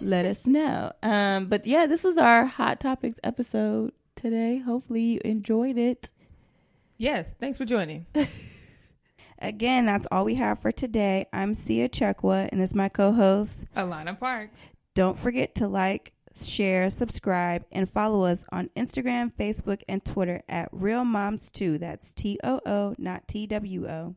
let 0.00 0.24
us 0.24 0.46
know. 0.46 0.92
Um, 1.02 1.46
but 1.46 1.66
yeah, 1.66 1.86
this 1.86 2.04
is 2.04 2.16
our 2.16 2.44
hot 2.44 2.78
topics 2.78 3.18
episode 3.24 3.92
today. 4.14 4.58
Hopefully, 4.58 5.00
you 5.02 5.20
enjoyed 5.24 5.76
it. 5.78 6.12
Yes, 7.00 7.34
thanks 7.40 7.56
for 7.56 7.64
joining. 7.64 8.04
Again, 9.38 9.86
that's 9.86 10.06
all 10.12 10.26
we 10.26 10.34
have 10.34 10.58
for 10.58 10.70
today. 10.70 11.24
I'm 11.32 11.54
Xia 11.54 11.88
Chekwa, 11.88 12.50
and 12.52 12.60
this 12.60 12.72
is 12.72 12.76
my 12.76 12.90
co-host. 12.90 13.64
Alana 13.74 14.20
Parks. 14.20 14.60
Don't 14.94 15.18
forget 15.18 15.54
to 15.54 15.66
like, 15.66 16.12
share, 16.38 16.90
subscribe, 16.90 17.64
and 17.72 17.88
follow 17.88 18.24
us 18.24 18.44
on 18.52 18.68
Instagram, 18.76 19.32
Facebook, 19.32 19.80
and 19.88 20.04
Twitter 20.04 20.42
at 20.46 20.68
Real 20.72 21.06
Moms 21.06 21.50
Too. 21.50 21.78
That's 21.78 22.12
T 22.12 22.38
O 22.44 22.60
O, 22.66 22.94
not 22.98 23.26
T 23.26 23.46
W 23.46 23.88
O. 23.88 24.14